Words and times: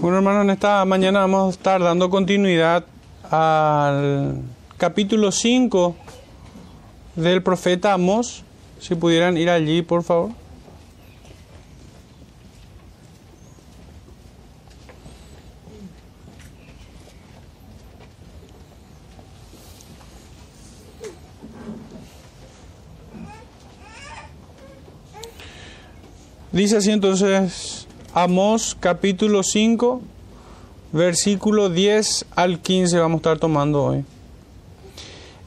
Bueno, 0.00 0.16
hermanos, 0.16 0.44
en 0.44 0.50
esta 0.50 0.82
mañana 0.86 1.20
vamos 1.20 1.48
a 1.48 1.50
estar 1.50 1.82
dando 1.82 2.08
continuidad 2.08 2.86
al 3.30 4.40
capítulo 4.78 5.30
5 5.30 5.94
del 7.16 7.42
profeta 7.42 7.92
Amos. 7.92 8.42
Si 8.78 8.94
pudieran 8.94 9.36
ir 9.36 9.50
allí, 9.50 9.82
por 9.82 10.02
favor. 10.02 10.30
Dice 26.52 26.78
así 26.78 26.90
entonces 26.90 27.79
Amós 28.12 28.76
capítulo 28.80 29.44
5, 29.44 30.02
versículo 30.92 31.68
10 31.68 32.26
al 32.34 32.58
15 32.58 32.98
vamos 32.98 33.18
a 33.18 33.20
estar 33.20 33.38
tomando 33.38 33.84
hoy. 33.84 34.04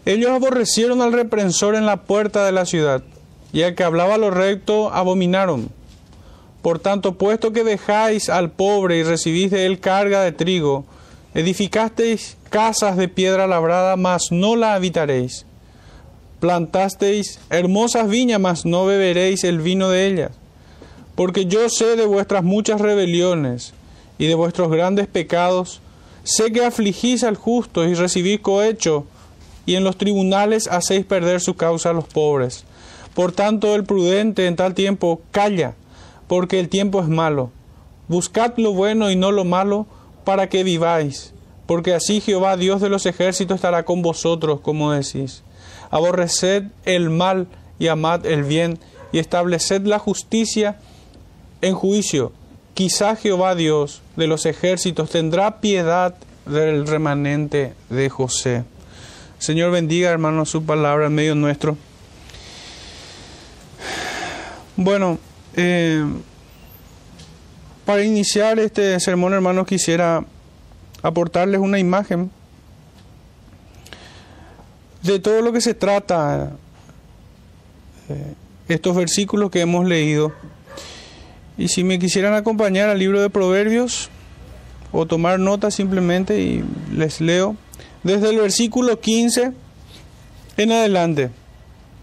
Ellos 0.05 0.31
aborrecieron 0.31 1.01
al 1.01 1.11
reprensor 1.11 1.75
en 1.75 1.85
la 1.85 2.03
puerta 2.03 2.45
de 2.45 2.53
la 2.53 2.65
ciudad, 2.65 3.03
y 3.51 3.63
al 3.63 3.75
que 3.75 3.83
hablaba 3.83 4.17
lo 4.17 4.31
recto 4.31 4.93
abominaron. 4.93 5.71
Por 6.61 6.79
tanto, 6.79 7.15
puesto 7.15 7.51
que 7.51 7.65
dejáis 7.65 8.29
al 8.29 8.49
pobre 8.49 8.97
y 8.97 9.03
recibís 9.03 9.51
de 9.51 9.65
él 9.65 9.81
carga 9.81 10.21
de 10.21 10.31
trigo, 10.31 10.85
edificasteis 11.33 12.37
casas 12.49 12.95
de 12.95 13.09
piedra 13.09 13.45
labrada, 13.45 13.97
mas 13.97 14.31
no 14.31 14.55
la 14.55 14.73
habitaréis. 14.73 15.45
Plantasteis 16.39 17.41
hermosas 17.49 18.07
viñas, 18.07 18.39
mas 18.39 18.65
no 18.65 18.85
beberéis 18.85 19.43
el 19.43 19.59
vino 19.59 19.89
de 19.89 20.07
ellas 20.07 20.31
porque 21.15 21.45
yo 21.45 21.69
sé 21.69 21.95
de 21.95 22.05
vuestras 22.05 22.43
muchas 22.43 22.81
rebeliones 22.81 23.73
y 24.17 24.27
de 24.27 24.35
vuestros 24.35 24.71
grandes 24.71 25.07
pecados, 25.07 25.81
sé 26.23 26.51
que 26.51 26.65
afligís 26.65 27.23
al 27.23 27.35
justo 27.35 27.85
y 27.85 27.93
recibís 27.93 28.39
cohecho, 28.39 29.05
y 29.65 29.75
en 29.75 29.83
los 29.83 29.97
tribunales 29.97 30.67
hacéis 30.67 31.05
perder 31.05 31.39
su 31.39 31.55
causa 31.55 31.91
a 31.91 31.93
los 31.93 32.05
pobres. 32.05 32.65
Por 33.13 33.31
tanto, 33.31 33.75
el 33.75 33.83
prudente 33.83 34.47
en 34.47 34.55
tal 34.55 34.73
tiempo 34.73 35.21
calla, 35.31 35.75
porque 36.27 36.59
el 36.59 36.69
tiempo 36.69 36.99
es 37.01 37.07
malo. 37.07 37.51
Buscad 38.07 38.53
lo 38.57 38.73
bueno 38.73 39.11
y 39.11 39.15
no 39.15 39.31
lo 39.31 39.45
malo, 39.45 39.85
para 40.23 40.49
que 40.49 40.63
viváis, 40.63 41.33
porque 41.65 41.93
así 41.93 42.21
Jehová, 42.21 42.57
Dios 42.57 42.81
de 42.81 42.89
los 42.89 43.05
ejércitos, 43.05 43.55
estará 43.55 43.83
con 43.83 44.01
vosotros, 44.01 44.61
como 44.61 44.91
decís. 44.91 45.43
Aborreced 45.91 46.63
el 46.85 47.09
mal 47.09 47.47
y 47.77 47.87
amad 47.87 48.25
el 48.25 48.43
bien, 48.43 48.79
y 49.11 49.19
estableced 49.19 49.85
la 49.85 49.99
justicia 49.99 50.79
en 51.63 51.75
juicio. 51.75 52.31
Quizá 52.73 53.15
Jehová 53.15 53.55
Dios 53.55 54.01
de 54.15 54.27
los 54.27 54.45
ejércitos 54.45 55.09
tendrá 55.09 55.61
piedad 55.61 56.15
del 56.45 56.85
remanente 56.85 57.73
de 57.89 58.09
José. 58.09 58.63
Señor 59.39 59.71
bendiga, 59.71 60.09
hermanos, 60.09 60.49
su 60.49 60.63
palabra 60.63 61.07
en 61.07 61.15
medio 61.15 61.35
nuestro. 61.35 61.77
Bueno, 64.75 65.19
eh, 65.55 66.03
para 67.85 68.03
iniciar 68.03 68.59
este 68.59 68.99
sermón, 68.99 69.33
hermanos, 69.33 69.67
quisiera 69.67 70.25
aportarles 71.01 71.61
una 71.61 71.79
imagen 71.79 72.31
de 75.01 75.19
todo 75.19 75.41
lo 75.41 75.53
que 75.53 75.61
se 75.61 75.73
trata 75.73 76.53
eh, 78.09 78.33
estos 78.67 78.95
versículos 78.95 79.51
que 79.51 79.61
hemos 79.61 79.85
leído. 79.85 80.33
Y 81.57 81.67
si 81.67 81.83
me 81.83 81.99
quisieran 81.99 82.33
acompañar 82.33 82.89
al 82.89 82.99
libro 82.99 83.21
de 83.21 83.29
Proverbios 83.29 84.09
o 84.91 85.05
tomar 85.05 85.39
notas 85.39 85.75
simplemente 85.75 86.39
y 86.41 86.63
les 86.91 87.21
leo 87.21 87.55
desde 88.03 88.29
el 88.29 88.37
versículo 88.37 88.99
15 88.99 89.51
en 90.57 90.71
adelante. 90.71 91.31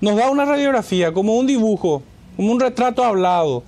Nos 0.00 0.16
da 0.16 0.30
una 0.30 0.44
radiografía, 0.44 1.12
como 1.12 1.36
un 1.36 1.46
dibujo, 1.46 2.02
como 2.36 2.52
un 2.52 2.60
retrato 2.60 3.04
hablado 3.04 3.62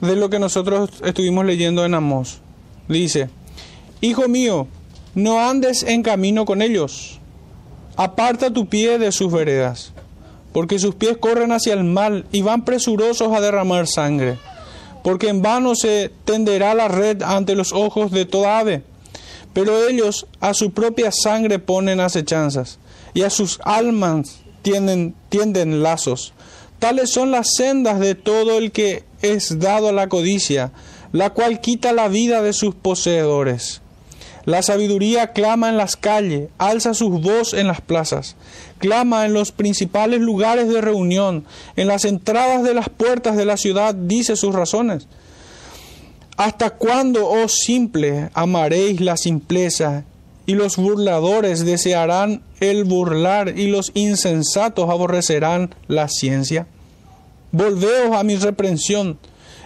de 0.00 0.14
lo 0.14 0.30
que 0.30 0.38
nosotros 0.38 0.90
estuvimos 1.04 1.44
leyendo 1.44 1.84
en 1.84 1.94
Amós. 1.94 2.40
Dice, 2.88 3.28
Hijo 4.00 4.28
mío, 4.28 4.68
no 5.14 5.40
andes 5.40 5.82
en 5.82 6.02
camino 6.02 6.44
con 6.44 6.62
ellos, 6.62 7.18
aparta 7.96 8.52
tu 8.52 8.66
pie 8.66 8.98
de 8.98 9.10
sus 9.10 9.32
veredas 9.32 9.92
porque 10.52 10.78
sus 10.78 10.94
pies 10.94 11.16
corren 11.18 11.52
hacia 11.52 11.74
el 11.74 11.84
mal 11.84 12.26
y 12.32 12.42
van 12.42 12.64
presurosos 12.64 13.32
a 13.32 13.40
derramar 13.40 13.86
sangre, 13.86 14.38
porque 15.04 15.28
en 15.28 15.42
vano 15.42 15.74
se 15.74 16.10
tenderá 16.24 16.74
la 16.74 16.88
red 16.88 17.22
ante 17.22 17.54
los 17.54 17.72
ojos 17.72 18.10
de 18.10 18.24
toda 18.24 18.58
ave, 18.58 18.82
pero 19.52 19.88
ellos 19.88 20.26
a 20.40 20.54
su 20.54 20.72
propia 20.72 21.10
sangre 21.12 21.58
ponen 21.58 22.00
acechanzas, 22.00 22.78
y 23.14 23.22
a 23.22 23.30
sus 23.30 23.60
almas 23.64 24.40
tienden, 24.62 25.14
tienden 25.28 25.82
lazos. 25.82 26.32
Tales 26.78 27.10
son 27.10 27.30
las 27.30 27.54
sendas 27.56 27.98
de 27.98 28.14
todo 28.14 28.58
el 28.58 28.70
que 28.70 29.04
es 29.22 29.58
dado 29.58 29.88
a 29.88 29.92
la 29.92 30.08
codicia, 30.08 30.72
la 31.12 31.30
cual 31.30 31.60
quita 31.60 31.92
la 31.92 32.08
vida 32.08 32.42
de 32.42 32.52
sus 32.52 32.74
poseedores. 32.74 33.80
La 34.48 34.62
sabiduría 34.62 35.34
clama 35.34 35.68
en 35.68 35.76
las 35.76 35.94
calles, 35.94 36.48
alza 36.56 36.94
sus 36.94 37.20
voz 37.20 37.52
en 37.52 37.66
las 37.66 37.82
plazas, 37.82 38.34
clama 38.78 39.26
en 39.26 39.34
los 39.34 39.52
principales 39.52 40.22
lugares 40.22 40.70
de 40.70 40.80
reunión, 40.80 41.44
en 41.76 41.86
las 41.86 42.06
entradas 42.06 42.62
de 42.62 42.72
las 42.72 42.88
puertas 42.88 43.36
de 43.36 43.44
la 43.44 43.58
ciudad, 43.58 43.94
dice 43.94 44.36
sus 44.36 44.54
razones. 44.54 45.06
¿Hasta 46.38 46.70
cuándo, 46.70 47.28
oh 47.28 47.46
simple, 47.46 48.30
amaréis 48.32 49.02
la 49.02 49.18
simpleza 49.18 50.04
y 50.46 50.54
los 50.54 50.78
burladores 50.78 51.66
desearán 51.66 52.42
el 52.60 52.84
burlar 52.84 53.58
y 53.58 53.66
los 53.66 53.90
insensatos 53.92 54.88
aborrecerán 54.88 55.74
la 55.88 56.08
ciencia? 56.08 56.66
Volveos 57.52 58.16
a 58.16 58.24
mi 58.24 58.36
reprensión 58.36 59.18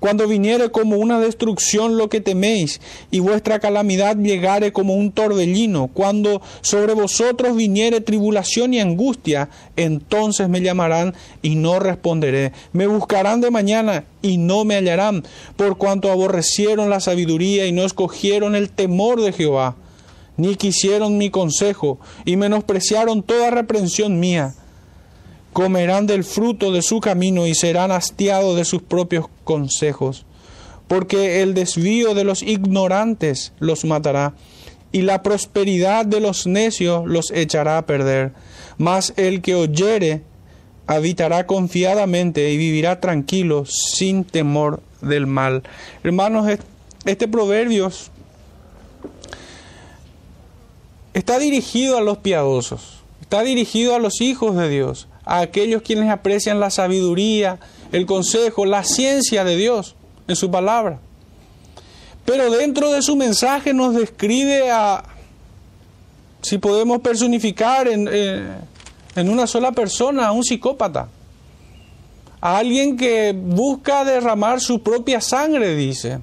Cuando 0.00 0.26
viniere 0.26 0.70
como 0.70 0.96
una 0.96 1.20
destrucción 1.20 1.98
lo 1.98 2.08
que 2.08 2.22
teméis, 2.22 2.80
y 3.10 3.20
vuestra 3.20 3.60
calamidad 3.60 4.16
llegare 4.16 4.72
como 4.72 4.94
un 4.94 5.12
torbellino, 5.12 5.88
cuando 5.92 6.40
sobre 6.62 6.94
vosotros 6.94 7.54
viniere 7.54 8.00
tribulación 8.00 8.72
y 8.72 8.80
angustia, 8.80 9.50
entonces 9.76 10.48
me 10.48 10.62
llamarán 10.62 11.14
y 11.42 11.56
no 11.56 11.78
responderé. 11.78 12.52
Me 12.72 12.86
buscarán 12.86 13.42
de 13.42 13.50
mañana 13.50 14.04
y 14.22 14.38
no 14.38 14.64
me 14.64 14.76
hallarán, 14.76 15.22
por 15.56 15.76
cuanto 15.76 16.10
aborrecieron 16.10 16.88
la 16.88 17.00
sabiduría 17.00 17.66
y 17.66 17.72
no 17.72 17.84
escogieron 17.84 18.54
el 18.54 18.70
temor 18.70 19.20
de 19.20 19.34
Jehová, 19.34 19.76
ni 20.38 20.56
quisieron 20.56 21.18
mi 21.18 21.28
consejo, 21.28 22.00
y 22.24 22.36
menospreciaron 22.36 23.22
toda 23.22 23.50
reprensión 23.50 24.18
mía 24.18 24.54
comerán 25.52 26.06
del 26.06 26.24
fruto 26.24 26.72
de 26.72 26.82
su 26.82 27.00
camino 27.00 27.46
y 27.46 27.54
serán 27.54 27.90
hastiados 27.90 28.56
de 28.56 28.64
sus 28.64 28.82
propios 28.82 29.26
consejos, 29.44 30.24
porque 30.88 31.42
el 31.42 31.54
desvío 31.54 32.14
de 32.14 32.24
los 32.24 32.42
ignorantes 32.42 33.52
los 33.58 33.84
matará, 33.84 34.34
y 34.92 35.02
la 35.02 35.22
prosperidad 35.22 36.04
de 36.04 36.20
los 36.20 36.46
necios 36.46 37.06
los 37.06 37.30
echará 37.30 37.78
a 37.78 37.86
perder. 37.86 38.32
Mas 38.76 39.12
el 39.16 39.40
que 39.40 39.54
oyere 39.54 40.22
habitará 40.86 41.46
confiadamente 41.46 42.50
y 42.50 42.56
vivirá 42.56 42.98
tranquilo 42.98 43.64
sin 43.66 44.24
temor 44.24 44.82
del 45.00 45.28
mal. 45.28 45.62
Hermanos, 46.02 46.58
este 47.04 47.28
proverbio 47.28 47.92
está 51.14 51.38
dirigido 51.38 51.96
a 51.96 52.00
los 52.00 52.18
piadosos, 52.18 53.00
está 53.20 53.42
dirigido 53.42 53.94
a 53.94 54.00
los 54.00 54.20
hijos 54.20 54.56
de 54.56 54.68
Dios, 54.68 55.06
a 55.24 55.40
aquellos 55.40 55.82
quienes 55.82 56.10
aprecian 56.10 56.60
la 56.60 56.70
sabiduría, 56.70 57.58
el 57.92 58.06
consejo, 58.06 58.64
la 58.66 58.84
ciencia 58.84 59.44
de 59.44 59.56
Dios 59.56 59.96
en 60.28 60.36
su 60.36 60.50
palabra. 60.50 61.00
Pero 62.24 62.50
dentro 62.50 62.90
de 62.92 63.02
su 63.02 63.16
mensaje 63.16 63.74
nos 63.74 63.94
describe 63.94 64.70
a, 64.70 65.04
si 66.42 66.58
podemos 66.58 67.00
personificar 67.00 67.88
en, 67.88 68.08
eh, 68.10 68.46
en 69.16 69.28
una 69.28 69.46
sola 69.46 69.72
persona, 69.72 70.28
a 70.28 70.32
un 70.32 70.44
psicópata, 70.44 71.08
a 72.40 72.58
alguien 72.58 72.96
que 72.96 73.34
busca 73.36 74.04
derramar 74.04 74.60
su 74.60 74.82
propia 74.82 75.20
sangre, 75.20 75.74
dice, 75.74 76.20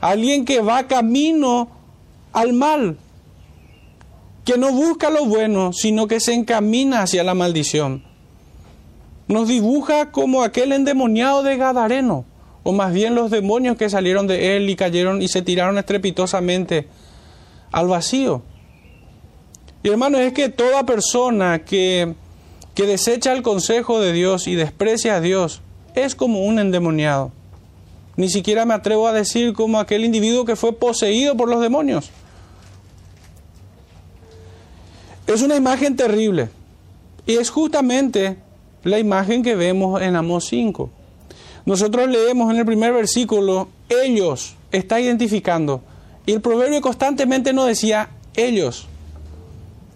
alguien 0.00 0.44
que 0.44 0.60
va 0.60 0.86
camino 0.86 1.68
al 2.32 2.52
mal. 2.52 2.98
que 4.44 4.58
no 4.58 4.72
busca 4.72 5.08
lo 5.08 5.24
bueno, 5.24 5.72
sino 5.72 6.06
que 6.06 6.20
se 6.20 6.34
encamina 6.34 7.00
hacia 7.00 7.24
la 7.24 7.32
maldición. 7.32 8.04
Nos 9.26 9.48
dibuja 9.48 10.10
como 10.10 10.42
aquel 10.42 10.72
endemoniado 10.72 11.42
de 11.42 11.56
Gadareno, 11.56 12.24
o 12.62 12.72
más 12.72 12.92
bien 12.92 13.14
los 13.14 13.30
demonios 13.30 13.76
que 13.76 13.88
salieron 13.88 14.26
de 14.26 14.56
él 14.56 14.68
y 14.68 14.76
cayeron 14.76 15.22
y 15.22 15.28
se 15.28 15.42
tiraron 15.42 15.78
estrepitosamente 15.78 16.88
al 17.72 17.88
vacío. 17.88 18.42
Y 19.82 19.88
hermano, 19.88 20.18
es 20.18 20.32
que 20.32 20.48
toda 20.48 20.84
persona 20.84 21.64
que, 21.64 22.14
que 22.74 22.86
desecha 22.86 23.32
el 23.32 23.42
consejo 23.42 24.00
de 24.00 24.12
Dios 24.12 24.46
y 24.46 24.54
desprecia 24.54 25.16
a 25.16 25.20
Dios 25.20 25.60
es 25.94 26.14
como 26.14 26.44
un 26.44 26.58
endemoniado. 26.58 27.32
Ni 28.16 28.28
siquiera 28.28 28.64
me 28.64 28.74
atrevo 28.74 29.08
a 29.08 29.12
decir 29.12 29.52
como 29.52 29.78
aquel 29.78 30.04
individuo 30.04 30.44
que 30.44 30.56
fue 30.56 30.72
poseído 30.72 31.36
por 31.36 31.48
los 31.48 31.60
demonios. 31.60 32.10
Es 35.26 35.42
una 35.42 35.56
imagen 35.56 35.96
terrible. 35.96 36.48
Y 37.26 37.36
es 37.36 37.50
justamente 37.50 38.36
la 38.84 38.98
imagen 38.98 39.42
que 39.42 39.54
vemos 39.54 40.00
en 40.00 40.16
Amos 40.16 40.46
5. 40.46 40.90
Nosotros 41.66 42.08
leemos 42.08 42.52
en 42.52 42.58
el 42.58 42.66
primer 42.66 42.92
versículo, 42.92 43.68
ellos, 43.88 44.54
está 44.70 45.00
identificando. 45.00 45.82
Y 46.26 46.32
el 46.32 46.40
proverbio 46.40 46.80
constantemente 46.80 47.52
nos 47.52 47.66
decía, 47.66 48.10
ellos, 48.36 48.86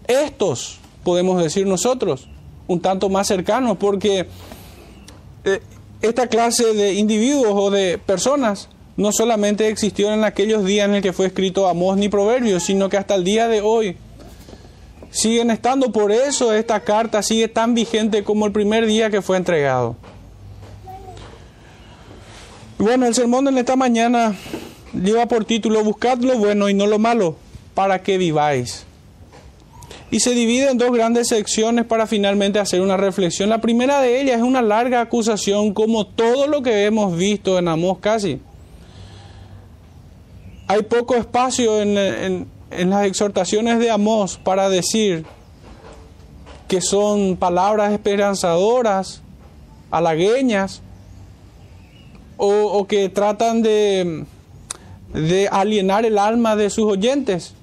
estos, 0.07 0.79
podemos 1.03 1.41
decir 1.41 1.67
nosotros, 1.67 2.27
un 2.67 2.81
tanto 2.81 3.09
más 3.09 3.27
cercanos, 3.27 3.77
porque 3.77 4.27
eh, 5.43 5.61
esta 6.01 6.27
clase 6.27 6.73
de 6.73 6.93
individuos 6.93 7.53
o 7.53 7.69
de 7.69 7.97
personas 7.97 8.69
no 8.97 9.11
solamente 9.11 9.67
existió 9.67 10.11
en 10.13 10.23
aquellos 10.23 10.65
días 10.65 10.89
en 10.89 10.95
el 10.95 11.01
que 11.01 11.13
fue 11.13 11.27
escrito 11.27 11.67
Amós 11.67 11.97
ni 11.97 12.09
Proverbios, 12.09 12.63
sino 12.63 12.89
que 12.89 12.97
hasta 12.97 13.15
el 13.15 13.23
día 13.23 13.47
de 13.47 13.61
hoy 13.61 13.95
siguen 15.11 15.51
estando. 15.51 15.91
Por 15.91 16.11
eso 16.11 16.53
esta 16.53 16.79
carta 16.79 17.21
sigue 17.23 17.47
tan 17.47 17.73
vigente 17.73 18.23
como 18.23 18.45
el 18.45 18.51
primer 18.51 18.85
día 18.85 19.09
que 19.09 19.21
fue 19.21 19.37
entregado. 19.37 19.95
Bueno, 22.77 23.05
el 23.05 23.13
sermón 23.13 23.45
de 23.45 23.59
esta 23.59 23.75
mañana 23.75 24.35
lleva 24.93 25.25
por 25.25 25.45
título 25.45 25.83
Buscad 25.83 26.19
lo 26.19 26.37
bueno 26.37 26.69
y 26.69 26.73
no 26.73 26.87
lo 26.87 26.97
malo, 26.97 27.35
para 27.73 28.01
que 28.01 28.17
viváis. 28.17 28.85
Y 30.11 30.21
se 30.21 30.31
divide 30.31 30.71
en 30.71 30.77
dos 30.77 30.91
grandes 30.91 31.27
secciones 31.27 31.85
para 31.85 32.07
finalmente 32.07 32.57
hacer 32.57 32.81
una 32.81 32.97
reflexión. 32.97 33.49
La 33.49 33.61
primera 33.61 34.01
de 34.01 34.21
ellas 34.21 34.37
es 34.37 34.43
una 34.43 34.61
larga 34.61 35.01
acusación, 35.01 35.73
como 35.73 36.07
todo 36.07 36.47
lo 36.47 36.63
que 36.63 36.85
hemos 36.85 37.15
visto 37.15 37.59
en 37.59 37.67
Amós 37.67 37.99
casi. 37.99 38.39
Hay 40.67 40.83
poco 40.83 41.15
espacio 41.15 41.81
en, 41.81 41.97
en 41.97 42.47
en 42.71 42.89
las 42.89 43.05
exhortaciones 43.05 43.79
de 43.79 43.89
Amós 43.89 44.37
para 44.37 44.69
decir 44.69 45.25
que 46.67 46.81
son 46.81 47.35
palabras 47.35 47.91
esperanzadoras, 47.91 49.21
halagueñas, 49.91 50.81
o, 52.37 52.85
que 52.87 53.09
tratan 53.09 53.61
de, 53.61 54.23
de 55.13 55.49
alienar 55.51 56.05
el 56.05 56.17
alma 56.17 56.55
de 56.55 56.69
sus 56.69 56.85
oyentes. 56.85 57.53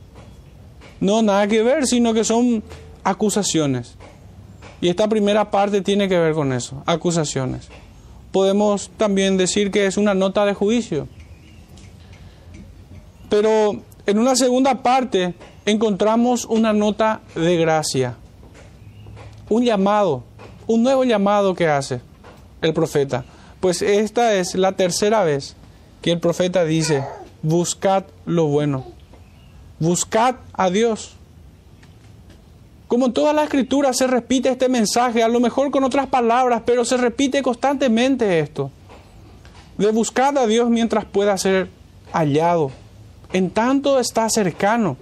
No, 1.00 1.22
nada 1.22 1.46
que 1.46 1.62
ver, 1.62 1.86
sino 1.86 2.12
que 2.12 2.24
son 2.24 2.62
acusaciones. 3.04 3.94
Y 4.80 4.88
esta 4.88 5.08
primera 5.08 5.50
parte 5.50 5.80
tiene 5.80 6.08
que 6.08 6.18
ver 6.18 6.34
con 6.34 6.52
eso, 6.52 6.82
acusaciones. 6.84 7.68
Podemos 8.32 8.90
también 8.98 9.36
decir 9.38 9.70
que 9.70 9.86
es 9.86 9.96
una 9.96 10.14
nota 10.14 10.44
de 10.44 10.52
juicio. 10.52 11.08
Pero 13.30 13.80
en 14.06 14.18
una 14.20 14.36
segunda 14.36 14.82
parte 14.82 15.34
encontramos 15.64 16.44
una 16.44 16.72
nota 16.72 17.20
de 17.34 17.56
gracia, 17.56 18.14
un 19.48 19.64
llamado, 19.64 20.22
un 20.66 20.82
nuevo 20.82 21.04
llamado 21.04 21.54
que 21.54 21.68
hace 21.68 22.00
el 22.62 22.72
profeta. 22.72 23.24
Pues 23.60 23.82
esta 23.82 24.34
es 24.34 24.54
la 24.54 24.72
tercera 24.72 25.24
vez 25.24 25.56
que 26.02 26.12
el 26.12 26.20
profeta 26.20 26.64
dice, 26.64 27.04
buscad 27.42 28.04
lo 28.24 28.46
bueno, 28.46 28.86
buscad 29.80 30.36
a 30.52 30.70
Dios. 30.70 31.14
Como 32.86 33.06
en 33.06 33.12
toda 33.12 33.32
la 33.32 33.42
escritura 33.42 33.92
se 33.92 34.06
repite 34.06 34.48
este 34.50 34.68
mensaje, 34.68 35.24
a 35.24 35.28
lo 35.28 35.40
mejor 35.40 35.72
con 35.72 35.82
otras 35.82 36.06
palabras, 36.06 36.62
pero 36.64 36.84
se 36.84 36.96
repite 36.96 37.42
constantemente 37.42 38.38
esto, 38.38 38.70
de 39.76 39.90
buscar 39.90 40.38
a 40.38 40.46
Dios 40.46 40.70
mientras 40.70 41.04
pueda 41.04 41.36
ser 41.36 41.68
hallado 42.12 42.70
en 43.32 43.50
tanto 43.50 43.98
está 43.98 44.28
cercano. 44.28 44.96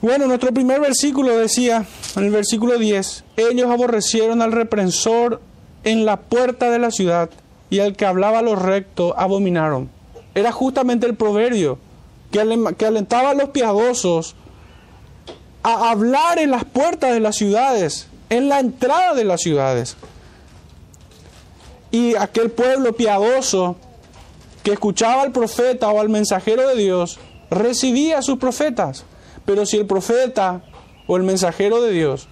Bueno, 0.00 0.26
nuestro 0.26 0.52
primer 0.52 0.80
versículo 0.80 1.36
decía, 1.36 1.86
en 2.16 2.24
el 2.24 2.30
versículo 2.30 2.76
10, 2.76 3.24
ellos 3.36 3.70
aborrecieron 3.70 4.42
al 4.42 4.50
reprensor 4.50 5.40
en 5.84 6.04
la 6.04 6.16
puerta 6.18 6.70
de 6.70 6.78
la 6.78 6.90
ciudad 6.90 7.30
y 7.70 7.78
al 7.78 7.94
que 7.96 8.04
hablaba 8.04 8.42
lo 8.42 8.56
recto 8.56 9.14
abominaron. 9.16 9.90
Era 10.34 10.50
justamente 10.50 11.06
el 11.06 11.14
proverbio 11.14 11.78
que 12.32 12.40
alentaba 12.86 13.30
a 13.30 13.34
los 13.34 13.50
piadosos 13.50 14.34
a 15.62 15.90
hablar 15.90 16.38
en 16.38 16.50
las 16.50 16.64
puertas 16.64 17.12
de 17.12 17.20
las 17.20 17.36
ciudades, 17.36 18.08
en 18.30 18.48
la 18.48 18.58
entrada 18.58 19.14
de 19.14 19.24
las 19.24 19.40
ciudades. 19.40 19.96
Y 21.90 22.16
aquel 22.16 22.50
pueblo 22.50 22.94
piadoso 22.94 23.76
que 24.62 24.72
escuchaba 24.72 25.22
al 25.22 25.32
profeta 25.32 25.90
o 25.90 26.00
al 26.00 26.08
mensajero 26.08 26.68
de 26.68 26.76
Dios 26.76 27.18
recibía 27.50 28.18
a 28.18 28.22
sus 28.22 28.38
profetas. 28.38 29.04
Pero 29.44 29.66
si 29.66 29.76
el 29.76 29.86
profeta 29.86 30.62
o 31.06 31.16
el 31.16 31.24
mensajero 31.24 31.82
de 31.82 31.92
Dios 31.92 32.28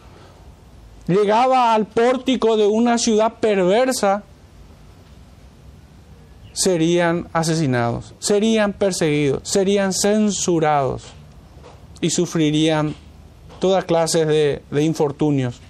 llegaba 1.07 1.75
al 1.75 1.87
pórtico 1.87 2.57
de 2.57 2.67
una 2.67 2.99
ciudad 2.99 3.35
perversa, 3.41 4.23
serían 6.53 7.29
asesinados, 7.33 8.15
serían 8.19 8.73
perseguidos, 8.73 9.49
serían 9.49 9.93
censurados 9.93 11.05
y 12.01 12.11
sufrirían 12.11 12.95
toda 13.61 13.83
clase 13.83 14.25
de, 14.25 14.63
de 14.71 14.83
infortunios 14.83 15.61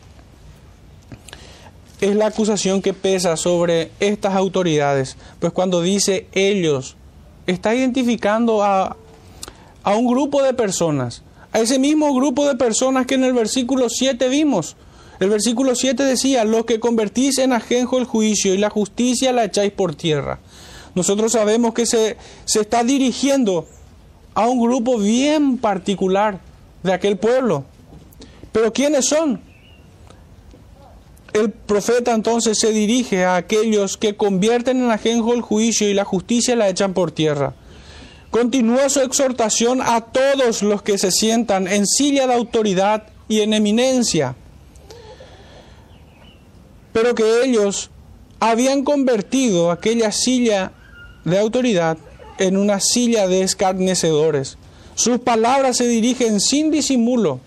es 2.00 2.16
la 2.16 2.26
acusación 2.26 2.82
que 2.82 2.94
pesa 2.94 3.36
sobre 3.36 3.90
estas 4.00 4.34
autoridades. 4.34 5.16
Pues 5.38 5.52
cuando 5.52 5.82
dice 5.82 6.26
ellos, 6.32 6.96
está 7.46 7.74
identificando 7.74 8.62
a, 8.62 8.96
a 9.82 9.94
un 9.96 10.06
grupo 10.06 10.42
de 10.42 10.54
personas, 10.54 11.22
a 11.52 11.60
ese 11.60 11.78
mismo 11.78 12.14
grupo 12.14 12.46
de 12.46 12.56
personas 12.56 13.06
que 13.06 13.16
en 13.16 13.24
el 13.24 13.32
versículo 13.32 13.88
7 13.88 14.28
vimos. 14.28 14.76
El 15.18 15.28
versículo 15.28 15.74
7 15.74 16.02
decía, 16.02 16.44
los 16.44 16.64
que 16.64 16.80
convertís 16.80 17.38
en 17.38 17.52
ajenjo 17.52 17.98
el 17.98 18.04
juicio 18.04 18.54
y 18.54 18.58
la 18.58 18.70
justicia 18.70 19.32
la 19.32 19.44
echáis 19.44 19.72
por 19.72 19.94
tierra. 19.94 20.38
Nosotros 20.94 21.32
sabemos 21.32 21.74
que 21.74 21.84
se, 21.84 22.16
se 22.46 22.60
está 22.60 22.82
dirigiendo 22.82 23.66
a 24.34 24.48
un 24.48 24.60
grupo 24.60 24.98
bien 24.98 25.58
particular 25.58 26.40
de 26.82 26.92
aquel 26.94 27.18
pueblo. 27.18 27.64
Pero 28.52 28.72
¿quiénes 28.72 29.06
son? 29.06 29.49
El 31.32 31.50
profeta 31.50 32.12
entonces 32.12 32.58
se 32.58 32.72
dirige 32.72 33.24
a 33.24 33.36
aquellos 33.36 33.96
que 33.96 34.16
convierten 34.16 34.78
en 34.78 34.90
ajenjo 34.90 35.32
el 35.32 35.42
juicio 35.42 35.88
y 35.88 35.94
la 35.94 36.04
justicia 36.04 36.56
la 36.56 36.68
echan 36.68 36.92
por 36.92 37.12
tierra. 37.12 37.54
Continúa 38.30 38.88
su 38.88 39.00
exhortación 39.00 39.80
a 39.80 40.00
todos 40.00 40.62
los 40.62 40.82
que 40.82 40.98
se 40.98 41.12
sientan 41.12 41.68
en 41.68 41.86
silla 41.86 42.26
de 42.26 42.34
autoridad 42.34 43.04
y 43.28 43.40
en 43.40 43.54
eminencia, 43.54 44.34
pero 46.92 47.14
que 47.14 47.44
ellos 47.44 47.90
habían 48.40 48.82
convertido 48.82 49.70
aquella 49.70 50.10
silla 50.10 50.72
de 51.24 51.38
autoridad 51.38 51.98
en 52.38 52.56
una 52.56 52.80
silla 52.80 53.28
de 53.28 53.42
escarnecedores. 53.42 54.58
Sus 54.96 55.20
palabras 55.20 55.76
se 55.76 55.86
dirigen 55.86 56.40
sin 56.40 56.70
disimulo 56.70 57.40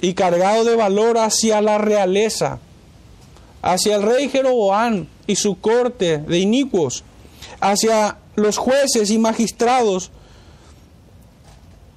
y 0.00 0.14
cargado 0.14 0.64
de 0.64 0.76
valor 0.76 1.18
hacia 1.18 1.60
la 1.60 1.76
realeza 1.78 2.60
hacia 3.62 3.96
el 3.96 4.02
rey 4.02 4.28
Jeroboam 4.28 5.06
y 5.26 5.36
su 5.36 5.58
corte 5.60 6.18
de 6.18 6.38
inicuos, 6.38 7.04
hacia 7.60 8.18
los 8.36 8.58
jueces 8.58 9.10
y 9.10 9.18
magistrados 9.18 10.10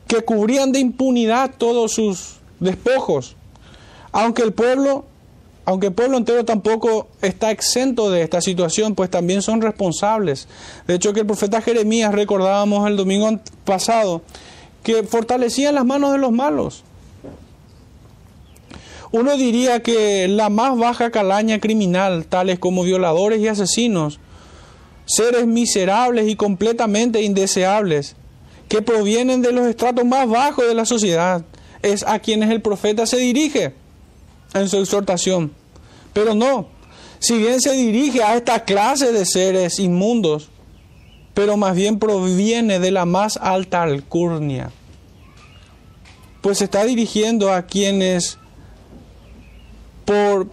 que 0.08 0.22
cubrían 0.22 0.72
de 0.72 0.80
impunidad 0.80 1.52
todos 1.58 1.94
sus 1.94 2.36
despojos. 2.60 3.36
Aunque 4.12 4.44
el 4.44 4.54
pueblo, 4.54 5.06
aunque 5.66 5.88
el 5.88 5.94
pueblo 5.94 6.18
entero 6.18 6.46
tampoco 6.46 7.08
está 7.22 7.52
exento 7.52 8.12
de 8.12 8.22
esta 8.22 8.42
situación, 8.42 8.96
pues 8.96 9.10
también 9.10 9.42
son 9.42 9.62
responsables. 9.62 10.48
De 10.86 10.96
hecho, 10.96 11.14
que 11.14 11.22
el 11.22 11.26
profeta 11.26 11.62
Jeremías 11.62 12.14
recordábamos 12.14 12.88
el 12.88 12.98
domingo 12.98 13.40
pasado 13.66 14.22
que 14.84 15.04
fortalecían 15.04 15.76
las 15.76 15.86
manos 15.86 16.12
de 16.12 16.18
los 16.18 16.32
malos 16.32 16.84
uno 19.14 19.38
diría 19.38 19.84
que 19.84 20.28
la 20.28 20.50
más 20.50 20.76
baja 20.76 21.12
calaña 21.12 21.60
criminal, 21.60 22.26
tales 22.26 22.58
como 22.58 22.82
violadores 22.82 23.40
y 23.40 23.48
asesinos, 23.48 24.20
seres 25.06 25.46
miserables 25.46 26.28
y 26.28 26.36
completamente 26.36 27.22
indeseables, 27.22 28.16
que 28.68 28.82
provienen 28.82 29.44
de 29.44 29.52
los 29.52 29.68
estratos 29.68 30.04
más 30.04 30.28
bajos 30.28 30.68
de 30.68 30.74
la 30.74 30.86
sociedad. 30.86 31.46
Es 31.84 32.04
a 32.08 32.18
quienes 32.18 32.50
el 32.50 32.64
profeta 32.64 33.06
se 33.06 33.18
dirige 33.18 33.76
en 34.56 34.68
su 34.68 34.78
exhortación. 34.78 35.52
Pero 36.12 36.34
no, 36.34 36.70
si 37.20 37.38
bien 37.38 37.62
se 37.62 37.74
dirige 37.74 38.24
a 38.24 38.36
esta 38.36 38.66
clase 38.66 39.12
de 39.12 39.28
seres 39.28 39.78
inmundos, 39.78 40.50
pero 41.36 41.56
más 41.56 41.76
bien 41.76 42.00
proviene 42.00 42.80
de 42.80 42.90
la 42.90 43.06
más 43.06 43.38
alta 43.38 43.84
alcurnia, 43.84 44.72
pues 46.42 46.58
se 46.58 46.64
está 46.64 46.84
dirigiendo 46.84 47.54
a 47.54 47.68
quienes 47.68 48.40
por, 50.06 50.48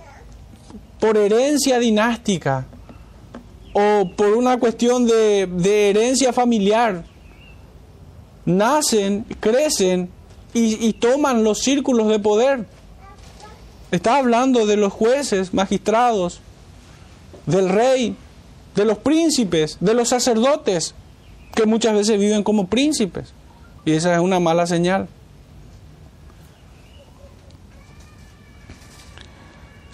por 0.98 1.16
herencia 1.16 1.78
dinástica 1.78 2.66
o 3.72 4.10
por 4.16 4.34
una 4.34 4.58
cuestión 4.58 5.06
de, 5.06 5.46
de 5.46 5.90
herencia 5.90 6.32
familiar, 6.32 7.04
nacen, 8.44 9.24
crecen 9.38 10.10
y, 10.52 10.86
y 10.86 10.92
toman 10.94 11.44
los 11.44 11.60
círculos 11.60 12.08
de 12.08 12.18
poder. 12.18 12.66
Está 13.90 14.16
hablando 14.16 14.66
de 14.66 14.76
los 14.76 14.92
jueces, 14.92 15.52
magistrados, 15.52 16.40
del 17.46 17.68
rey, 17.68 18.16
de 18.74 18.84
los 18.84 18.98
príncipes, 18.98 19.78
de 19.80 19.94
los 19.94 20.08
sacerdotes, 20.08 20.94
que 21.54 21.66
muchas 21.66 21.94
veces 21.94 22.18
viven 22.18 22.42
como 22.42 22.68
príncipes. 22.68 23.32
Y 23.84 23.92
esa 23.92 24.14
es 24.14 24.20
una 24.20 24.38
mala 24.40 24.66
señal. 24.66 25.08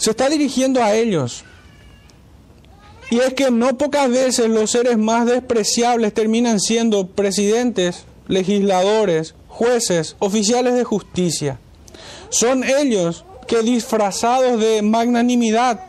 Se 0.07 0.13
está 0.13 0.29
dirigiendo 0.29 0.81
a 0.85 0.95
ellos. 0.95 1.43
Y 3.11 3.19
es 3.19 3.35
que 3.35 3.51
no 3.51 3.77
pocas 3.77 4.09
veces 4.09 4.49
los 4.49 4.71
seres 4.71 4.99
más 4.99 5.27
despreciables 5.27 6.15
terminan 6.15 6.61
siendo 6.61 7.09
presidentes, 7.09 8.05
legisladores, 8.29 9.35
jueces, 9.49 10.15
oficiales 10.21 10.75
de 10.75 10.85
justicia. 10.85 11.59
Son 12.29 12.63
ellos 12.63 13.25
que 13.49 13.65
disfrazados 13.65 14.61
de 14.61 14.81
magnanimidad, 14.83 15.81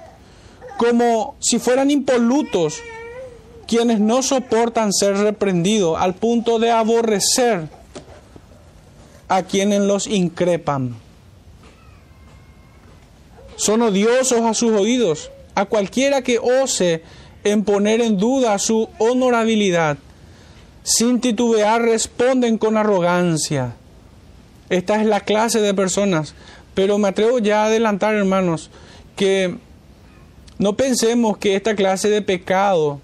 como 0.78 1.36
si 1.38 1.60
fueran 1.60 1.92
impolutos, 1.92 2.80
quienes 3.68 4.00
no 4.00 4.24
soportan 4.24 4.94
ser 4.94 5.16
reprendidos 5.16 5.96
al 6.00 6.16
punto 6.16 6.58
de 6.58 6.72
aborrecer 6.72 7.70
a 9.28 9.44
quienes 9.44 9.82
los 9.82 10.08
increpan. 10.08 11.06
Son 13.58 13.82
odiosos 13.82 14.42
a 14.42 14.54
sus 14.54 14.72
oídos, 14.72 15.32
a 15.56 15.66
cualquiera 15.66 16.22
que 16.22 16.40
ose 16.40 17.04
en 17.44 17.64
poner 17.64 18.02
en 18.02 18.18
duda 18.18 18.58
su 18.60 18.88
honorabilidad. 19.00 19.98
Sin 20.84 21.20
titubear 21.20 21.82
responden 21.82 22.58
con 22.58 22.78
arrogancia. 22.78 23.76
Esta 24.70 25.02
es 25.02 25.06
la 25.06 25.22
clase 25.22 25.60
de 25.60 25.74
personas. 25.74 26.34
Pero 26.74 26.98
me 26.98 27.10
atrevo 27.10 27.40
ya 27.40 27.64
a 27.64 27.66
adelantar, 27.66 28.16
hermanos, 28.16 28.70
que 29.16 29.58
no 30.60 30.78
pensemos 30.78 31.38
que 31.38 31.56
esta 31.56 31.76
clase 31.76 32.10
de 32.10 32.22
pecado 32.22 33.02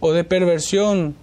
o 0.00 0.12
de 0.12 0.24
perversión 0.24 1.14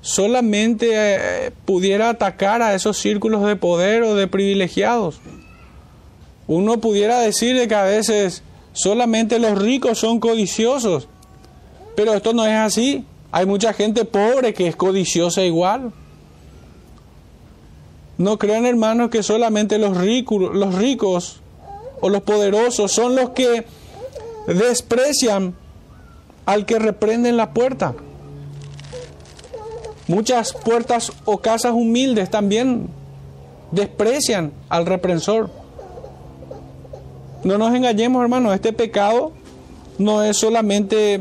solamente 0.00 0.88
eh, 0.92 1.52
pudiera 1.64 2.10
atacar 2.10 2.60
a 2.60 2.74
esos 2.74 2.98
círculos 2.98 3.46
de 3.46 3.56
poder 3.56 4.02
o 4.02 4.16
de 4.16 4.26
privilegiados. 4.26 5.20
Uno 6.52 6.76
pudiera 6.80 7.18
decir 7.20 7.66
que 7.66 7.74
a 7.74 7.84
veces 7.84 8.42
solamente 8.74 9.38
los 9.38 9.58
ricos 9.58 9.98
son 9.98 10.20
codiciosos, 10.20 11.08
pero 11.96 12.12
esto 12.12 12.34
no 12.34 12.44
es 12.44 12.52
así. 12.52 13.06
Hay 13.30 13.46
mucha 13.46 13.72
gente 13.72 14.04
pobre 14.04 14.52
que 14.52 14.66
es 14.68 14.76
codiciosa 14.76 15.42
igual. 15.44 15.92
No 18.18 18.38
crean 18.38 18.66
hermanos 18.66 19.08
que 19.08 19.22
solamente 19.22 19.78
los 19.78 19.96
ricos, 19.96 20.54
los 20.54 20.74
ricos 20.74 21.40
o 22.02 22.10
los 22.10 22.20
poderosos 22.20 22.92
son 22.92 23.16
los 23.16 23.30
que 23.30 23.64
desprecian 24.46 25.54
al 26.44 26.66
que 26.66 26.78
reprenden 26.78 27.38
la 27.38 27.54
puerta. 27.54 27.94
Muchas 30.06 30.52
puertas 30.52 31.12
o 31.24 31.38
casas 31.38 31.72
humildes 31.72 32.28
también 32.28 32.90
desprecian 33.70 34.52
al 34.68 34.84
reprensor. 34.84 35.61
No 37.44 37.58
nos 37.58 37.74
engañemos, 37.74 38.22
hermanos, 38.22 38.54
este 38.54 38.72
pecado 38.72 39.32
no 39.98 40.22
es 40.22 40.36
solamente 40.36 41.20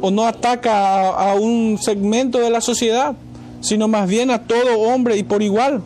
o 0.00 0.10
no 0.10 0.26
ataca 0.26 1.10
a, 1.10 1.34
un 1.34 1.78
segmento 1.80 2.38
de 2.38 2.50
la 2.50 2.60
sociedad, 2.60 3.14
sino 3.60 3.86
más 3.88 4.08
bien 4.08 4.30
a 4.30 4.46
todo 4.46 4.80
hombre 4.80 5.16
y 5.18 5.22
por 5.22 5.42
igual. 5.42 5.82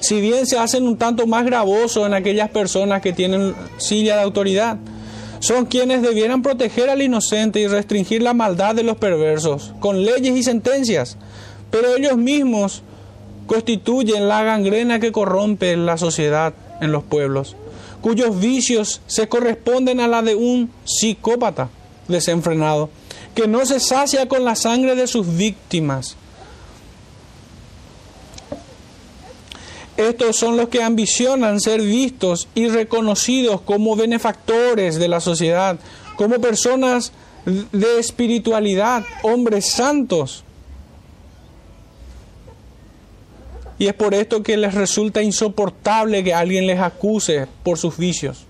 Si 0.00 0.20
bien 0.20 0.46
se 0.46 0.58
hacen 0.58 0.86
un 0.86 0.96
tanto 0.96 1.26
más 1.26 1.44
gravosos 1.44 2.06
en 2.06 2.14
aquellas 2.14 2.48
personas 2.50 3.02
que 3.02 3.12
tienen 3.12 3.54
silla 3.76 4.16
de 4.16 4.22
autoridad, 4.22 4.78
son 5.40 5.66
quienes 5.66 6.00
debieran 6.00 6.42
proteger 6.42 6.88
al 6.88 7.02
inocente 7.02 7.60
y 7.60 7.66
restringir 7.66 8.22
la 8.22 8.32
maldad 8.32 8.74
de 8.74 8.82
los 8.82 8.96
perversos 8.96 9.74
con 9.80 10.04
leyes 10.04 10.36
y 10.36 10.42
sentencias, 10.42 11.18
pero 11.70 11.94
ellos 11.96 12.16
mismos 12.16 12.82
constituyen 13.46 14.28
la 14.28 14.42
gangrena 14.42 14.98
que 14.98 15.12
corrompe 15.12 15.76
la 15.76 15.98
sociedad 15.98 16.54
en 16.80 16.92
los 16.92 17.04
pueblos, 17.04 17.56
cuyos 18.06 18.38
vicios 18.38 19.00
se 19.08 19.28
corresponden 19.28 19.98
a 19.98 20.06
la 20.06 20.22
de 20.22 20.36
un 20.36 20.70
psicópata 20.84 21.70
desenfrenado, 22.06 22.88
que 23.34 23.48
no 23.48 23.66
se 23.66 23.80
sacia 23.80 24.28
con 24.28 24.44
la 24.44 24.54
sangre 24.54 24.94
de 24.94 25.08
sus 25.08 25.36
víctimas. 25.36 26.14
Estos 29.96 30.36
son 30.36 30.56
los 30.56 30.68
que 30.68 30.84
ambicionan 30.84 31.60
ser 31.60 31.82
vistos 31.82 32.46
y 32.54 32.68
reconocidos 32.68 33.60
como 33.62 33.96
benefactores 33.96 35.00
de 35.00 35.08
la 35.08 35.18
sociedad, 35.18 35.76
como 36.14 36.40
personas 36.40 37.10
de 37.44 37.98
espiritualidad, 37.98 39.02
hombres 39.24 39.68
santos. 39.72 40.44
Y 43.78 43.86
es 43.86 43.94
por 43.94 44.14
esto 44.14 44.42
que 44.42 44.56
les 44.56 44.74
resulta 44.74 45.22
insoportable 45.22 46.24
que 46.24 46.32
alguien 46.32 46.66
les 46.66 46.80
acuse 46.80 47.46
por 47.62 47.78
sus 47.78 47.98
vicios. 47.98 48.46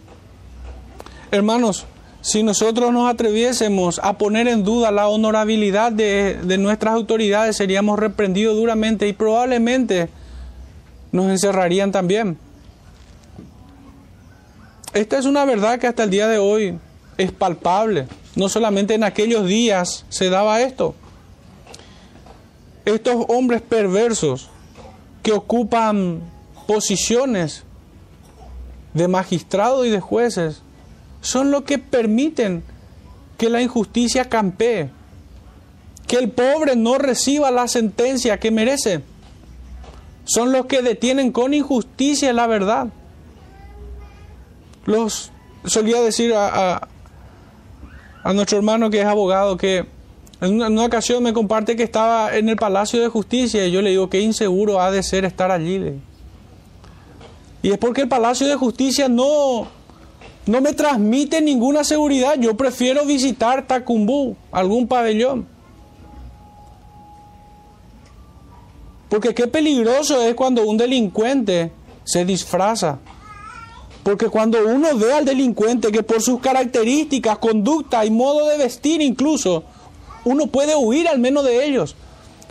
Hermanos, 1.32 1.86
si 2.20 2.42
nosotros 2.42 2.92
nos 2.92 3.12
atreviésemos 3.12 4.00
a 4.02 4.18
poner 4.18 4.48
en 4.48 4.62
duda 4.62 4.90
la 4.90 5.08
honorabilidad 5.08 5.92
de, 5.92 6.34
de 6.42 6.58
nuestras 6.58 6.94
autoridades, 6.94 7.56
seríamos 7.56 7.98
reprendidos 7.98 8.56
duramente 8.56 9.08
y 9.08 9.12
probablemente 9.12 10.08
nos 11.12 11.26
encerrarían 11.30 11.92
también. 11.92 12.38
Esta 14.92 15.18
es 15.18 15.26
una 15.26 15.44
verdad 15.44 15.78
que 15.78 15.86
hasta 15.86 16.04
el 16.04 16.10
día 16.10 16.28
de 16.28 16.38
hoy 16.38 16.78
es 17.18 17.32
palpable. 17.32 18.06
No 18.34 18.48
solamente 18.48 18.94
en 18.94 19.04
aquellos 19.04 19.46
días 19.46 20.04
se 20.08 20.30
daba 20.30 20.62
esto. 20.62 20.94
Estos 22.84 23.24
hombres 23.28 23.62
perversos 23.62 24.50
que 25.26 25.32
ocupan 25.32 26.20
posiciones 26.68 27.64
de 28.94 29.08
magistrados 29.08 29.84
y 29.84 29.90
de 29.90 29.98
jueces 29.98 30.62
son 31.20 31.50
los 31.50 31.64
que 31.64 31.78
permiten 31.78 32.62
que 33.36 33.50
la 33.50 33.60
injusticia 33.60 34.26
campee, 34.26 34.88
que 36.06 36.18
el 36.18 36.30
pobre 36.30 36.76
no 36.76 36.96
reciba 36.98 37.50
la 37.50 37.66
sentencia 37.66 38.38
que 38.38 38.52
merece. 38.52 39.02
Son 40.26 40.52
los 40.52 40.66
que 40.66 40.80
detienen 40.80 41.32
con 41.32 41.54
injusticia 41.54 42.32
la 42.32 42.46
verdad. 42.46 42.86
Los 44.84 45.32
solía 45.64 46.00
decir 46.02 46.34
a, 46.34 46.88
a 48.22 48.32
nuestro 48.32 48.58
hermano 48.58 48.90
que 48.90 49.00
es 49.00 49.06
abogado 49.06 49.56
que 49.56 49.86
en 50.40 50.62
una, 50.62 50.84
ocasión 50.84 51.22
me 51.22 51.32
comparte 51.32 51.76
que 51.76 51.82
estaba 51.82 52.36
en 52.36 52.48
el 52.48 52.56
Palacio 52.56 53.00
de 53.00 53.08
Justicia 53.08 53.66
y 53.66 53.72
yo 53.72 53.80
le 53.80 53.90
digo 53.90 54.10
qué 54.10 54.20
inseguro 54.20 54.80
ha 54.80 54.90
de 54.90 55.02
ser 55.02 55.24
estar 55.24 55.50
allí. 55.50 55.94
Y 57.62 57.70
es 57.70 57.78
porque 57.78 58.02
el 58.02 58.08
Palacio 58.08 58.46
de 58.46 58.54
Justicia 58.54 59.08
no, 59.08 59.66
no 60.44 60.60
me 60.60 60.74
transmite 60.74 61.40
ninguna 61.40 61.84
seguridad. 61.84 62.38
Yo 62.38 62.54
prefiero 62.56 63.06
visitar 63.06 63.66
Tacumbú, 63.66 64.36
algún 64.52 64.86
pabellón. 64.86 65.46
Porque 69.08 69.34
qué 69.34 69.46
peligroso 69.46 70.20
es 70.20 70.34
cuando 70.34 70.66
un 70.66 70.76
delincuente 70.76 71.72
se 72.04 72.24
disfraza. 72.26 72.98
Porque 74.02 74.28
cuando 74.28 74.58
uno 74.66 74.96
ve 74.96 75.12
al 75.12 75.24
delincuente 75.24 75.90
que 75.90 76.02
por 76.02 76.20
sus 76.20 76.40
características, 76.40 77.38
conducta 77.38 78.04
y 78.04 78.10
modo 78.10 78.48
de 78.48 78.58
vestir 78.58 79.00
incluso, 79.00 79.64
uno 80.26 80.48
puede 80.48 80.74
huir 80.74 81.06
al 81.06 81.20
menos 81.20 81.44
de 81.44 81.64
ellos. 81.64 81.94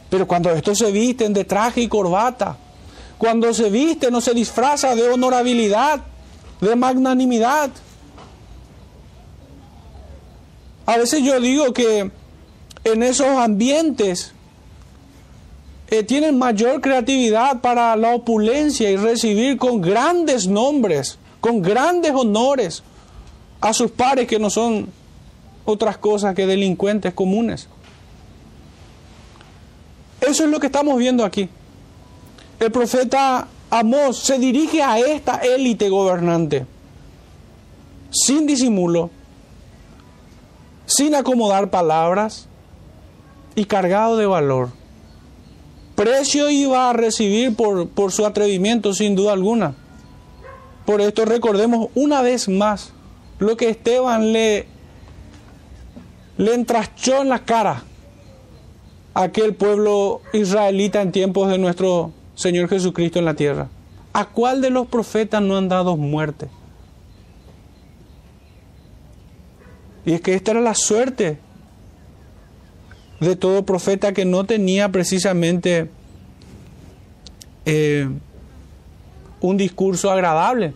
Pero 0.09 0.25
cuando 0.25 0.49
estos 0.51 0.77
se 0.77 0.91
visten 0.91 1.33
de 1.33 1.43
traje 1.43 1.81
y 1.81 1.89
corbata, 1.89 2.55
cuando 3.17 3.53
se 3.53 3.69
visten 3.69 4.15
o 4.15 4.21
se 4.21 4.33
disfraza 4.33 4.95
de 4.95 5.09
honorabilidad, 5.09 5.99
de 6.61 6.75
magnanimidad, 6.77 7.69
a 10.85 10.97
veces 10.97 11.21
yo 11.21 11.37
digo 11.41 11.73
que 11.73 12.11
en 12.85 13.03
esos 13.03 13.27
ambientes 13.27 14.31
eh, 15.89 16.03
tienen 16.03 16.37
mayor 16.37 16.79
creatividad 16.79 17.59
para 17.59 17.93
la 17.97 18.15
opulencia 18.15 18.89
y 18.89 18.95
recibir 18.95 19.57
con 19.57 19.81
grandes 19.81 20.47
nombres, 20.47 21.17
con 21.41 21.61
grandes 21.61 22.13
honores 22.15 22.83
a 23.59 23.73
sus 23.73 23.91
pares 23.91 24.27
que 24.27 24.39
no 24.39 24.49
son 24.49 24.87
otras 25.65 25.97
cosas 25.97 26.35
que 26.35 26.47
delincuentes 26.47 27.13
comunes. 27.13 27.67
Eso 30.21 30.45
es 30.45 30.49
lo 30.49 30.59
que 30.59 30.67
estamos 30.67 30.97
viendo 30.97 31.25
aquí. 31.25 31.49
El 32.59 32.71
profeta 32.71 33.47
Amós 33.69 34.17
se 34.17 34.39
dirige 34.39 34.81
a 34.81 34.99
esta 34.99 35.37
élite 35.37 35.89
gobernante 35.89 36.65
sin 38.11 38.45
disimulo, 38.47 39.09
sin 40.85 41.15
acomodar 41.15 41.69
palabras 41.69 42.47
y 43.55 43.65
cargado 43.65 44.17
de 44.17 44.25
valor. 44.25 44.69
Precio 45.95 46.49
iba 46.49 46.89
a 46.89 46.93
recibir 46.93 47.55
por, 47.55 47.89
por 47.89 48.11
su 48.11 48.25
atrevimiento, 48.25 48.93
sin 48.93 49.15
duda 49.15 49.33
alguna. 49.33 49.75
Por 50.85 51.01
esto 51.01 51.25
recordemos 51.25 51.89
una 51.95 52.21
vez 52.21 52.47
más 52.47 52.93
lo 53.39 53.57
que 53.57 53.69
Esteban 53.69 54.31
le, 54.31 54.67
le 56.37 56.53
entrachó 56.53 57.21
en 57.21 57.29
la 57.29 57.39
cara 57.39 57.83
a 59.13 59.23
aquel 59.23 59.53
pueblo 59.53 60.21
israelita 60.33 61.01
en 61.01 61.11
tiempos 61.11 61.49
de 61.49 61.57
nuestro 61.57 62.11
Señor 62.35 62.69
Jesucristo 62.69 63.19
en 63.19 63.25
la 63.25 63.33
tierra. 63.33 63.69
¿A 64.13 64.25
cuál 64.25 64.61
de 64.61 64.69
los 64.69 64.87
profetas 64.87 65.41
no 65.41 65.57
han 65.57 65.69
dado 65.69 65.97
muerte? 65.97 66.47
Y 70.05 70.13
es 70.13 70.21
que 70.21 70.35
esta 70.35 70.51
era 70.51 70.61
la 70.61 70.75
suerte 70.75 71.39
de 73.19 73.35
todo 73.35 73.65
profeta 73.65 74.13
que 74.13 74.25
no 74.25 74.45
tenía 74.45 74.91
precisamente 74.91 75.89
eh, 77.65 78.07
un 79.41 79.57
discurso 79.57 80.11
agradable. 80.11 80.73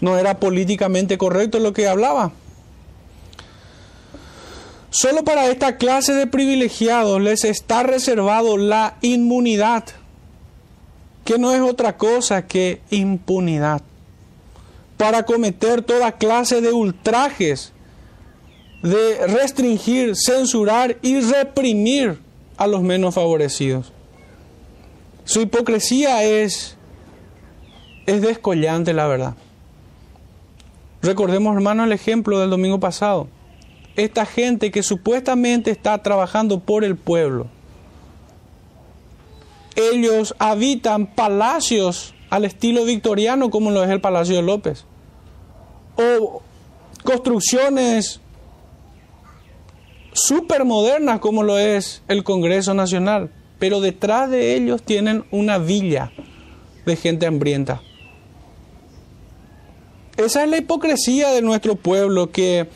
No 0.00 0.18
era 0.18 0.38
políticamente 0.38 1.16
correcto 1.16 1.58
lo 1.60 1.72
que 1.72 1.88
hablaba. 1.88 2.32
Solo 4.96 5.24
para 5.24 5.48
esta 5.48 5.76
clase 5.76 6.14
de 6.14 6.28
privilegiados 6.28 7.20
les 7.20 7.42
está 7.42 7.82
reservado 7.82 8.56
la 8.56 8.96
inmunidad, 9.02 9.82
que 11.24 11.36
no 11.36 11.52
es 11.52 11.60
otra 11.60 11.96
cosa 11.96 12.46
que 12.46 12.80
impunidad, 12.90 13.82
para 14.96 15.24
cometer 15.24 15.82
toda 15.82 16.12
clase 16.12 16.60
de 16.60 16.72
ultrajes 16.72 17.72
de 18.84 19.26
restringir, 19.26 20.14
censurar 20.14 20.96
y 21.02 21.18
reprimir 21.18 22.20
a 22.56 22.68
los 22.68 22.80
menos 22.80 23.16
favorecidos. 23.16 23.92
Su 25.24 25.40
hipocresía 25.40 26.22
es, 26.22 26.76
es 28.06 28.22
descollante, 28.22 28.92
la 28.92 29.08
verdad. 29.08 29.34
Recordemos, 31.02 31.52
hermano, 31.56 31.82
el 31.82 31.90
ejemplo 31.90 32.38
del 32.38 32.50
domingo 32.50 32.78
pasado. 32.78 33.26
Esta 33.96 34.26
gente 34.26 34.70
que 34.70 34.82
supuestamente 34.82 35.70
está 35.70 36.02
trabajando 36.02 36.60
por 36.60 36.84
el 36.84 36.96
pueblo. 36.96 37.46
Ellos 39.76 40.34
habitan 40.38 41.06
palacios 41.06 42.14
al 42.30 42.44
estilo 42.44 42.84
victoriano 42.84 43.50
como 43.50 43.70
lo 43.70 43.84
es 43.84 43.90
el 43.90 44.00
Palacio 44.00 44.36
de 44.36 44.42
López. 44.42 44.84
O 45.96 46.42
construcciones 47.04 48.20
súper 50.12 50.64
modernas 50.64 51.20
como 51.20 51.42
lo 51.42 51.58
es 51.58 52.02
el 52.08 52.24
Congreso 52.24 52.74
Nacional, 52.74 53.30
pero 53.58 53.80
detrás 53.80 54.30
de 54.30 54.54
ellos 54.54 54.82
tienen 54.82 55.24
una 55.30 55.58
villa 55.58 56.12
de 56.86 56.96
gente 56.96 57.26
hambrienta. 57.26 57.82
Esa 60.16 60.44
es 60.44 60.50
la 60.50 60.58
hipocresía 60.58 61.30
de 61.30 61.42
nuestro 61.42 61.74
pueblo 61.74 62.30
que 62.30 62.68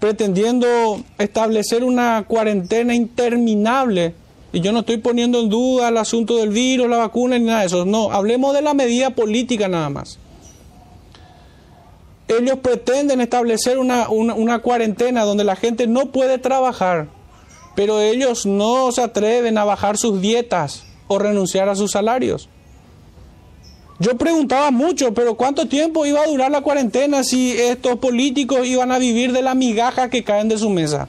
pretendiendo 0.00 1.02
establecer 1.18 1.84
una 1.84 2.24
cuarentena 2.26 2.94
interminable, 2.94 4.14
y 4.52 4.60
yo 4.60 4.72
no 4.72 4.80
estoy 4.80 4.96
poniendo 4.96 5.40
en 5.40 5.48
duda 5.48 5.90
el 5.90 5.98
asunto 5.98 6.36
del 6.38 6.48
virus, 6.48 6.88
la 6.88 6.96
vacuna 6.96 7.38
ni 7.38 7.44
nada 7.44 7.60
de 7.60 7.66
eso, 7.66 7.84
no, 7.84 8.10
hablemos 8.10 8.54
de 8.54 8.62
la 8.62 8.74
medida 8.74 9.10
política 9.10 9.68
nada 9.68 9.90
más 9.90 10.18
ellos 12.38 12.58
pretenden 12.62 13.20
establecer 13.20 13.78
una, 13.78 14.58
cuarentena 14.60 15.24
donde 15.24 15.44
la 15.44 15.56
gente 15.56 15.86
no 15.86 16.06
puede 16.06 16.38
trabajar, 16.38 17.08
pero 17.74 18.00
ellos 18.00 18.46
no 18.46 18.92
se 18.92 19.02
atreven 19.02 19.58
a 19.58 19.64
bajar 19.64 19.96
sus 19.96 20.20
dietas 20.20 20.84
o 21.08 21.18
renunciar 21.18 21.68
a 21.68 21.74
sus 21.74 21.90
salarios. 21.90 22.48
Yo 24.00 24.16
preguntaba 24.16 24.70
mucho, 24.70 25.12
pero 25.12 25.34
¿cuánto 25.34 25.68
tiempo 25.68 26.06
iba 26.06 26.22
a 26.22 26.26
durar 26.26 26.50
la 26.50 26.62
cuarentena 26.62 27.22
si 27.22 27.52
estos 27.52 27.96
políticos 27.96 28.66
iban 28.66 28.92
a 28.92 28.98
vivir 28.98 29.30
de 29.32 29.42
la 29.42 29.54
migaja 29.54 30.08
que 30.08 30.24
caen 30.24 30.48
de 30.48 30.56
su 30.56 30.70
mesa? 30.70 31.06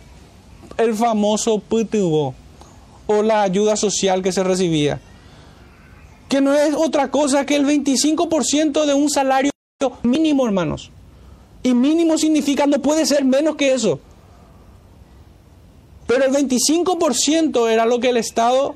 El 0.77 0.93
famoso 0.93 1.59
PTU 1.59 2.33
o 3.07 3.23
la 3.23 3.43
ayuda 3.43 3.77
social 3.77 4.21
que 4.21 4.33
se 4.33 4.43
recibía. 4.43 4.99
Que 6.27 6.41
no 6.41 6.53
es 6.53 6.73
otra 6.75 7.09
cosa 7.11 7.45
que 7.45 7.55
el 7.55 7.65
25% 7.65 8.85
de 8.85 8.93
un 8.93 9.09
salario 9.09 9.51
mínimo, 10.03 10.45
hermanos. 10.45 10.91
Y 11.63 11.73
mínimo 11.73 12.17
significa 12.17 12.67
no 12.67 12.81
puede 12.81 13.05
ser 13.05 13.23
menos 13.23 13.55
que 13.55 13.73
eso. 13.73 14.01
Pero 16.07 16.25
el 16.25 16.33
25% 16.33 17.69
era 17.69 17.85
lo 17.85 18.01
que 18.01 18.09
el 18.09 18.17
Estado 18.17 18.75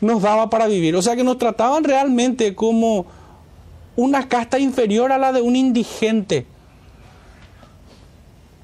nos 0.00 0.22
daba 0.22 0.48
para 0.48 0.68
vivir. 0.68 0.94
O 0.94 1.02
sea 1.02 1.16
que 1.16 1.24
nos 1.24 1.38
trataban 1.38 1.82
realmente 1.82 2.54
como 2.54 3.17
una 3.98 4.28
casta 4.28 4.60
inferior 4.60 5.10
a 5.10 5.18
la 5.18 5.32
de 5.32 5.40
un 5.40 5.56
indigente. 5.56 6.46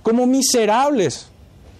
Como 0.05 0.29
miserables. 0.29 1.27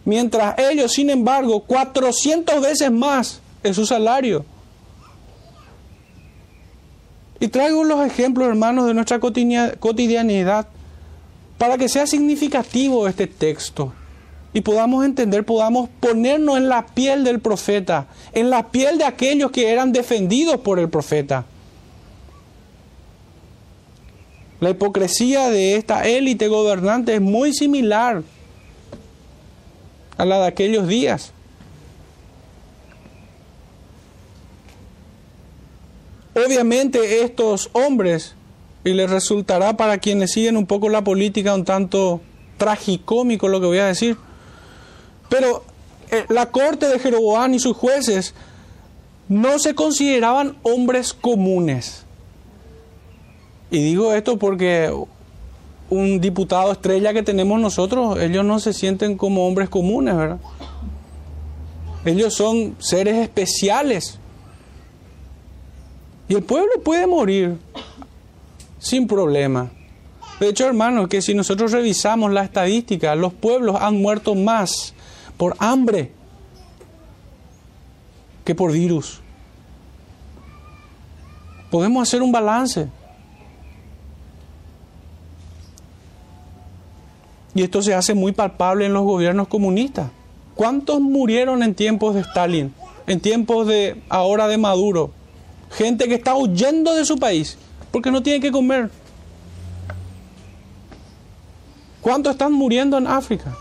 Mientras 0.05 0.59
ellos, 0.59 0.93
sin 0.93 1.09
embargo, 1.09 1.61
400 1.61 2.61
veces 2.61 2.91
más 2.91 3.41
es 3.63 3.77
su 3.77 3.87
salario. 3.87 4.45
Y 7.39 7.47
traigo 7.47 7.85
los 7.85 8.05
ejemplos, 8.05 8.49
hermanos, 8.49 8.87
de 8.87 8.95
nuestra 8.95 9.21
cotidianidad 9.21 10.67
para 11.57 11.79
que 11.79 11.89
sea 11.89 12.09
significativo 12.09 13.07
este 13.07 13.29
texto 13.29 13.93
y 14.53 14.63
podamos 14.63 15.05
entender, 15.05 15.45
podamos 15.45 15.89
ponernos 16.01 16.57
en 16.57 16.69
la 16.69 16.87
piel 16.87 17.23
del 17.23 17.39
profeta, 17.39 18.09
en 18.33 18.51
la 18.51 18.73
piel 18.73 18.99
de 18.99 19.05
aquellos 19.05 19.53
que 19.53 19.71
eran 19.71 19.93
defendidos 19.93 20.59
por 20.59 20.81
el 20.81 20.89
profeta. 20.89 21.47
La 24.65 24.71
hipocresía 24.71 25.51
de 25.51 25.77
esta 25.77 26.09
élite 26.09 26.49
gobernante 26.49 27.17
es 27.17 27.21
muy 27.21 27.53
similar 27.53 28.23
a 30.17 30.25
la 30.25 30.41
de 30.41 30.47
aquellos 30.47 30.89
días. 30.89 31.33
Obviamente 36.35 37.25
estos 37.25 37.69
hombres 37.75 38.37
y 38.85 38.95
les 38.95 39.11
resultará 39.11 39.77
para 39.77 39.99
quienes 39.99 40.33
siguen 40.33 40.57
un 40.57 40.65
poco 40.65 40.89
la 40.89 41.05
política 41.05 41.55
un 41.55 41.67
tanto 41.67 42.23
tragicómico 42.57 43.49
lo 43.49 43.61
que 43.61 43.67
voy 43.67 43.81
a 43.81 43.87
decir. 43.89 44.17
Pero 45.29 45.63
eh, 46.11 46.25
la 46.31 46.51
corte 46.51 46.89
de 46.89 46.99
Jeroboam 46.99 47.53
y 47.53 47.59
sus 47.59 47.77
jueces 47.77 48.35
no 49.29 49.59
se 49.59 49.75
consideraban 49.75 50.57
hombres 50.63 51.13
comunes. 51.13 52.04
Y 53.75 53.83
digo 53.83 54.15
esto 54.15 54.39
porque 54.39 54.89
un 55.91 56.21
diputado 56.21 56.71
estrella 56.71 57.13
que 57.13 57.25
tenemos 57.25 57.59
nosotros, 57.59 58.21
ellos 58.21 58.45
no 58.45 58.61
se 58.61 58.73
sienten 58.73 59.17
como 59.17 59.49
hombres 59.49 59.69
comunes, 59.69 60.17
¿verdad? 60.17 60.39
Ellos 62.05 62.35
son 62.35 62.77
seres 62.79 63.17
especiales. 63.17 64.21
Y 66.29 66.35
el 66.35 66.45
pueblo 66.45 66.71
puede 66.85 67.09
morir, 67.09 67.59
sin 68.79 69.09
problema. 69.09 69.73
De 70.39 70.51
hecho, 70.51 70.67
hermanos, 70.67 71.09
que 71.09 71.21
si 71.21 71.35
nosotros 71.35 71.73
revisamos 71.73 72.31
la 72.31 72.45
estadística, 72.45 73.17
los 73.17 73.33
pueblos 73.33 73.79
han 73.81 74.01
muerto 74.01 74.37
más 74.37 74.95
por 75.37 75.57
hambre 75.59 76.13
que 78.45 78.55
por 78.55 78.71
virus. 78.71 79.21
Podemos 81.73 82.09
hacer 82.09 82.23
un 82.23 82.31
balance. 82.31 82.89
Y 87.55 87.63
esto 87.63 87.83
se 87.83 87.95
hace 87.95 88.15
muy 88.15 88.33
palpable 88.33 88.87
en 88.87 88.93
los 88.93 89.05
gobiernos 89.05 89.49
comunistas. 89.49 90.11
¿Cuántos 90.55 91.01
murieron 91.01 91.63
en 91.63 91.75
tiempos 91.75 92.15
de 92.15 92.21
Stalin? 92.23 92.75
En 93.07 93.21
tiempos 93.21 93.67
de 93.67 94.01
ahora 94.09 94.49
de 94.49 94.59
Maduro. 94.59 95.11
Gente 95.71 96.09
que 96.09 96.15
está 96.15 96.35
huyendo 96.35 96.95
de 96.95 97.05
su 97.05 97.17
país 97.19 97.57
porque 97.91 98.11
no 98.11 98.23
tienen 98.23 98.43
que 98.43 98.53
comer. 98.53 98.91
¿Cuántos 102.01 102.33
están 102.33 102.53
muriendo 102.53 102.99
en 102.99 103.07
África? 103.07 103.57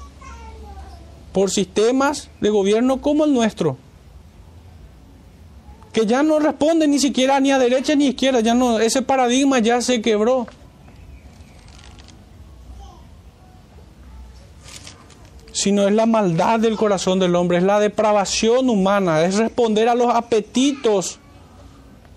Por 1.32 1.50
sistemas 1.50 2.30
de 2.42 2.50
gobierno 2.50 3.00
como 3.00 3.26
el 3.26 3.34
nuestro. 3.34 3.78
que 5.94 6.08
ya 6.08 6.24
no 6.24 6.40
responde 6.40 6.88
ni 6.88 6.98
siquiera 6.98 7.40
ni 7.40 7.52
a 7.52 7.60
derecha 7.60 7.94
ni 7.94 8.08
a 8.08 8.10
izquierda, 8.10 8.40
ya 8.40 8.56
no, 8.56 8.80
ese 8.80 9.04
paradigma 9.04 9.60
ya 9.60 9.80
se 9.80 10.02
quebró. 10.02 10.48
Sino 15.64 15.88
es 15.88 15.94
la 15.94 16.06
maldad 16.06 16.60
del 16.60 16.76
corazón 16.76 17.20
del 17.20 17.38
hombre, 17.38 17.60
es 17.60 17.64
la 17.64 17.80
depravación 17.80 18.70
humana, 18.70 19.24
es 19.24 19.36
responder 19.36 19.88
a 19.88 19.96
los 19.96 20.14
apetitos 20.14 21.20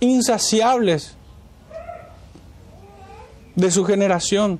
insaciables 0.00 1.14
de 3.54 3.70
su 3.70 3.84
generación. 3.84 4.58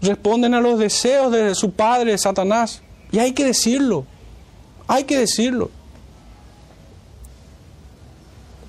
Responden 0.00 0.54
a 0.54 0.62
los 0.62 0.78
deseos 0.78 1.30
de 1.32 1.54
su 1.54 1.72
padre, 1.72 2.16
Satanás. 2.16 2.80
Y 3.10 3.18
hay 3.18 3.32
que 3.32 3.44
decirlo, 3.44 4.06
hay 4.88 5.04
que 5.04 5.18
decirlo. 5.18 5.70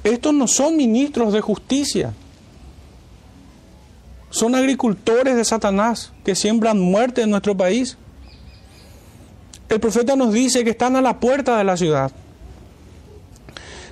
Estos 0.03 0.33
no 0.33 0.49
son 0.49 0.75
ministros 0.75 1.31
de 1.31 1.39
justicia. 1.39 2.13
Son 4.31 4.53
agricultores 4.53 5.37
de 5.37 5.45
Satanás 5.45 6.11
que 6.25 6.35
siembran 6.35 6.77
muerte 6.77 7.21
en 7.21 7.29
nuestro 7.29 7.55
país. 7.55 7.97
El 9.73 9.79
profeta 9.79 10.15
nos 10.15 10.31
dice 10.31 10.63
que 10.63 10.69
están 10.69 10.95
a 10.95 11.01
la 11.01 11.19
puerta 11.19 11.57
de 11.57 11.63
la 11.63 11.75
ciudad. 11.75 12.11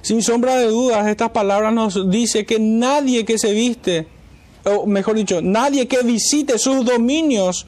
Sin 0.03 0.21
sombra 0.21 0.57
de 0.57 0.67
dudas, 0.67 1.07
estas 1.07 1.31
palabras 1.31 1.73
nos 1.73 2.11
dice 2.11 2.45
que 2.45 2.59
nadie 2.59 3.25
que 3.25 3.39
se 3.39 3.51
viste, 3.51 4.07
o 4.63 4.85
mejor 4.85 5.15
dicho, 5.15 5.41
nadie 5.41 5.87
que 5.87 6.03
visite 6.03 6.59
sus 6.59 6.85
dominios 6.85 7.65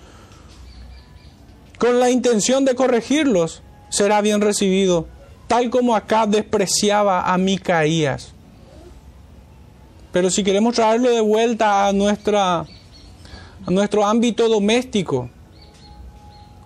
con 1.79 1.99
la 1.99 2.11
intención 2.11 2.65
de 2.65 2.75
corregirlos, 2.75 3.63
será 3.89 4.21
bien 4.21 4.41
recibido, 4.41 5.07
tal 5.47 5.71
como 5.71 5.95
acá 5.95 6.27
despreciaba 6.27 7.33
a 7.33 7.37
Micaías. 7.39 8.31
Pero 10.11 10.29
si 10.29 10.43
queremos 10.43 10.75
traerlo 10.75 11.09
de 11.09 11.21
vuelta 11.21 11.85
a, 11.85 11.87
a 11.87 11.93
nuestro 11.93 12.67
ámbito 14.05 14.47
doméstico, 14.47 15.31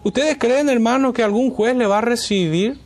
¿ustedes 0.08 0.38
creen, 0.38 0.70
hermanos, 0.70 1.14
que 1.14 1.22
algún 1.22 1.52
juez 1.52 1.76
le 1.76 1.86
va 1.86 1.98
a 1.98 2.02
recibir? 2.02 2.80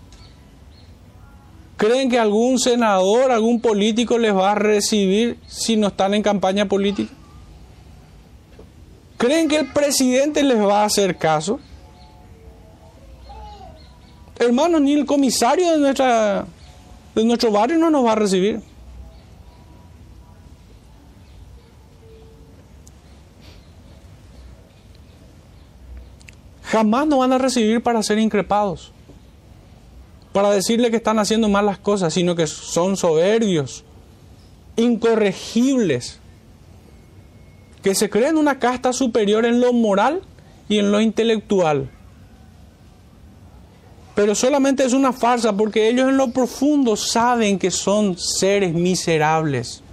¿Creen 1.77 2.09
que 2.09 2.19
algún 2.19 2.59
senador, 2.59 3.31
algún 3.31 3.61
político 3.61 4.17
les 4.17 4.35
va 4.35 4.51
a 4.51 4.55
recibir 4.55 5.37
si 5.47 5.77
no 5.77 5.87
están 5.87 6.13
en 6.13 6.23
campaña 6.23 6.67
política? 6.67 7.13
¿Creen 9.17 9.47
que 9.47 9.57
el 9.57 9.67
presidente 9.67 10.41
les 10.41 10.59
va 10.59 10.81
a 10.81 10.85
hacer 10.85 11.17
caso? 11.17 11.59
Hermanos, 14.39 14.81
ni 14.81 14.93
el 14.93 15.05
comisario 15.05 15.71
de, 15.71 15.77
nuestra, 15.77 16.45
de 17.13 17.23
nuestro 17.23 17.51
barrio 17.51 17.77
no 17.77 17.91
nos 17.91 18.03
va 18.03 18.13
a 18.13 18.15
recibir. 18.15 18.70
Jamás 26.71 27.05
nos 27.05 27.19
van 27.19 27.33
a 27.33 27.37
recibir 27.37 27.83
para 27.83 28.01
ser 28.01 28.17
increpados, 28.17 28.93
para 30.31 30.51
decirle 30.51 30.89
que 30.89 30.95
están 30.95 31.19
haciendo 31.19 31.49
mal 31.49 31.65
las 31.65 31.77
cosas, 31.77 32.13
sino 32.13 32.33
que 32.33 32.47
son 32.47 32.95
soberbios, 32.95 33.83
incorregibles, 34.77 36.19
que 37.83 37.93
se 37.93 38.09
creen 38.09 38.37
una 38.37 38.57
casta 38.57 38.93
superior 38.93 39.45
en 39.45 39.59
lo 39.59 39.73
moral 39.73 40.21
y 40.69 40.79
en 40.79 40.93
lo 40.93 41.01
intelectual. 41.01 41.89
Pero 44.15 44.33
solamente 44.33 44.85
es 44.85 44.93
una 44.93 45.11
farsa 45.11 45.51
porque 45.51 45.89
ellos 45.89 46.07
en 46.07 46.15
lo 46.15 46.31
profundo 46.31 46.95
saben 46.95 47.59
que 47.59 47.71
son 47.71 48.17
seres 48.17 48.73
miserables, 48.73 49.83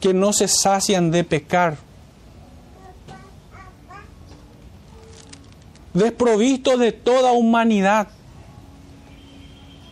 que 0.00 0.12
no 0.12 0.32
se 0.32 0.48
sacian 0.48 1.12
de 1.12 1.22
pecar 1.22 1.91
desprovistos 5.94 6.78
de 6.78 6.92
toda 6.92 7.32
humanidad. 7.32 8.08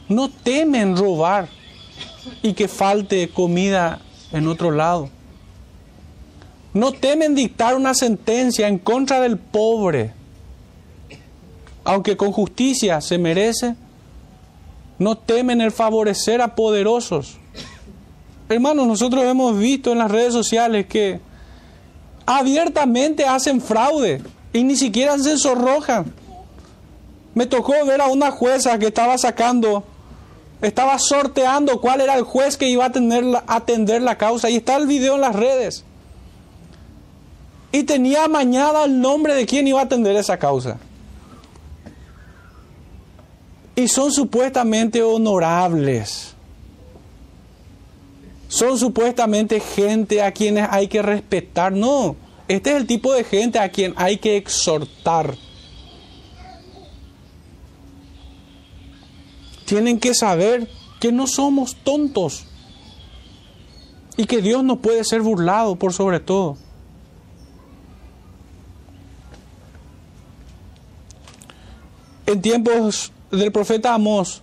No 0.09 0.29
temen 0.31 0.97
robar 0.97 1.49
y 2.43 2.53
que 2.55 2.69
falte 2.69 3.29
comida 3.29 4.01
en 4.33 4.49
otro 4.49 4.71
lado. 4.71 5.11
No 6.73 6.93
temen 6.93 7.35
dictar 7.35 7.75
una 7.75 7.95
sentencia 7.95 8.69
en 8.69 8.79
contra 8.79 9.21
del 9.21 9.39
pobre, 9.39 10.13
aunque 11.85 12.17
con 12.17 12.33
justicia 12.33 13.01
se 13.01 13.19
merece. 13.19 13.75
No 14.99 15.17
temen 15.17 15.61
el 15.61 15.73
favorecer 15.73 16.41
a 16.41 16.55
poderosos. 16.55 17.39
Hermanos, 18.49 18.87
nosotros 18.87 19.25
hemos 19.25 19.57
visto 19.59 19.93
en 19.93 19.99
las 19.99 20.11
redes 20.11 20.33
sociales 20.33 20.87
que 20.87 21.21
abiertamente 22.27 23.25
hacen 23.25 23.61
fraude 23.61 24.23
y 24.53 24.65
ni 24.65 24.77
siquiera 24.77 25.19
se 25.19 25.39
sonrojan. 25.39 26.13
Me 27.35 27.47
tocó 27.47 27.73
ver 27.87 28.01
a 28.01 28.09
una 28.09 28.31
jueza 28.31 28.79
que 28.79 28.89
estaba 28.89 29.17
sacando, 29.17 29.85
estaba 30.61 30.99
sorteando 30.99 31.81
cuál 31.81 32.01
era 32.01 32.17
el 32.17 32.25
juez 32.25 32.57
que 32.57 32.69
iba 32.69 32.87
a, 32.87 32.93
tener, 32.93 33.25
a 33.47 33.57
atender 33.57 34.03
la 34.03 34.19
causa 34.19 34.51
y 34.51 34.57
está 34.57 34.77
el 34.77 34.87
video 34.87 35.15
en 35.15 35.21
las 35.21 35.37
redes. 35.37 35.85
Y 37.73 37.85
tenía 37.85 38.27
mañana 38.27 38.85
el 38.85 39.01
nombre 39.01 39.35
de 39.35 39.47
quien 39.47 39.69
iba 39.69 39.81
a 39.81 39.85
atender 39.85 40.17
esa 40.17 40.37
causa. 40.39 40.79
Y 43.77 43.87
son 43.87 44.11
supuestamente 44.11 45.03
honorables. 45.03 46.35
Son 48.49 48.77
supuestamente 48.77 49.61
gente 49.61 50.21
a 50.21 50.33
quienes 50.33 50.67
hay 50.69 50.89
que 50.89 51.01
respetar. 51.01 51.73
No, 51.73 52.17
este 52.51 52.71
es 52.71 52.77
el 52.79 52.87
tipo 52.89 53.13
de 53.13 53.23
gente 53.23 53.61
a 53.61 53.69
quien 53.71 53.95
hay 53.97 54.17
que 54.17 54.37
exhortar. 54.37 55.37
Tienen 59.67 60.01
que 60.01 60.15
saber 60.15 60.69
que 60.99 61.13
no 61.13 61.29
somos 61.29 61.77
tontos 61.77 62.47
y 64.17 64.27
que 64.27 64.43
Dios 64.43 64.65
no 64.65 64.81
puede 64.81 65.05
ser 65.05 65.21
burlado 65.21 65.77
por 65.77 65.93
sobre 65.93 66.19
todo. 66.19 66.57
En 72.27 72.43
tiempos 72.43 73.13
del 73.31 73.53
profeta 73.53 73.95
Amós, 73.95 74.43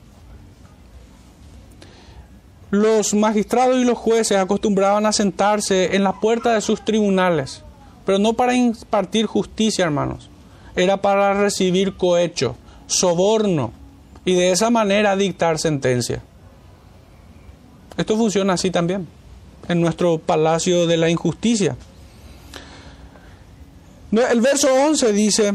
los 2.72 3.14
magistrados 3.14 3.76
y 3.76 3.84
los 3.84 3.98
jueces 3.98 4.38
acostumbraban 4.38 5.06
a 5.06 5.12
sentarse 5.12 5.94
en 5.94 6.06
la 6.06 6.22
puerta 6.22 6.54
de 6.54 6.62
sus 6.62 6.86
tribunales 6.86 7.64
pero 8.08 8.20
no 8.20 8.36
para 8.36 8.56
impartir 8.56 9.26
justicia, 9.26 9.84
hermanos. 9.84 10.30
Era 10.78 11.02
para 11.02 11.34
recibir 11.34 11.98
cohecho, 11.98 12.56
soborno 12.86 13.74
y 14.24 14.34
de 14.34 14.52
esa 14.52 14.70
manera 14.70 15.18
dictar 15.18 15.60
sentencia. 15.60 16.24
Esto 17.98 18.16
funciona 18.16 18.54
así 18.54 18.72
también 18.72 19.10
en 19.68 19.82
nuestro 19.82 20.20
palacio 20.20 20.88
de 20.88 20.96
la 20.96 21.10
injusticia. 21.10 21.76
El 24.14 24.40
verso 24.40 24.74
11 24.74 25.12
dice, 25.12 25.54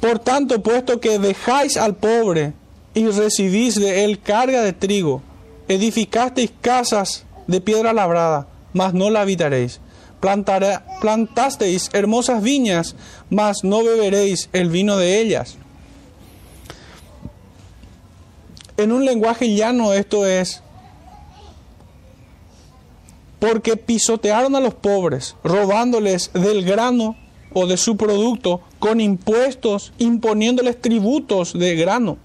por 0.00 0.18
tanto, 0.18 0.62
puesto 0.62 0.98
que 0.98 1.18
dejáis 1.18 1.76
al 1.76 1.94
pobre 1.96 2.54
y 2.94 3.06
recibís 3.06 3.74
de 3.74 4.06
él 4.06 4.18
carga 4.18 4.62
de 4.62 4.72
trigo, 4.72 5.20
edificasteis 5.68 6.50
casas 6.62 7.26
de 7.48 7.60
piedra 7.60 7.92
labrada, 7.92 8.46
mas 8.72 8.94
no 8.94 9.10
la 9.10 9.20
habitaréis 9.20 9.78
plantasteis 10.20 11.90
hermosas 11.92 12.42
viñas, 12.42 12.94
mas 13.30 13.64
no 13.64 13.82
beberéis 13.82 14.48
el 14.52 14.68
vino 14.68 14.96
de 14.96 15.20
ellas. 15.20 15.56
En 18.76 18.92
un 18.92 19.04
lenguaje 19.04 19.54
llano 19.54 19.92
esto 19.92 20.26
es, 20.26 20.62
porque 23.38 23.76
pisotearon 23.76 24.54
a 24.54 24.60
los 24.60 24.74
pobres, 24.74 25.36
robándoles 25.42 26.30
del 26.34 26.64
grano 26.64 27.16
o 27.52 27.66
de 27.66 27.76
su 27.76 27.96
producto 27.96 28.60
con 28.78 29.00
impuestos, 29.00 29.92
imponiéndoles 29.98 30.80
tributos 30.80 31.52
de 31.58 31.74
grano 31.74 32.18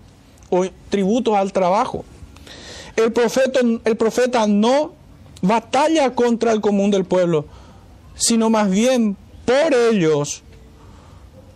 o 0.49 0.65
tributos 0.89 1.35
al 1.35 1.51
trabajo. 1.51 2.05
El 2.95 3.11
profeta, 3.11 4.47
no 4.47 4.93
batalla 5.41 6.15
contra 6.15 6.51
el 6.51 6.61
común 6.61 6.91
del 6.91 7.05
pueblo, 7.05 7.45
sino 8.15 8.49
más 8.49 8.69
bien 8.69 9.17
por 9.45 9.73
ellos 9.73 10.43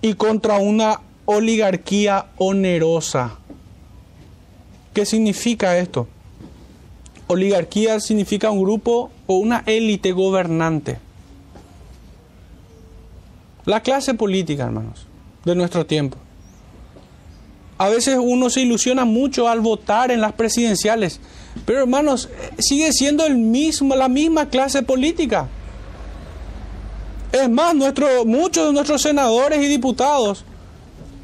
y 0.02 0.14
contra 0.14 0.58
una 0.58 1.02
oligarquía 1.26 2.28
onerosa. 2.38 3.38
¿Qué 4.94 5.06
significa 5.06 5.78
esto? 5.78 6.08
Oligarquía 7.28 8.00
significa 8.00 8.50
un 8.50 8.64
grupo 8.64 9.12
o 9.28 9.36
una 9.38 9.64
élite 9.66 10.12
gobernante. 10.12 10.98
La 13.66 13.82
clase 13.82 14.16
política, 14.16 14.64
hermanos, 14.64 15.06
de 15.46 15.54
nuestro 15.54 15.86
tiempo. 15.86 16.18
A 17.78 17.88
veces 17.88 18.18
uno 18.20 18.50
se 18.50 18.62
ilusiona 18.62 19.06
mucho 19.06 19.48
al 19.48 19.62
votar 19.62 20.12
en 20.12 20.22
las 20.22 20.34
presidenciales, 20.34 21.20
pero 21.66 21.82
hermanos, 21.82 22.30
sigue 22.58 22.92
siendo 22.92 23.26
el 23.26 23.38
mismo, 23.38 23.96
la 23.96 24.10
misma 24.10 24.50
clase 24.50 24.82
política. 24.82 25.48
Es 27.32 27.50
más, 27.50 27.76
muchos 28.26 28.68
de 28.68 28.74
nuestros 28.74 29.02
senadores 29.02 29.64
y 29.64 29.68
diputados 29.68 30.44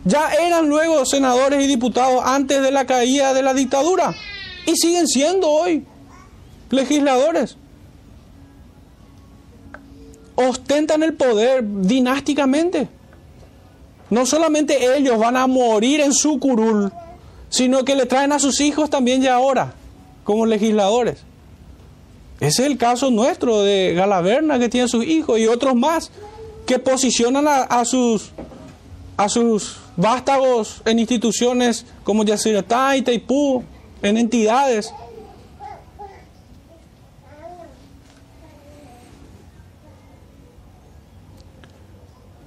ya 0.03 0.29
eran 0.33 0.69
luego 0.69 1.03
senadores 1.03 1.63
y 1.63 1.67
diputados 1.67 2.21
antes 2.23 2.61
de 2.61 2.71
la 2.71 2.85
caída 2.85 3.33
de 3.33 3.41
la 3.41 3.55
dictadura 3.55 4.13
y 4.67 4.75
siguen 4.75 5.07
siendo 5.07 5.49
hoy 5.49 5.83
legisladores. 6.69 7.57
Ostentan 10.35 11.01
el 11.01 11.15
poder 11.15 11.63
dinásticamente. 11.65 12.87
No 14.11 14.27
solamente 14.27 14.95
ellos 14.95 15.17
van 15.17 15.37
a 15.37 15.47
morir 15.47 16.01
en 16.01 16.13
su 16.13 16.39
curul, 16.39 16.91
sino 17.49 17.83
que 17.83 17.95
le 17.95 18.05
traen 18.05 18.31
a 18.31 18.39
sus 18.39 18.61
hijos 18.61 18.91
también 18.91 19.23
ya 19.23 19.35
ahora, 19.35 19.73
como 20.23 20.45
legisladores. 20.45 21.24
Ese 22.39 22.63
es 22.63 22.69
el 22.71 22.77
caso 22.77 23.11
nuestro 23.11 23.61
de 23.61 23.93
Galaverna, 23.93 24.59
que 24.59 24.69
tiene 24.69 24.87
sus 24.87 25.05
hijos, 25.05 25.39
y 25.39 25.47
otros 25.47 25.75
más, 25.75 26.11
que 26.65 26.79
posicionan 26.79 27.45
a, 27.47 27.85
sus, 27.85 28.31
a 29.15 29.29
sus 29.29 29.77
vástagos 29.95 30.81
en 30.85 30.99
instituciones 30.99 31.85
como 32.03 32.23
Yacyretá 32.23 32.97
y 32.97 33.03
Taipú, 33.03 33.63
en 34.01 34.17
entidades. 34.17 34.93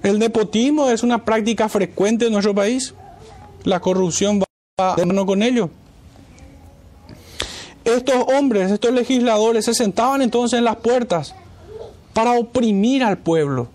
El 0.03 0.19
nepotismo 0.19 0.89
es 0.89 1.03
una 1.03 1.25
práctica 1.25 1.67
frecuente 1.67 2.27
en 2.27 2.31
nuestro 2.31 2.55
país. 2.55 2.93
La 3.63 3.79
corrupción 3.79 4.41
va 4.79 4.95
de 4.95 5.05
mano 5.05 5.25
con 5.25 5.43
ello. 5.43 5.69
Estos 7.85 8.25
hombres, 8.35 8.71
estos 8.71 8.91
legisladores 8.91 9.65
se 9.65 9.73
sentaban 9.73 10.21
entonces 10.21 10.57
en 10.57 10.65
las 10.65 10.75
puertas 10.77 11.33
para 12.13 12.33
oprimir 12.33 13.03
al 13.03 13.17
pueblo. 13.17 13.67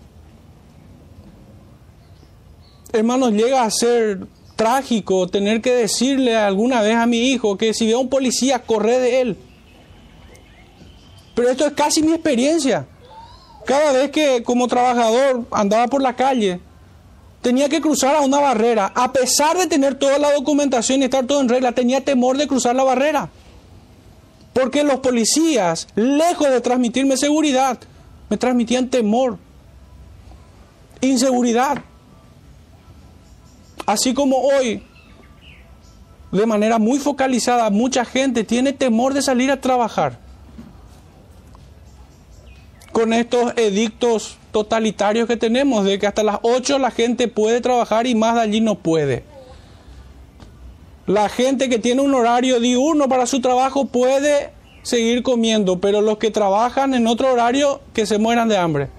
Hermanos, 2.93 3.31
llega 3.31 3.63
a 3.63 3.71
ser 3.71 4.27
trágico 4.55 5.27
tener 5.27 5.61
que 5.61 5.73
decirle 5.73 6.35
alguna 6.35 6.81
vez 6.81 6.95
a 6.95 7.05
mi 7.05 7.29
hijo 7.29 7.57
que 7.57 7.73
si 7.73 7.87
ve 7.87 7.93
a 7.93 7.97
un 7.97 8.09
policía, 8.09 8.59
corre 8.59 8.99
de 8.99 9.21
él. 9.21 9.37
Pero 11.35 11.49
esto 11.49 11.65
es 11.65 11.73
casi 11.73 12.01
mi 12.01 12.13
experiencia. 12.13 12.87
Cada 13.65 13.91
vez 13.91 14.11
que 14.11 14.43
como 14.43 14.67
trabajador 14.67 15.45
andaba 15.51 15.87
por 15.87 16.01
la 16.01 16.15
calle, 16.15 16.61
tenía 17.41 17.67
que 17.67 17.81
cruzar 17.81 18.15
a 18.15 18.21
una 18.21 18.39
barrera. 18.39 18.91
A 18.95 19.11
pesar 19.11 19.57
de 19.57 19.67
tener 19.67 19.95
toda 19.95 20.17
la 20.17 20.31
documentación 20.33 21.01
y 21.01 21.05
estar 21.05 21.25
todo 21.25 21.41
en 21.41 21.49
regla, 21.49 21.73
tenía 21.73 22.01
temor 22.01 22.37
de 22.37 22.47
cruzar 22.47 22.75
la 22.75 22.83
barrera. 22.83 23.29
Porque 24.55 24.85
los 24.85 25.01
policías, 25.01 25.89
lejos 25.95 26.49
de 26.49 26.61
transmitirme 26.61 27.17
seguridad, 27.17 27.77
me 28.29 28.37
transmitían 28.37 28.89
temor, 28.89 29.37
inseguridad. 31.01 31.79
Así 33.85 34.13
como 34.13 34.37
hoy, 34.37 34.81
de 36.31 36.45
manera 36.45 36.79
muy 36.79 36.99
focalizada, 36.99 37.69
mucha 37.69 38.05
gente 38.05 38.45
tiene 38.45 38.71
temor 38.71 39.13
de 39.13 39.21
salir 39.21 39.51
a 39.51 39.59
trabajar 39.59 40.19
con 42.93 43.11
estos 43.11 43.51
edictos 43.57 44.37
totalitarios 44.53 45.27
que 45.27 45.35
tenemos, 45.35 45.83
de 45.83 45.99
que 45.99 46.07
hasta 46.07 46.23
las 46.23 46.39
8 46.43 46.79
la 46.79 46.91
gente 46.91 47.27
puede 47.27 47.59
trabajar 47.59 48.07
y 48.07 48.15
más 48.15 48.35
de 48.35 48.41
allí 48.41 48.61
no 48.61 48.75
puede. 48.75 49.34
La 51.07 51.29
gente 51.29 51.69
que 51.69 51.79
tiene 51.79 52.01
un 52.01 52.13
horario 52.15 52.59
diurno 52.59 53.07
para 53.07 53.27
su 53.27 53.39
trabajo 53.39 53.85
puede 53.85 54.51
seguir 54.81 55.23
comiendo, 55.23 55.79
pero 55.79 56.01
los 56.01 56.17
que 56.17 56.31
trabajan 56.31 56.93
en 56.93 57.07
otro 57.07 57.31
horario 57.31 57.81
que 57.93 58.05
se 58.05 58.17
mueran 58.17 58.49
de 58.49 58.57
hambre. 58.57 58.89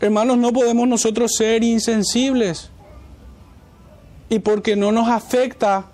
Hermanos, 0.00 0.36
no 0.38 0.52
podemos 0.52 0.86
nosotros 0.86 1.32
ser 1.34 1.64
insensibles. 1.64 2.70
Y 4.28 4.38
porque 4.38 4.76
no 4.76 4.90
nos 4.92 5.08
afecta 5.08 5.86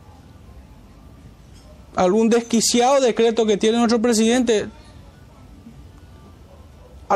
algún 1.95 2.29
desquiciado 2.29 3.01
decreto 3.01 3.45
que 3.47 3.57
tiene 3.57 3.79
nuestro 3.79 4.01
presidente, 4.01 4.67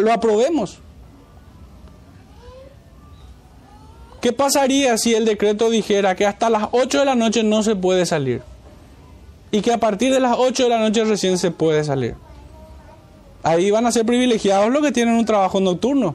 lo 0.00 0.12
aprobemos. 0.12 0.79
¿Qué 4.24 4.32
pasaría 4.32 4.96
si 4.96 5.14
el 5.14 5.26
decreto 5.26 5.68
dijera 5.68 6.16
que 6.16 6.24
hasta 6.24 6.48
las 6.48 6.68
8 6.72 7.00
de 7.00 7.04
la 7.04 7.14
noche 7.14 7.42
no 7.42 7.62
se 7.62 7.76
puede 7.76 8.06
salir? 8.06 8.40
Y 9.50 9.60
que 9.60 9.70
a 9.70 9.76
partir 9.76 10.14
de 10.14 10.18
las 10.18 10.37
8 10.38 10.62
de 10.62 10.68
la 10.70 10.78
noche 10.78 11.04
recién 11.04 11.37
se 11.37 11.50
puede 11.50 11.84
salir. 11.84 12.14
Ahí 13.42 13.70
van 13.70 13.84
a 13.84 13.92
ser 13.92 14.06
privilegiados 14.06 14.72
los 14.72 14.80
que 14.80 14.92
tienen 14.92 15.16
un 15.16 15.26
trabajo 15.26 15.60
nocturno. 15.60 16.14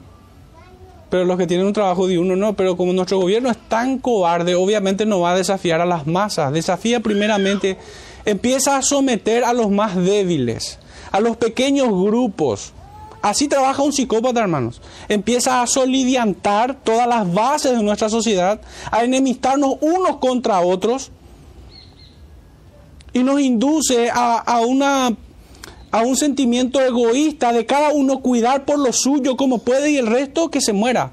Pero 1.11 1.23
los 1.23 1.37
que 1.37 1.45
tienen 1.45 1.67
un 1.67 1.73
trabajo 1.73 2.07
diurno 2.07 2.35
no. 2.35 2.53
Pero 2.53 2.75
como 2.75 2.93
nuestro 2.93 3.19
gobierno 3.19 3.51
es 3.51 3.57
tan 3.69 3.99
cobarde, 3.99 4.55
obviamente 4.55 5.05
no 5.05 5.19
va 5.19 5.33
a 5.33 5.37
desafiar 5.37 5.79
a 5.79 5.85
las 5.85 6.07
masas. 6.07 6.51
Desafía 6.51 7.01
primeramente 7.01 7.77
empieza 8.25 8.75
a 8.75 8.81
someter 8.81 9.43
a 9.43 9.53
los 9.53 9.69
más 9.69 9.95
débiles, 9.95 10.79
a 11.11 11.19
los 11.19 11.37
pequeños 11.37 11.89
grupos. 11.89 12.73
Así 13.21 13.47
trabaja 13.47 13.83
un 13.83 13.91
psicópata, 13.91 14.39
hermanos. 14.39 14.81
Empieza 15.09 15.61
a 15.61 15.67
solidiantar 15.67 16.75
todas 16.75 17.07
las 17.07 17.31
bases 17.33 17.75
de 17.75 17.83
nuestra 17.83 18.09
sociedad, 18.09 18.61
a 18.91 19.03
enemistarnos 19.03 19.75
unos 19.81 20.17
contra 20.17 20.61
otros 20.61 21.11
y 23.11 23.23
nos 23.23 23.41
induce 23.41 24.09
a, 24.13 24.61
una, 24.65 25.11
a 25.91 26.01
un 26.01 26.15
sentimiento 26.15 26.79
egoísta 26.79 27.51
de 27.51 27.65
cada 27.65 27.91
uno 27.91 28.19
cuidar 28.19 28.63
por 28.63 28.79
lo 28.79 28.93
suyo 28.93 29.35
como 29.35 29.59
puede 29.59 29.91
y 29.91 29.97
el 29.97 30.07
resto 30.07 30.49
que 30.49 30.61
se 30.61 30.71
muera. 30.71 31.11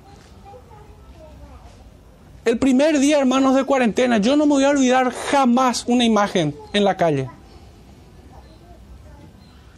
El 2.44 2.58
primer 2.58 3.00
día, 3.00 3.18
hermanos, 3.18 3.56
de 3.56 3.64
cuarentena, 3.64 4.18
yo 4.18 4.36
no 4.36 4.46
me 4.46 4.52
voy 4.52 4.64
a 4.64 4.70
olvidar 4.70 5.12
jamás 5.12 5.84
una 5.88 6.04
imagen 6.04 6.54
en 6.72 6.84
la 6.84 6.96
calle. 6.96 7.28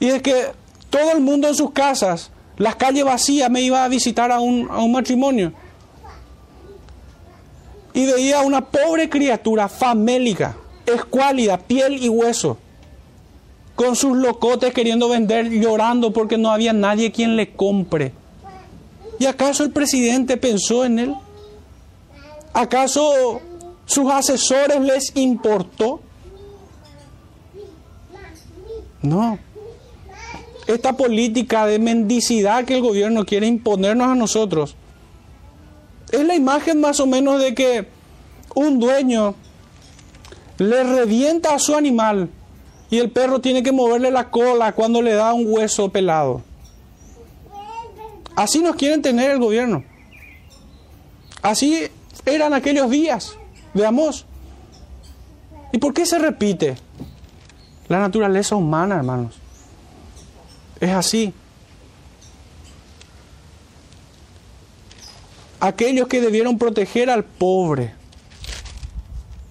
Y 0.01 0.09
es 0.09 0.21
que 0.21 0.53
todo 0.91 1.13
el 1.13 1.21
mundo 1.21 1.49
en 1.49 1.55
sus 1.55 1.73
casas, 1.73 2.31
las 2.57 2.77
calles 2.77 3.05
vacías, 3.05 3.51
me 3.51 3.61
iba 3.61 3.85
a 3.85 3.89
visitar 3.89 4.33
a 4.33 4.41
un, 4.41 4.69
a 4.71 4.79
un 4.79 4.93
matrimonio. 4.93 5.53
Y 7.95 8.07
veía 8.07 8.41
a 8.41 8.43
una 8.43 8.65
pobre 8.65 9.09
criatura 9.09 9.69
famélica, 9.69 10.57
escuálida, 10.87 11.59
piel 11.59 12.03
y 12.03 12.09
hueso, 12.09 12.57
con 13.75 13.97
sus 13.97 14.17
locotes 14.17 14.73
queriendo 14.73 15.09
vender, 15.09 15.51
llorando 15.51 16.13
porque 16.13 16.39
no 16.39 16.51
había 16.51 16.73
nadie 16.73 17.13
quien 17.13 17.37
le 17.37 17.53
compre. 17.53 18.13
¿Y 19.19 19.27
acaso 19.27 19.65
el 19.65 19.71
presidente 19.71 20.37
pensó 20.37 20.85
en 20.85 20.99
él? 20.99 21.15
¿Acaso 22.53 23.41
sus 23.85 24.11
asesores 24.11 24.81
les 24.81 25.17
importó? 25.17 26.01
No. 29.03 29.39
Esta 30.69 30.99
política 30.99 31.65
de 31.65 31.79
mendicidad 31.79 32.67
que 32.67 32.77
el 32.77 32.83
gobierno 32.83 33.25
quiere 33.25 33.47
imponernos 33.47 34.07
a 34.07 34.15
nosotros 34.15 34.77
es 36.13 36.27
la 36.27 36.35
imagen 36.35 36.79
más 36.79 37.01
o 37.01 37.07
menos 37.07 37.41
de 37.41 37.55
que 37.55 37.89
un 38.55 38.79
dueño 38.79 39.35
le 40.59 40.85
revienta 40.85 41.55
a 41.55 41.59
su 41.59 41.75
animal 41.75 42.29
y 42.91 42.99
el 42.99 43.11
perro 43.11 43.41
tiene 43.41 43.63
que 43.63 43.73
moverle 43.73 44.11
la 44.11 44.31
cola 44.31 44.73
cuando 44.73 45.01
le 45.01 45.15
da 45.15 45.33
un 45.33 45.47
hueso 45.47 45.91
pelado. 45.91 46.43
Así 48.37 48.61
nos 48.61 48.77
quieren 48.77 49.01
tener 49.01 49.31
el 49.31 49.39
gobierno. 49.39 49.85
Así 51.41 51.89
eran 52.27 52.53
aquellos 52.53 52.91
días. 52.91 53.37
Veamos. 53.73 54.27
¿Y 55.73 55.79
por 55.79 55.95
qué 55.95 56.05
se 56.05 56.19
repite? 56.19 56.77
La 57.89 58.01
naturaleza 58.01 58.55
humana, 58.55 58.97
hermanos. 58.97 59.48
Es 60.81 60.91
así. 60.91 61.33
Aquellos 65.61 66.07
que 66.07 66.21
debieron 66.21 66.57
proteger 66.57 67.11
al 67.11 67.25
pobre 67.25 67.95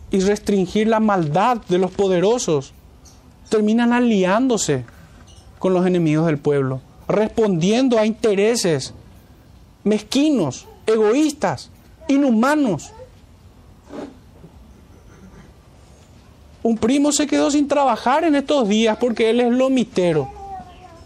y 0.09 0.21
restringir 0.21 0.87
la 0.87 1.01
maldad 1.01 1.57
de 1.67 1.77
los 1.77 1.91
poderosos 1.91 2.73
terminan 3.49 3.91
aliándose 3.91 4.85
con 5.59 5.73
los 5.73 5.85
enemigos 5.85 6.25
del 6.27 6.37
pueblo, 6.37 6.81
respondiendo 7.09 7.99
a 7.99 8.05
intereses 8.05 8.93
mezquinos, 9.83 10.65
egoístas 10.85 11.71
inhumanos. 12.07 12.91
Un 16.63 16.77
primo 16.77 17.11
se 17.11 17.27
quedó 17.27 17.51
sin 17.51 17.67
trabajar 17.67 18.23
en 18.23 18.35
estos 18.35 18.67
días 18.67 18.97
porque 18.97 19.29
él 19.29 19.41
es 19.41 19.51
lomitero. 19.51 20.36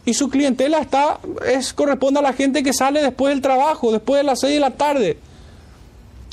Y 0.05 0.13
su 0.13 0.29
clientela 0.29 0.79
está, 0.79 1.19
es, 1.45 1.73
corresponde 1.73 2.19
a 2.19 2.23
la 2.23 2.33
gente 2.33 2.63
que 2.63 2.73
sale 2.73 3.01
después 3.01 3.33
del 3.33 3.41
trabajo, 3.41 3.91
después 3.91 4.19
de 4.19 4.23
las 4.23 4.39
6 4.39 4.53
de 4.55 4.59
la 4.59 4.71
tarde. 4.71 5.17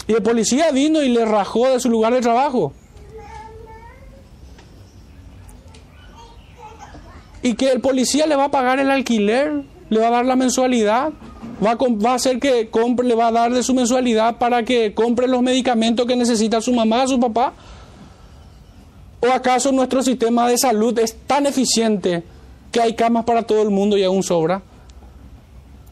Y 0.07 0.15
el 0.15 0.23
policía 0.23 0.71
vino 0.71 1.03
y 1.03 1.11
le 1.11 1.25
rajó 1.27 1.69
de 1.69 1.79
su 1.79 1.91
lugar 1.91 2.15
de 2.15 2.21
trabajo. 2.21 2.73
Y 7.43 7.55
que 7.55 7.71
el 7.71 7.81
policía 7.81 8.27
le 8.27 8.37
va 8.37 8.45
a 8.45 8.51
pagar 8.51 8.79
el 8.79 8.91
alquiler, 8.91 9.63
le 9.91 10.01
va 10.01 10.09
a 10.09 10.11
dar 10.11 10.25
la 10.25 10.35
mensualidad, 10.35 11.13
va 11.65 11.73
a, 11.73 11.77
va 11.77 12.13
a 12.13 12.15
hacer 12.15 12.41
que 12.41 12.71
compre, 12.71 13.07
le 13.07 13.15
va 13.15 13.29
a 13.29 13.33
dar 13.33 13.53
de 13.53 13.63
su 13.63 13.75
mensualidad 13.75 14.39
para 14.39 14.65
que 14.65 14.95
compre 14.95 15.29
los 15.29 15.43
medicamentos 15.43 16.07
que 16.07 16.17
necesita 16.17 16.63
su 16.63 16.73
mamá, 16.73 17.07
su 17.07 17.21
papá. 17.21 17.53
¿O 19.21 19.31
acaso 19.31 19.73
nuestro 19.73 20.03
sistema 20.03 20.49
de 20.49 20.57
salud 20.57 20.99
es 20.99 21.15
tan 21.27 21.47
eficiente 21.47 22.23
que 22.73 22.81
hay 22.81 22.95
camas 22.95 23.25
para 23.25 23.43
todo 23.43 23.63
el 23.63 23.71
mundo 23.71 23.97
y 23.97 24.05
aún 24.05 24.23
sobra? 24.23 24.63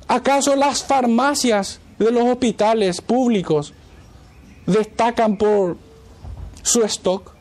¿Acaso 0.08 0.54
las 0.54 0.84
farmacias 0.84 1.80
de 1.98 2.12
los 2.12 2.24
hospitales 2.24 3.00
públicos 3.00 3.72
destacan 4.66 5.36
por 5.36 5.76
su 6.62 6.82
stock? 6.84 7.32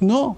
No. 0.00 0.36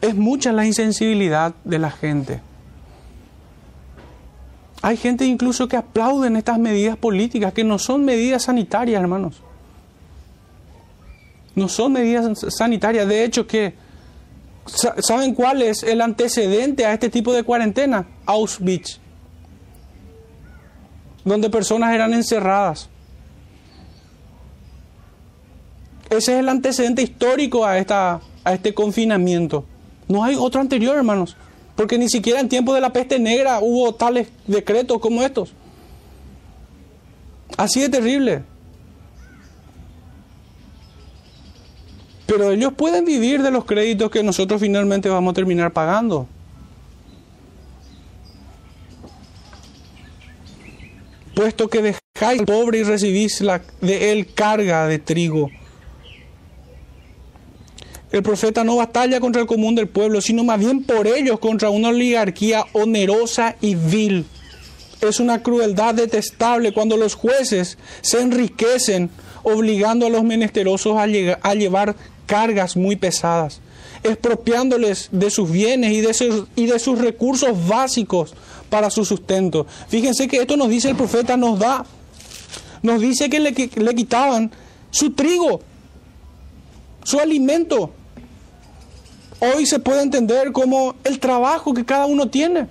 Es 0.00 0.14
mucha 0.14 0.52
la 0.52 0.66
insensibilidad 0.66 1.54
de 1.64 1.78
la 1.78 1.90
gente. 1.90 2.40
Hay 4.80 4.96
gente 4.96 5.24
incluso 5.24 5.68
que 5.68 5.76
aplauden 5.76 6.36
estas 6.36 6.58
medidas 6.58 6.96
políticas, 6.96 7.52
que 7.52 7.62
no 7.62 7.78
son 7.78 8.04
medidas 8.04 8.44
sanitarias, 8.44 9.00
hermanos. 9.00 9.40
No 11.54 11.68
son 11.68 11.92
medidas 11.92 12.26
sanitarias. 12.56 13.06
De 13.06 13.24
hecho, 13.24 13.46
que 13.46 13.74
¿saben 14.66 15.34
cuál 15.34 15.62
es 15.62 15.82
el 15.82 16.00
antecedente 16.00 16.86
a 16.86 16.92
este 16.92 17.10
tipo 17.10 17.32
de 17.32 17.42
cuarentena? 17.42 18.06
Auschwitz, 18.26 19.00
donde 21.24 21.50
personas 21.50 21.94
eran 21.94 22.14
encerradas. 22.14 22.88
Ese 26.10 26.34
es 26.34 26.40
el 26.40 26.48
antecedente 26.48 27.02
histórico 27.02 27.64
a, 27.64 27.78
esta, 27.78 28.20
a 28.44 28.52
este 28.52 28.74
confinamiento. 28.74 29.64
No 30.08 30.22
hay 30.22 30.36
otro 30.38 30.60
anterior, 30.60 30.96
hermanos, 30.96 31.36
porque 31.74 31.96
ni 31.96 32.08
siquiera 32.08 32.40
en 32.40 32.48
tiempo 32.48 32.74
de 32.74 32.80
la 32.82 32.92
peste 32.92 33.18
negra 33.18 33.60
hubo 33.60 33.94
tales 33.94 34.28
decretos 34.46 34.98
como 34.98 35.22
estos. 35.22 35.54
Así 37.56 37.80
de 37.80 37.88
terrible. 37.88 38.42
Pero 42.32 42.50
ellos 42.50 42.72
pueden 42.72 43.04
vivir 43.04 43.42
de 43.42 43.50
los 43.50 43.66
créditos 43.66 44.10
que 44.10 44.22
nosotros 44.22 44.58
finalmente 44.58 45.10
vamos 45.10 45.32
a 45.32 45.34
terminar 45.34 45.70
pagando. 45.70 46.26
Puesto 51.34 51.68
que 51.68 51.82
dejáis 51.82 52.40
al 52.40 52.46
pobre 52.46 52.78
y 52.78 52.82
recibís 52.84 53.42
la, 53.42 53.60
de 53.82 54.12
él 54.12 54.32
carga 54.32 54.86
de 54.86 54.98
trigo. 54.98 55.50
El 58.10 58.22
profeta 58.22 58.64
no 58.64 58.76
batalla 58.76 59.20
contra 59.20 59.42
el 59.42 59.46
común 59.46 59.74
del 59.74 59.88
pueblo, 59.88 60.22
sino 60.22 60.42
más 60.42 60.58
bien 60.58 60.84
por 60.84 61.06
ellos 61.06 61.38
contra 61.38 61.68
una 61.68 61.90
oligarquía 61.90 62.64
onerosa 62.72 63.56
y 63.60 63.74
vil. 63.74 64.24
Es 65.02 65.20
una 65.20 65.42
crueldad 65.42 65.96
detestable 65.96 66.72
cuando 66.72 66.96
los 66.96 67.14
jueces 67.14 67.76
se 68.00 68.22
enriquecen 68.22 69.10
obligando 69.42 70.06
a 70.06 70.10
los 70.10 70.22
menesterosos 70.22 70.96
a, 70.96 71.02
a 71.02 71.54
llevar 71.54 71.96
cargas 72.26 72.76
muy 72.76 72.96
pesadas, 72.96 73.60
expropiándoles 74.02 75.08
de 75.12 75.30
sus 75.30 75.50
bienes 75.50 75.92
y 75.92 76.00
de 76.00 76.14
sus, 76.14 76.46
y 76.56 76.66
de 76.66 76.78
sus 76.78 76.98
recursos 76.98 77.68
básicos 77.68 78.34
para 78.70 78.90
su 78.90 79.04
sustento. 79.04 79.66
Fíjense 79.88 80.28
que 80.28 80.38
esto 80.38 80.56
nos 80.56 80.68
dice 80.68 80.90
el 80.90 80.96
profeta, 80.96 81.36
nos 81.36 81.58
da, 81.58 81.84
nos 82.82 83.00
dice 83.00 83.28
que 83.28 83.38
le, 83.38 83.52
le 83.52 83.94
quitaban 83.94 84.50
su 84.90 85.12
trigo, 85.12 85.60
su 87.04 87.18
alimento. 87.18 87.92
Hoy 89.40 89.66
se 89.66 89.78
puede 89.78 90.02
entender 90.02 90.52
como 90.52 90.94
el 91.04 91.18
trabajo 91.18 91.74
que 91.74 91.84
cada 91.84 92.06
uno 92.06 92.28
tiene. 92.28 92.66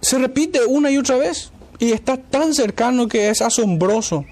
Se 0.00 0.18
repite 0.18 0.64
una 0.66 0.90
y 0.90 0.98
otra 0.98 1.16
vez 1.16 1.51
y 1.82 1.90
está 1.90 2.16
tan 2.16 2.54
cercano 2.54 3.08
que 3.08 3.28
es 3.28 3.42
asombroso. 3.42 4.24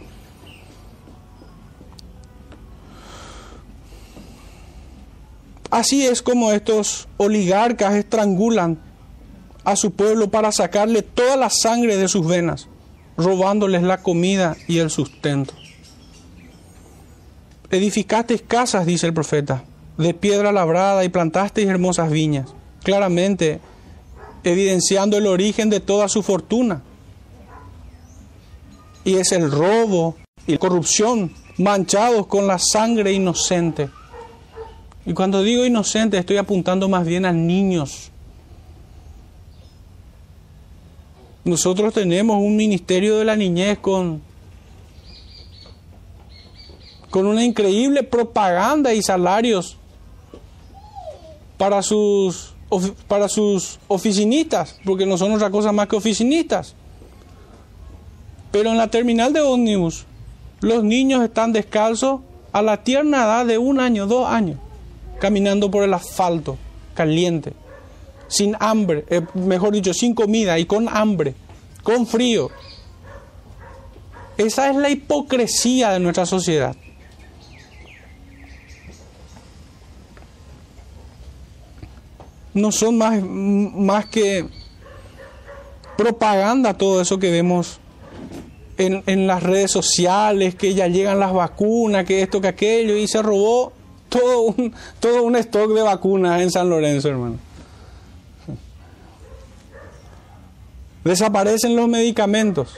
Así 5.69 6.07
es 6.07 6.23
como 6.23 6.53
estos 6.53 7.09
oligarcas 7.17 7.95
estrangulan 7.95 8.79
a 9.65 9.75
su 9.75 9.91
pueblo 9.91 10.31
para 10.31 10.53
sacarle 10.53 11.03
toda 11.03 11.35
la 11.35 11.51
sangre 11.51 11.97
de 11.97 12.07
sus 12.07 12.25
venas, 12.25 12.69
robándoles 13.17 13.83
la 13.83 14.01
comida 14.01 14.57
y 14.69 14.79
el 14.79 14.89
sustento. 14.89 15.53
Edificasteis 17.69 18.43
casas, 18.43 18.87
dice 18.87 19.09
el 19.09 19.13
profeta, 19.13 19.65
de 19.99 20.15
piedra 20.15 20.53
labrada 20.53 21.03
y 21.03 21.09
plantasteis 21.09 21.67
hermosas 21.67 22.13
viñas, 22.13 22.55
claramente 22.85 23.59
evidenciando 24.45 25.19
el 25.19 25.27
origen 25.27 25.69
de 25.69 25.81
toda 25.81 26.09
su 26.09 26.23
fortuna 26.23 26.85
y 29.05 29.17
es 29.17 29.33
el 29.33 29.51
robo 29.51 30.17
y 30.47 30.53
la 30.53 30.59
corrupción 30.59 31.33
manchados 31.59 32.27
con 32.27 32.47
la 32.47 32.59
sangre 32.59 33.13
inocente. 33.13 33.91
Y 35.07 35.13
cuando 35.15 35.43
digo 35.43 35.65
inocente 35.65 36.19
estoy 36.19 36.37
apuntando 36.37 36.89
más 36.89 37.07
bien 37.07 37.25
a 37.25 37.33
niños. 37.33 38.11
Nosotros 41.45 41.95
tenemos 41.95 42.37
un 42.37 42.55
ministerio 42.55 43.19
de 43.19 43.25
la 43.25 43.35
niñez 43.35 43.79
con, 43.79 44.21
con 47.09 47.27
una 47.27 47.45
increíble 47.45 48.03
propaganda 48.03 48.93
y 48.93 49.03
salarios 49.03 49.79
para 51.57 51.83
sus, 51.83 52.55
para 53.09 53.29
sus 53.29 53.79
oficinistas, 53.89 54.79
porque 54.85 55.07
no 55.07 55.17
son 55.17 55.33
otra 55.33 55.51
cosa 55.51 55.73
más 55.73 55.89
que 55.89 55.97
oficinistas. 55.97 56.75
Pero 58.51 58.71
en 58.71 58.79
la 58.79 58.89
terminal 58.89 59.33
de 59.33 59.41
ómnibus, 59.41 60.05
los 60.61 60.83
niños 60.85 61.23
están 61.23 61.53
descalzos 61.53 62.21
a 62.53 62.63
la 62.63 62.83
tierna 62.83 63.25
edad 63.25 63.47
de 63.47 63.59
un 63.59 63.81
año, 63.81 64.07
dos 64.07 64.29
años, 64.29 64.59
caminando 65.21 65.71
por 65.71 65.85
el 65.85 65.95
asfalto 65.95 66.59
caliente, 66.95 67.53
sin 68.29 68.57
hambre, 68.59 69.05
eh, 69.09 69.23
mejor 69.35 69.73
dicho, 69.73 69.95
sin 69.95 70.15
comida 70.15 70.59
y 70.59 70.67
con 70.67 70.89
hambre, 70.89 71.35
con 71.83 72.07
frío. 72.07 72.51
Esa 74.37 74.71
es 74.71 74.77
la 74.77 74.91
hipocresía 74.91 75.91
de 75.91 76.01
nuestra 76.01 76.27
sociedad. 76.27 76.75
No 82.53 82.73
son 82.73 82.99
más, 82.99 83.23
más 83.23 84.07
que 84.07 84.47
propaganda 85.97 86.75
todo 86.75 87.01
eso 87.01 87.19
que 87.19 87.31
vemos 87.31 87.79
en, 88.81 89.27
las 89.27 89.43
redes 89.43 89.71
sociales, 89.71 90.55
que 90.55 90.75
ya 90.75 90.89
llegan 90.89 91.21
las 91.21 91.33
vacunas, 91.33 92.07
que 92.07 92.23
esto, 92.23 92.41
que 92.41 92.49
aquello, 92.49 92.97
y 92.97 93.07
se 93.07 93.21
robó 93.21 93.73
todo 94.09 94.41
un, 94.43 94.75
todo 95.01 95.23
un 95.23 95.37
stock 95.37 95.71
de 95.73 95.83
vacunas 95.83 96.41
en 96.41 96.51
San 96.51 96.69
Lorenzo, 96.71 97.09
hermano. 97.09 97.37
Desaparecen 101.05 101.77
los 101.77 101.89
medicamentos. 101.89 102.77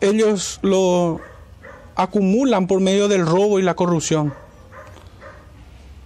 Ellos 0.00 0.58
lo 0.62 1.20
acumulan 1.96 2.66
por 2.66 2.80
medio 2.80 3.08
del 3.08 3.24
robo 3.24 3.58
y 3.58 3.62
la 3.62 3.74
corrupción. 3.74 4.34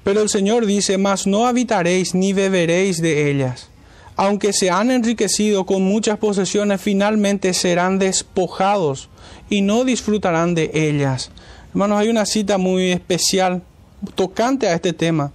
Pero 0.05 0.23
el 0.23 0.29
Señor 0.29 0.65
dice, 0.67 0.97
mas 0.97 1.27
no 1.27 1.47
habitaréis 1.47 2.15
ni 2.15 2.33
beberéis 2.33 3.03
de 3.03 3.31
ellas 3.31 3.69
aunque 4.19 4.53
se 4.53 4.69
han 4.69 4.91
enriquecido 4.91 5.65
con 5.65 5.83
muchas 5.83 6.19
posesiones, 6.19 6.81
finalmente 6.81 7.55
serán 7.55 8.01
despojados 8.01 9.09
y 9.49 9.61
no 9.61 9.85
disfrutarán 9.85 10.57
de 10.57 10.73
ellas. 10.75 11.31
Hermanos, 11.71 12.01
hay 12.01 12.09
una 12.09 12.27
cita 12.27 12.59
muy 12.59 12.91
especial, 12.91 13.63
tocante 14.17 14.67
a 14.67 14.75
este 14.75 14.93
tema, 14.93 15.31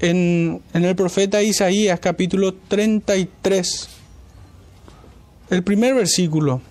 en, 0.00 0.62
el 0.72 0.96
profeta 0.96 1.42
Isaías 1.42 2.00
capítulo 2.00 2.54
33, 2.54 3.88
el 5.50 5.62
primer 5.62 5.94
versículo. 5.94 6.62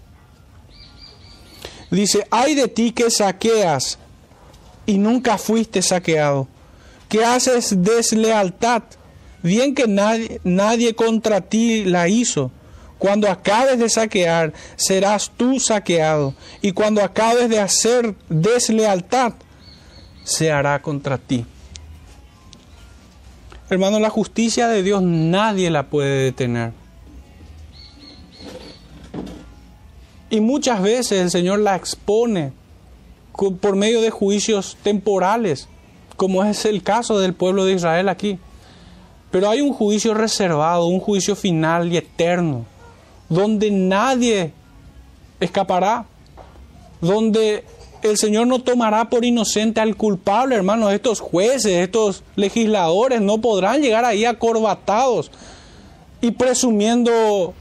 Dice, 1.92 2.26
ay 2.32 2.56
de 2.56 2.70
ti 2.70 2.92
que 2.92 3.12
saqueas 3.12 4.00
y 4.88 4.98
nunca 4.98 5.38
fuiste 5.38 5.84
saqueado, 5.84 6.48
que 7.08 7.24
haces 7.24 7.84
deslealtad 7.84 8.82
bien 9.44 9.76
que 9.76 9.88
nadie, 9.88 10.42
nadie 10.44 10.96
contra 10.96 11.42
ti 11.42 11.86
la 11.86 12.08
hizo. 12.08 12.52
Cuando 12.98 13.30
acabes 13.30 13.80
de 13.80 13.90
saquear, 13.90 14.54
serás 14.76 15.32
tú 15.36 15.60
saqueado. 15.60 16.36
Y 16.62 16.72
cuando 16.72 17.04
acabes 17.04 17.50
de 17.50 17.60
hacer 17.60 18.16
deslealtad, 18.30 19.34
se 20.24 20.52
hará 20.52 20.82
contra 20.82 21.18
ti. 21.18 21.46
Hermano, 23.72 24.00
la 24.00 24.10
justicia 24.10 24.68
de 24.68 24.84
Dios 24.84 25.02
nadie 25.02 25.72
la 25.72 25.88
puede 25.88 26.26
detener. 26.26 26.74
Y 30.30 30.40
muchas 30.40 30.82
veces 30.82 31.22
el 31.22 31.32
Señor 31.32 31.60
la 31.60 31.76
expone 31.76 32.54
por 33.60 33.76
medio 33.76 34.02
de 34.02 34.12
juicios 34.12 34.78
temporales, 34.84 35.68
como 36.18 36.44
es 36.44 36.66
el 36.66 36.84
caso 36.84 37.20
del 37.20 37.34
pueblo 37.34 37.66
de 37.66 37.74
Israel 37.74 38.10
aquí. 38.10 38.40
Pero 39.32 39.50
hay 39.50 39.62
un 39.62 39.74
juicio 39.74 40.14
reservado, 40.14 40.86
un 40.86 41.00
juicio 41.00 41.36
final 41.36 41.92
y 41.92 41.98
eterno, 41.98 42.66
donde 43.30 43.72
nadie 43.72 44.52
escapará, 45.40 46.06
donde 47.00 47.64
el 48.02 48.18
Señor 48.18 48.48
no 48.48 48.60
tomará 48.60 49.10
por 49.10 49.24
inocente 49.24 49.80
al 49.80 49.96
culpable, 49.96 50.56
hermanos. 50.56 50.92
Estos 50.94 51.20
jueces, 51.20 51.78
estos 51.78 52.24
legisladores 52.36 53.22
no 53.22 53.40
podrán 53.40 53.82
llegar 53.82 54.06
ahí 54.06 54.26
acorbatados 54.26 55.32
y 56.20 56.32
presumiendo 56.32 57.54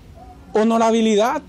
honorabilidad, 0.52 1.42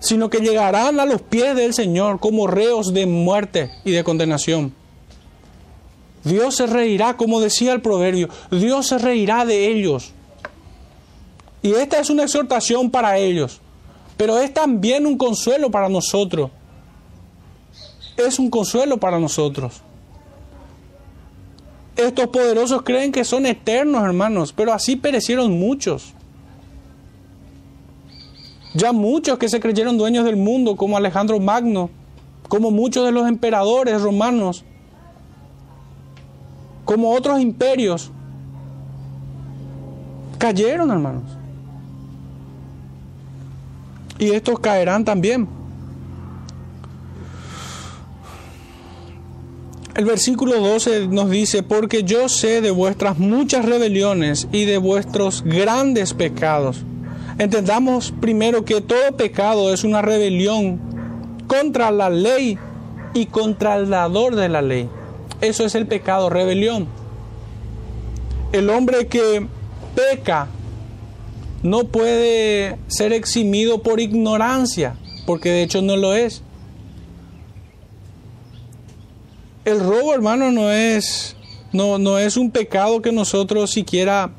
sino 0.00 0.28
que 0.28 0.38
llegarán 0.38 0.98
a 0.98 1.06
los 1.06 1.22
pies 1.22 1.54
del 1.54 1.72
Señor 1.72 2.18
como 2.18 2.46
reos 2.46 2.92
de 2.92 3.06
muerte 3.06 3.70
y 3.84 3.92
de 3.92 4.02
condenación. 4.02 4.74
Dios 6.24 6.56
se 6.56 6.66
reirá, 6.66 7.16
como 7.16 7.40
decía 7.40 7.72
el 7.72 7.82
proverbio, 7.82 8.28
Dios 8.50 8.86
se 8.88 8.98
reirá 8.98 9.44
de 9.44 9.68
ellos. 9.68 10.12
Y 11.62 11.72
esta 11.72 12.00
es 12.00 12.10
una 12.10 12.24
exhortación 12.24 12.90
para 12.90 13.18
ellos, 13.18 13.60
pero 14.16 14.38
es 14.38 14.52
también 14.52 15.06
un 15.06 15.16
consuelo 15.16 15.70
para 15.70 15.88
nosotros. 15.88 16.50
Es 18.16 18.38
un 18.38 18.50
consuelo 18.50 18.98
para 18.98 19.18
nosotros. 19.18 19.80
Estos 21.96 22.28
poderosos 22.28 22.82
creen 22.82 23.12
que 23.12 23.24
son 23.24 23.46
eternos, 23.46 24.02
hermanos, 24.02 24.52
pero 24.52 24.72
así 24.72 24.96
perecieron 24.96 25.58
muchos. 25.58 26.14
Ya 28.74 28.92
muchos 28.92 29.38
que 29.38 29.48
se 29.48 29.60
creyeron 29.60 29.98
dueños 29.98 30.24
del 30.24 30.36
mundo, 30.36 30.76
como 30.76 30.96
Alejandro 30.96 31.38
Magno, 31.38 31.90
como 32.48 32.70
muchos 32.70 33.04
de 33.04 33.12
los 33.12 33.28
emperadores 33.28 34.00
romanos, 34.00 34.64
como 36.92 37.10
otros 37.10 37.40
imperios, 37.40 38.10
cayeron, 40.36 40.90
hermanos. 40.90 41.22
Y 44.18 44.30
estos 44.32 44.60
caerán 44.60 45.02
también. 45.02 45.48
El 49.94 50.04
versículo 50.04 50.60
12 50.60 51.08
nos 51.08 51.30
dice, 51.30 51.62
porque 51.62 52.02
yo 52.02 52.28
sé 52.28 52.60
de 52.60 52.70
vuestras 52.70 53.18
muchas 53.18 53.64
rebeliones 53.64 54.46
y 54.52 54.66
de 54.66 54.76
vuestros 54.76 55.42
grandes 55.44 56.12
pecados. 56.12 56.84
Entendamos 57.38 58.12
primero 58.20 58.66
que 58.66 58.82
todo 58.82 59.16
pecado 59.16 59.72
es 59.72 59.82
una 59.82 60.02
rebelión 60.02 60.78
contra 61.46 61.90
la 61.90 62.10
ley 62.10 62.58
y 63.14 63.26
contra 63.26 63.76
el 63.76 63.88
dador 63.88 64.36
de 64.36 64.50
la 64.50 64.60
ley. 64.60 64.90
Eso 65.42 65.66
es 65.66 65.74
el 65.74 65.88
pecado, 65.88 66.30
rebelión. 66.30 66.86
El 68.52 68.70
hombre 68.70 69.08
que 69.08 69.44
peca 69.96 70.46
no 71.64 71.82
puede 71.88 72.78
ser 72.86 73.12
eximido 73.12 73.82
por 73.82 73.98
ignorancia, 73.98 74.94
porque 75.26 75.50
de 75.50 75.64
hecho 75.64 75.82
no 75.82 75.96
lo 75.96 76.14
es. 76.14 76.42
El 79.64 79.80
robo, 79.80 80.14
hermano, 80.14 80.52
no 80.52 80.70
es, 80.70 81.34
no, 81.72 81.98
no 81.98 82.18
es 82.18 82.36
un 82.36 82.52
pecado 82.52 83.02
que 83.02 83.10
nosotros 83.10 83.72
siquiera 83.72 84.30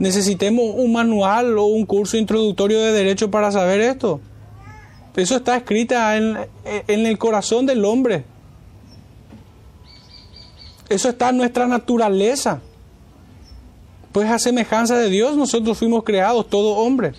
necesitemos 0.00 0.64
un 0.74 0.92
manual 0.92 1.56
o 1.58 1.66
un 1.66 1.86
curso 1.86 2.16
introductorio 2.16 2.80
de 2.80 2.90
derecho 2.90 3.30
para 3.30 3.52
saber 3.52 3.80
esto. 3.80 4.20
Eso 5.14 5.36
está 5.36 5.56
escrito 5.56 5.94
en, 5.94 6.38
en 6.64 7.06
el 7.06 7.18
corazón 7.18 7.66
del 7.66 7.84
hombre. 7.84 8.24
Eso 10.88 11.08
está 11.08 11.30
en 11.30 11.38
nuestra 11.38 11.66
naturaleza. 11.66 12.60
Pues 14.12 14.30
a 14.30 14.38
semejanza 14.38 14.96
de 14.96 15.10
Dios 15.10 15.36
nosotros 15.36 15.78
fuimos 15.78 16.04
creados, 16.04 16.48
todo 16.48 16.76
hombre. 16.76 17.12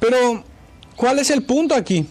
Pero, 0.00 0.44
¿cuál 0.96 1.18
es 1.18 1.30
el 1.30 1.44
punto 1.44 1.74
aquí? 1.74 2.06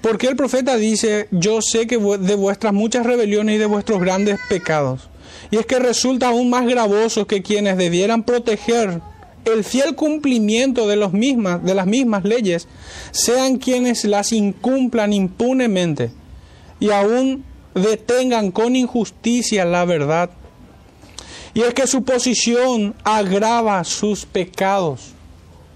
Porque 0.00 0.28
el 0.28 0.36
profeta 0.36 0.76
dice, 0.76 1.26
yo 1.32 1.60
sé 1.60 1.86
que 1.86 1.98
de 1.98 2.34
vuestras 2.36 2.72
muchas 2.72 3.04
rebeliones 3.04 3.56
y 3.56 3.58
de 3.58 3.66
vuestros 3.66 4.00
grandes 4.00 4.38
pecados. 4.48 5.08
Y 5.50 5.56
es 5.56 5.66
que 5.66 5.78
resulta 5.78 6.28
aún 6.28 6.50
más 6.50 6.66
gravoso 6.66 7.26
que 7.26 7.42
quienes 7.42 7.76
debieran 7.76 8.22
proteger 8.22 9.00
el 9.44 9.64
fiel 9.64 9.94
cumplimiento 9.94 10.86
de, 10.86 10.96
los 10.96 11.12
mismas, 11.12 11.64
de 11.64 11.74
las 11.74 11.86
mismas 11.86 12.24
leyes 12.24 12.68
sean 13.10 13.56
quienes 13.56 14.04
las 14.04 14.32
incumplan 14.32 15.12
impunemente 15.12 16.10
y 16.80 16.90
aún 16.90 17.44
detengan 17.74 18.50
con 18.50 18.76
injusticia 18.76 19.64
la 19.64 19.84
verdad. 19.84 20.30
Y 21.54 21.62
es 21.62 21.74
que 21.74 21.86
su 21.86 22.04
posición 22.04 22.94
agrava 23.04 23.82
sus 23.84 24.26
pecados. 24.26 25.12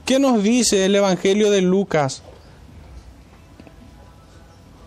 ¿Qué 0.04 0.18
nos 0.18 0.42
dice 0.42 0.84
el 0.84 0.94
Evangelio 0.94 1.50
de 1.50 1.62
Lucas? 1.62 2.22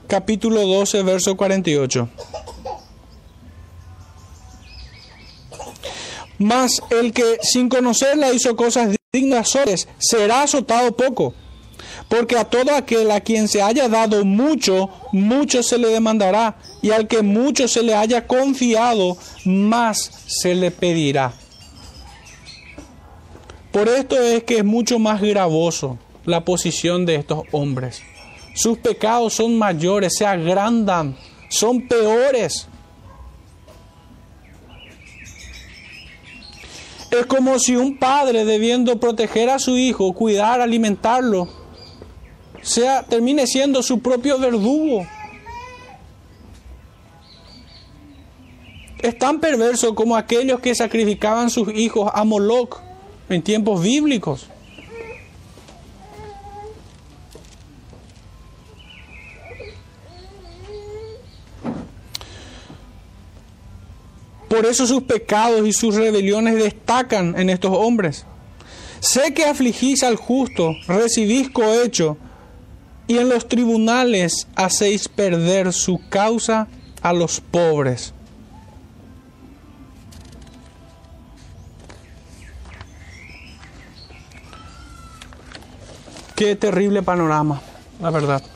Capítulo 0.08 0.62
12, 0.68 1.04
verso 1.04 1.36
48. 1.36 2.10
Mas 6.38 6.82
el 6.90 7.14
que 7.14 7.38
sin 7.42 7.70
conocerla 7.70 8.34
hizo 8.34 8.56
cosas 8.56 8.96
dignas 9.14 9.58
será 10.00 10.44
azotado 10.44 10.96
poco. 10.96 11.34
Porque 12.10 12.38
a 12.38 12.46
todo 12.46 12.74
aquel 12.76 13.10
a 13.12 13.22
quien 13.22 13.48
se 13.48 13.62
haya 13.62 13.88
dado 13.88 14.26
mucho, 14.26 14.90
mucho 15.12 15.64
se 15.64 15.78
le 15.78 15.88
demandará, 15.88 16.58
y 16.82 16.92
al 16.92 17.08
que 17.08 17.22
mucho 17.22 17.68
se 17.68 17.82
le 17.82 17.96
haya 17.96 18.28
confiado, 18.28 19.18
más 19.46 20.12
se 20.28 20.54
le 20.54 20.72
pedirá. 20.72 21.34
Por 23.72 23.90
esto 23.90 24.22
es 24.22 24.44
que 24.44 24.60
es 24.60 24.66
mucho 24.66 25.00
más 25.00 25.22
gravoso 25.22 25.98
la 26.26 26.46
posición 26.46 27.06
de 27.06 27.16
estos 27.16 27.44
hombres. 27.52 28.02
Sus 28.56 28.78
pecados 28.78 29.34
son 29.34 29.58
mayores, 29.58 30.14
se 30.18 30.26
agrandan, 30.26 31.18
son 31.50 31.88
peores. 31.88 32.68
Es 37.20 37.26
como 37.28 37.58
si 37.60 37.76
un 37.76 37.98
padre 37.98 38.46
debiendo 38.46 39.00
proteger 39.00 39.50
a 39.50 39.60
su 39.60 39.78
hijo, 39.78 40.14
cuidar, 40.14 40.62
alimentarlo, 40.62 41.48
sea, 42.66 43.04
termine 43.04 43.46
siendo 43.46 43.84
su 43.84 44.00
propio 44.00 44.40
verdugo. 44.40 45.06
Es 49.00 49.18
tan 49.20 49.40
perverso 49.40 49.94
como 49.94 50.16
aquellos 50.16 50.60
que 50.60 50.74
sacrificaban 50.74 51.52
sus 51.52 51.72
hijos 51.76 52.10
a 52.14 52.24
Moloch 52.24 52.82
en 53.30 53.44
tiempos 53.44 53.82
bíblicos. 53.82 54.48
Por 64.56 64.66
eso 64.66 64.88
sus 64.88 65.04
pecados 65.04 65.68
y 65.68 65.74
sus 65.74 65.96
rebeliones 65.96 66.56
destacan 66.56 67.38
en 67.38 67.50
estos 67.50 67.72
hombres. 67.76 68.26
Sé 69.02 69.34
que 69.34 69.44
afligís 69.44 70.02
al 70.02 70.16
justo, 70.16 70.78
recibís 70.88 71.50
cohecho, 71.50 72.16
y 73.06 73.18
en 73.18 73.28
los 73.28 73.50
tribunales 73.50 74.48
hacéis 74.56 75.10
perder 75.10 75.74
su 75.74 76.00
causa 76.08 76.70
a 77.02 77.12
los 77.12 77.42
pobres. 77.42 78.14
Qué 86.34 86.56
terrible 86.56 87.04
panorama, 87.04 87.62
la 88.00 88.10
verdad. 88.10 88.55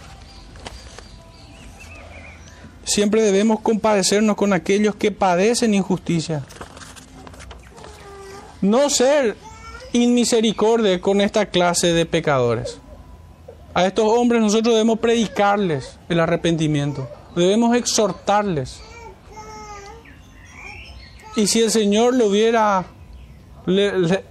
Siempre 2.90 3.22
debemos 3.22 3.60
compadecernos 3.60 4.36
con 4.36 4.52
aquellos 4.52 4.96
que 4.96 5.12
padecen 5.12 5.76
injusticia. 5.76 6.44
No 8.62 8.90
ser 8.90 9.38
inmisericordia 9.94 11.00
con 11.00 11.22
esta 11.22 11.46
clase 11.46 11.94
de 11.94 12.08
pecadores. 12.08 12.80
A 13.76 13.86
estos 13.86 14.06
hombres 14.06 14.42
nosotros 14.42 14.74
debemos 14.74 14.98
predicarles 14.98 16.00
el 16.10 16.20
arrepentimiento, 16.20 17.08
debemos 17.36 17.76
exhortarles. 17.76 18.82
Y 21.36 21.46
si 21.46 21.62
el 21.62 21.70
Señor 21.70 22.16
le 22.16 22.26
hubiera, 22.26 22.86
le, 23.68 24.24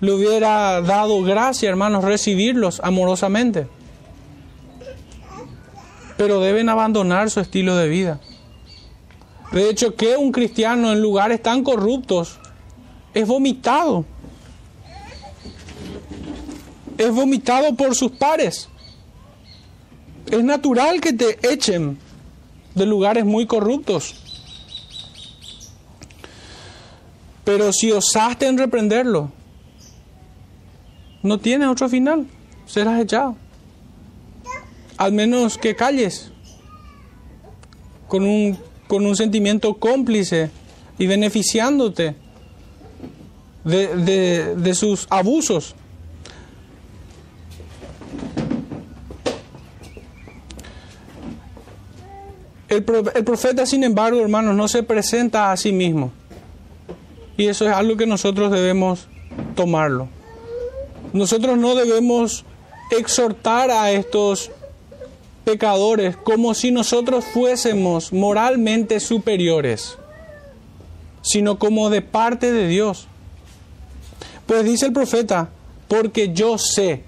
le 0.00 0.12
hubiera 0.12 0.80
dado 0.80 1.22
gracia, 1.22 1.68
hermanos, 1.68 2.02
recibirlos 2.02 2.80
amorosamente. 2.82 3.66
Pero 6.16 6.40
deben 6.40 6.68
abandonar 6.68 7.30
su 7.30 7.40
estilo 7.40 7.76
de 7.76 7.88
vida. 7.88 8.20
De 9.52 9.70
hecho, 9.70 9.94
que 9.94 10.16
un 10.16 10.32
cristiano 10.32 10.92
en 10.92 11.00
lugares 11.00 11.42
tan 11.42 11.62
corruptos 11.62 12.38
es 13.14 13.26
vomitado. 13.26 14.04
Es 16.98 17.10
vomitado 17.12 17.74
por 17.74 17.94
sus 17.94 18.12
pares. 18.12 18.68
Es 20.30 20.42
natural 20.42 21.00
que 21.00 21.12
te 21.12 21.38
echen 21.52 21.98
de 22.74 22.86
lugares 22.86 23.24
muy 23.24 23.46
corruptos. 23.46 24.14
Pero 27.44 27.72
si 27.72 27.92
osaste 27.92 28.46
en 28.46 28.58
reprenderlo, 28.58 29.30
no 31.22 31.38
tiene 31.38 31.66
otro 31.68 31.88
final. 31.88 32.26
Serás 32.66 33.00
echado. 33.00 33.36
Al 34.96 35.12
menos 35.12 35.58
que 35.58 35.76
calles 35.76 36.30
con 38.08 38.24
un, 38.24 38.58
con 38.86 39.04
un 39.04 39.16
sentimiento 39.16 39.74
cómplice 39.74 40.50
y 40.98 41.06
beneficiándote 41.06 42.14
de, 43.64 44.54
de 44.56 44.74
sus 44.74 45.06
abusos. 45.10 45.74
El, 52.68 52.82
profeta, 52.84 53.64
sin 53.64 53.84
embargo, 53.84 54.20
hermanos, 54.20 54.56
no 54.56 54.66
se 54.66 54.82
presenta 54.82 55.52
a 55.52 55.56
sí 55.56 55.70
mismo. 55.72 56.12
Y 57.36 57.46
eso 57.46 57.66
es 57.68 57.74
algo 57.74 57.96
que 57.96 58.06
nosotros 58.06 58.50
debemos 58.50 59.08
tomarlo. 59.54 60.08
Nosotros 61.12 61.56
no 61.58 61.74
debemos 61.74 62.44
exhortar 62.90 63.70
a 63.70 63.92
estos 63.92 64.50
pecadores 65.46 66.16
como 66.16 66.54
si 66.54 66.72
nosotros 66.72 67.24
fuésemos 67.24 68.12
moralmente 68.12 68.98
superiores, 68.98 69.96
sino 71.22 71.56
como 71.56 71.88
de 71.88 72.02
parte 72.02 72.50
de 72.50 72.66
Dios. 72.66 73.06
Pues 74.44 74.64
dice 74.64 74.86
el 74.86 74.92
profeta, 74.92 75.50
porque 75.86 76.32
yo 76.32 76.58
sé 76.58 77.04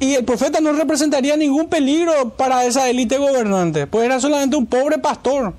y 0.00 0.14
el 0.14 0.24
profeta 0.24 0.60
no 0.60 0.72
representaría 0.72 1.36
ningún 1.36 1.68
peligro 1.68 2.30
para 2.30 2.64
esa 2.64 2.88
élite 2.88 3.18
gobernante, 3.18 3.86
pues 3.86 4.06
era 4.06 4.18
solamente 4.20 4.56
un 4.56 4.64
pobre 4.64 4.96
pastor 4.96 5.52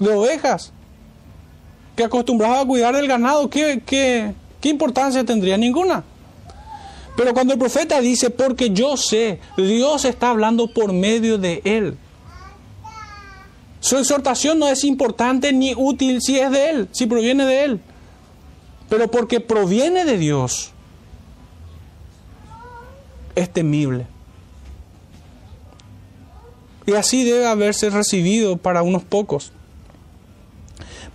de 0.00 0.12
ovejas 0.12 0.72
que 1.94 2.02
acostumbraba 2.02 2.60
a 2.60 2.66
cuidar 2.66 2.96
del 2.96 3.06
ganado. 3.06 3.48
¿Qué, 3.48 3.80
qué, 3.86 4.32
qué 4.60 4.70
importancia 4.70 5.24
tendría? 5.24 5.56
Ninguna. 5.56 6.02
Pero 7.16 7.32
cuando 7.32 7.54
el 7.54 7.58
profeta 7.58 8.00
dice, 8.00 8.30
porque 8.30 8.70
yo 8.70 8.96
sé, 8.96 9.40
Dios 9.56 10.04
está 10.04 10.30
hablando 10.30 10.68
por 10.72 10.92
medio 10.92 11.38
de 11.38 11.62
él. 11.64 11.96
Su 13.80 13.96
exhortación 13.96 14.58
no 14.58 14.68
es 14.68 14.84
importante 14.84 15.52
ni 15.52 15.72
útil 15.74 16.20
si 16.20 16.38
es 16.38 16.50
de 16.50 16.70
él, 16.70 16.88
si 16.92 17.06
proviene 17.06 17.46
de 17.46 17.64
él. 17.64 17.80
Pero 18.88 19.10
porque 19.10 19.40
proviene 19.40 20.04
de 20.04 20.18
Dios, 20.18 20.72
es 23.34 23.52
temible. 23.52 24.06
Y 26.84 26.92
así 26.92 27.24
debe 27.24 27.46
haberse 27.46 27.90
recibido 27.90 28.58
para 28.58 28.82
unos 28.82 29.02
pocos. 29.04 29.52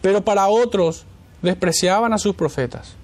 Pero 0.01 0.23
para 0.23 0.47
otros 0.47 1.05
despreciaban 1.41 2.11
a 2.13 2.17
sus 2.17 2.35
profetas. 2.35 2.95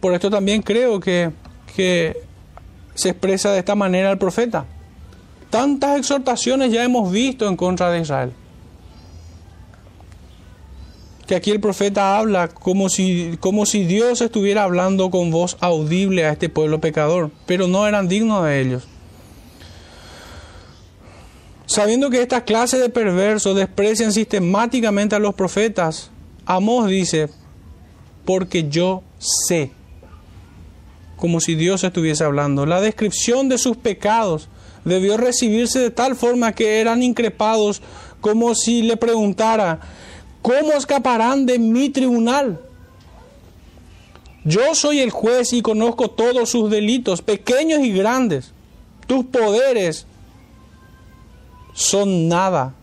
Por 0.00 0.14
esto 0.14 0.30
también 0.30 0.62
creo 0.62 0.98
que, 0.98 1.30
que 1.76 2.16
se 2.94 3.10
expresa 3.10 3.52
de 3.52 3.58
esta 3.58 3.74
manera 3.74 4.10
el 4.10 4.18
profeta. 4.18 4.64
Tantas 5.50 5.98
exhortaciones 5.98 6.72
ya 6.72 6.84
hemos 6.84 7.10
visto 7.10 7.46
en 7.48 7.56
contra 7.56 7.90
de 7.90 8.00
Israel 8.00 8.32
que 11.30 11.36
aquí 11.36 11.52
el 11.52 11.60
profeta 11.60 12.18
habla 12.18 12.48
como 12.48 12.88
si, 12.88 13.36
como 13.38 13.64
si 13.64 13.84
Dios 13.84 14.20
estuviera 14.20 14.64
hablando 14.64 15.10
con 15.10 15.30
voz 15.30 15.56
audible 15.60 16.24
a 16.26 16.32
este 16.32 16.48
pueblo 16.48 16.80
pecador, 16.80 17.30
pero 17.46 17.68
no 17.68 17.86
eran 17.86 18.08
dignos 18.08 18.44
de 18.44 18.60
ellos. 18.60 18.88
Sabiendo 21.66 22.10
que 22.10 22.20
esta 22.20 22.42
clase 22.42 22.78
de 22.78 22.88
perversos 22.88 23.54
desprecian 23.54 24.10
sistemáticamente 24.10 25.14
a 25.14 25.20
los 25.20 25.36
profetas, 25.36 26.10
Amós 26.46 26.88
dice, 26.88 27.28
porque 28.24 28.68
yo 28.68 29.04
sé, 29.46 29.70
como 31.20 31.40
si 31.40 31.54
Dios 31.54 31.84
estuviese 31.84 32.24
hablando. 32.24 32.66
La 32.66 32.80
descripción 32.80 33.48
de 33.48 33.58
sus 33.58 33.76
pecados 33.76 34.48
debió 34.84 35.16
recibirse 35.16 35.78
de 35.78 35.90
tal 35.90 36.16
forma 36.16 36.52
que 36.52 36.80
eran 36.80 37.02
increpados 37.02 37.82
como 38.20 38.54
si 38.54 38.82
le 38.82 38.96
preguntara, 38.96 39.80
¿Cómo 40.42 40.72
escaparán 40.72 41.44
de 41.46 41.58
mi 41.58 41.90
tribunal? 41.90 42.60
Yo 44.44 44.74
soy 44.74 45.00
el 45.00 45.10
juez 45.10 45.52
y 45.52 45.60
conozco 45.60 46.10
todos 46.10 46.48
sus 46.48 46.70
delitos, 46.70 47.20
pequeños 47.20 47.80
y 47.80 47.92
grandes. 47.92 48.52
Tus 49.06 49.26
poderes 49.26 50.06
son 51.74 52.28
nada. 52.28 52.74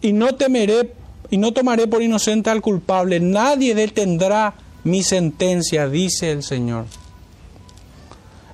Y 0.00 0.12
no 0.12 0.34
temeré 0.36 0.94
y 1.28 1.38
no 1.38 1.52
tomaré 1.52 1.86
por 1.88 2.02
inocente 2.02 2.50
al 2.50 2.62
culpable. 2.62 3.18
Nadie 3.18 3.74
detendrá 3.74 4.54
mi 4.84 5.02
sentencia, 5.02 5.88
dice 5.88 6.30
el 6.30 6.42
Señor. 6.42 6.86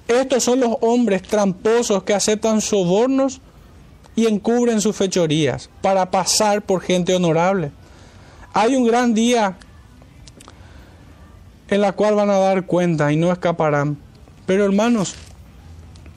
Estos 0.09 0.45
son 0.45 0.61
los 0.61 0.77
hombres 0.81 1.23
tramposos 1.23 2.03
que 2.05 2.15
aceptan 2.15 2.61
sobornos 2.61 3.41
y 4.15 4.27
encubren 4.27 4.81
sus 4.81 4.97
fechorías 4.97 5.69
para 5.83 6.11
pasar 6.11 6.63
por 6.63 6.81
gente 6.81 7.15
honorable. 7.15 7.73
Hay 8.53 8.75
un 8.75 8.87
gran 8.87 9.15
día 9.15 9.57
en 11.69 11.81
la 11.81 11.93
cual 11.93 12.15
van 12.15 12.31
a 12.31 12.39
dar 12.39 12.67
cuenta 12.67 13.13
y 13.13 13.17
no 13.17 13.33
escaparán. 13.33 13.99
Pero 14.47 14.65
hermanos, 14.65 15.17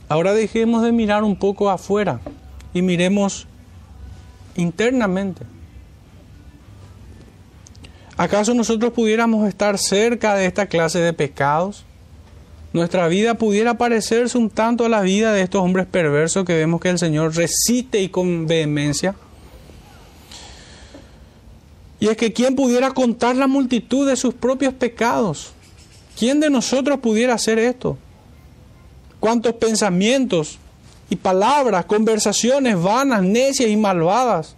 ahora 0.07 0.33
dejemos 0.33 0.83
de 0.83 0.91
mirar 0.91 1.23
un 1.23 1.35
poco 1.35 1.69
afuera 1.69 2.19
y 2.73 2.81
miremos 2.81 3.47
internamente. 4.55 5.43
¿Acaso 8.15 8.53
nosotros 8.53 8.93
pudiéramos 8.93 9.47
estar 9.47 9.77
cerca 9.77 10.35
de 10.35 10.45
esta 10.45 10.67
clase 10.67 10.99
de 10.99 11.13
pecados? 11.13 11.85
Nuestra 12.71 13.07
vida 13.07 13.33
pudiera 13.33 13.77
parecerse 13.77 14.37
un 14.37 14.49
tanto 14.49 14.85
a 14.85 14.89
la 14.89 15.01
vida 15.01 15.33
de 15.33 15.41
estos 15.41 15.61
hombres 15.61 15.87
perversos 15.87 16.45
que 16.45 16.55
vemos 16.55 16.79
que 16.79 16.89
el 16.89 16.99
Señor 16.99 17.35
recite 17.35 17.99
y 18.01 18.09
con 18.09 18.45
vehemencia. 18.45 19.15
Y 21.99 22.07
es 22.07 22.15
que 22.15 22.31
¿quién 22.31 22.55
pudiera 22.55 22.91
contar 22.91 23.35
la 23.35 23.47
multitud 23.47 24.07
de 24.07 24.15
sus 24.15 24.35
propios 24.35 24.73
pecados? 24.73 25.51
¿Quién 26.17 26.39
de 26.39 26.49
nosotros 26.49 26.99
pudiera 26.99 27.33
hacer 27.33 27.57
esto? 27.57 27.97
¿Cuántos 29.19 29.53
pensamientos 29.53 30.59
y 31.09 31.15
palabras, 31.15 31.85
conversaciones 31.85 32.81
vanas, 32.81 33.23
necias 33.23 33.69
y 33.69 33.77
malvadas 33.77 34.55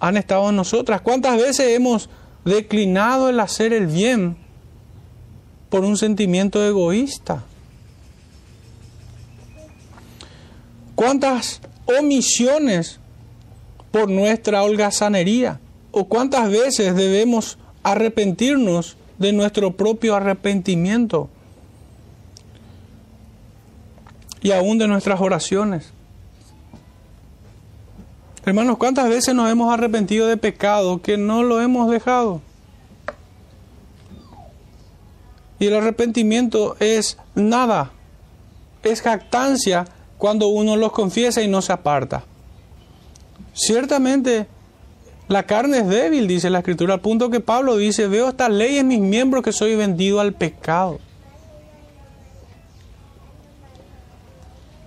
han 0.00 0.16
estado 0.16 0.48
en 0.48 0.56
nosotras? 0.56 1.02
¿Cuántas 1.02 1.36
veces 1.36 1.76
hemos 1.76 2.08
declinado 2.44 3.28
el 3.28 3.38
hacer 3.38 3.74
el 3.74 3.86
bien 3.86 4.45
por 5.68 5.84
un 5.84 5.96
sentimiento 5.96 6.64
egoísta? 6.64 7.44
¿Cuántas 10.94 11.60
omisiones 11.86 12.98
por 13.90 14.10
nuestra 14.10 14.62
holgazanería? 14.62 15.60
¿O 15.90 16.06
cuántas 16.06 16.50
veces 16.50 16.94
debemos 16.94 17.58
arrepentirnos 17.82 18.96
de 19.18 19.32
nuestro 19.32 19.76
propio 19.76 20.14
arrepentimiento? 20.14 21.28
Y 24.40 24.52
aún 24.52 24.78
de 24.78 24.88
nuestras 24.88 25.20
oraciones. 25.20 25.92
Hermanos, 28.44 28.78
¿cuántas 28.78 29.08
veces 29.08 29.34
nos 29.34 29.50
hemos 29.50 29.72
arrepentido 29.72 30.28
de 30.28 30.36
pecado 30.36 31.02
que 31.02 31.16
no 31.16 31.42
lo 31.42 31.60
hemos 31.60 31.90
dejado? 31.90 32.40
Y 35.58 35.66
el 35.66 35.74
arrepentimiento 35.74 36.76
es 36.80 37.16
nada, 37.34 37.92
es 38.82 39.00
jactancia 39.00 39.86
cuando 40.18 40.48
uno 40.48 40.76
los 40.76 40.92
confiesa 40.92 41.42
y 41.42 41.48
no 41.48 41.62
se 41.62 41.72
aparta. 41.72 42.24
Ciertamente 43.54 44.46
la 45.28 45.44
carne 45.44 45.78
es 45.78 45.88
débil, 45.88 46.28
dice 46.28 46.50
la 46.50 46.58
escritura, 46.58 46.94
al 46.94 47.00
punto 47.00 47.30
que 47.30 47.40
Pablo 47.40 47.76
dice, 47.76 48.06
veo 48.06 48.28
esta 48.28 48.48
ley 48.48 48.78
en 48.78 48.88
mis 48.88 49.00
miembros 49.00 49.42
que 49.42 49.52
soy 49.52 49.74
vendido 49.74 50.20
al 50.20 50.34
pecado. 50.34 51.00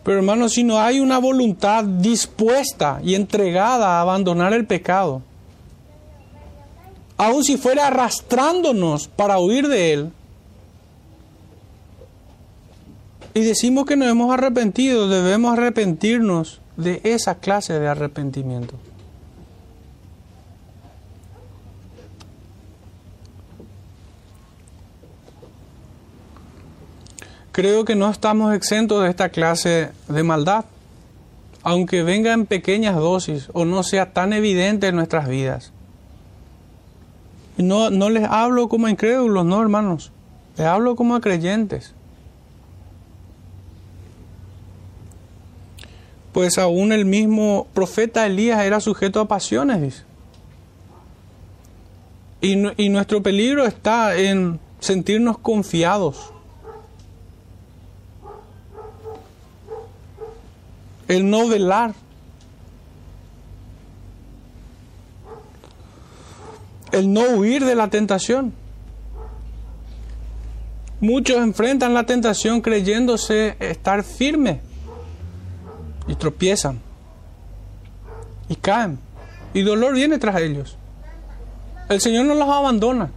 Pero 0.04 0.18
hermanos, 0.20 0.54
si 0.54 0.64
no 0.64 0.80
hay 0.80 1.02
una 1.02 1.20
voluntad 1.20 1.84
dispuesta 1.84 3.02
y 3.04 3.16
entregada 3.16 3.98
a 3.98 4.02
abandonar 4.02 4.54
el 4.54 4.66
pecado, 4.66 5.22
aun 7.18 7.44
si 7.44 7.58
fuera 7.58 7.88
arrastrándonos 7.88 9.10
para 9.10 9.40
huir 9.40 9.68
de 9.68 9.94
Él, 9.94 10.12
y 13.34 13.42
decimos 13.42 13.86
que 13.86 13.96
nos 13.96 14.10
hemos 14.10 14.34
arrepentido, 14.34 15.08
debemos 15.08 15.54
arrepentirnos 15.54 16.62
de 16.78 17.02
esa 17.04 17.36
clase 17.36 17.80
de 17.80 17.88
arrepentimiento. 17.88 18.76
Creo 27.52 27.84
que 27.84 27.96
no 27.96 28.10
estamos 28.10 28.54
exentos 28.54 29.04
de 29.04 29.10
esta 29.10 29.30
clase 29.30 29.90
de 30.08 30.24
maldad, 30.24 30.66
aunque 31.62 32.04
venga 32.04 32.32
en 32.32 32.46
pequeñas 32.46 32.96
dosis 32.96 33.50
o 33.54 33.66
no 33.66 33.84
sea 33.84 34.14
tan 34.14 34.32
evidente 34.34 34.88
en 34.88 34.96
nuestras 34.96 35.28
vidas. 35.28 35.74
No, 37.58 37.90
no 37.90 38.10
les 38.10 38.24
hablo 38.24 38.70
como 38.70 38.88
incrédulos, 38.88 39.46
no 39.46 39.62
hermanos, 39.62 40.14
les 40.58 40.68
hablo 40.68 40.96
como 40.96 41.16
a 41.16 41.22
creyentes. 41.22 41.94
Pues 46.40 46.58
aún 46.58 46.94
el 46.94 47.04
mismo 47.04 47.68
profeta 47.74 48.26
Elías 48.26 48.62
era 48.64 48.80
sujeto 48.80 49.20
a 49.20 49.28
pasiones. 49.28 50.06
Y, 52.40 52.56
y 52.82 52.88
nuestro 52.88 53.22
peligro 53.22 53.66
está 53.66 54.16
en 54.16 54.58
sentirnos 54.80 55.38
confiados. 55.38 56.32
El 61.10 61.30
no 61.30 61.46
velar. 61.50 61.94
El 66.94 67.12
no 67.12 67.32
huir 67.36 67.66
de 67.66 67.76
la 67.76 67.90
tentación. 67.90 68.54
Muchos 71.02 71.36
enfrentan 71.36 71.94
la 71.94 72.06
tentación 72.06 72.62
creyéndose 72.62 73.58
estar 73.60 74.06
firmes 74.06 74.69
y 76.10 76.16
tropiezan 76.16 76.82
y 78.50 78.56
caen 78.56 79.00
y 79.54 79.62
dolor 79.62 79.94
viene 79.94 80.18
tras 80.18 80.42
ellos. 80.42 80.76
El 81.88 82.02
Señor 82.02 82.26
no 82.26 82.36
los 82.36 82.50
abandona, 82.50 83.10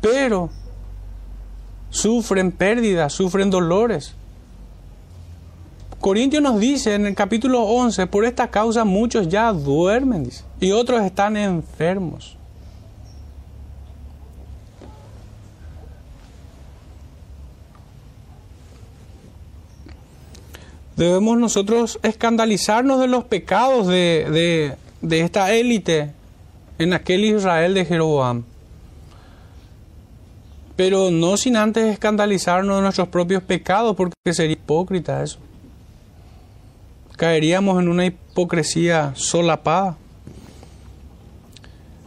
pero 0.00 0.50
sufren 1.90 2.50
pérdidas, 2.50 3.12
sufren 3.12 3.50
dolores. 3.50 4.14
Corintios 6.00 6.42
nos 6.42 6.58
dice 6.58 6.94
en 6.94 7.06
el 7.06 7.14
capítulo 7.14 7.62
11, 7.62 8.06
por 8.06 8.24
esta 8.24 8.48
causa 8.48 8.84
muchos 8.84 9.28
ya 9.28 9.52
duermen 9.52 10.30
y 10.58 10.72
otros 10.72 11.02
están 11.02 11.36
enfermos. 11.36 12.36
Debemos 21.00 21.38
nosotros 21.38 21.98
escandalizarnos 22.02 23.00
de 23.00 23.06
los 23.06 23.24
pecados 23.24 23.86
de, 23.86 24.76
esta 25.00 25.50
élite 25.50 26.10
en 26.78 26.92
aquel 26.92 27.24
Israel 27.24 27.72
de 27.72 27.86
Jeroboam. 27.86 28.44
Pero 30.76 31.10
no 31.10 31.38
sin 31.38 31.56
antes 31.56 31.86
escandalizarnos 31.86 32.76
de 32.76 32.82
nuestros 32.82 33.08
propios 33.08 33.42
pecados, 33.42 33.96
porque 33.96 34.12
sería 34.34 34.52
hipócrita 34.52 35.22
eso. 35.22 35.38
Caeríamos 37.16 37.80
en 37.80 37.88
una 37.88 38.04
hipocresía 38.04 39.12
solapada. 39.14 39.96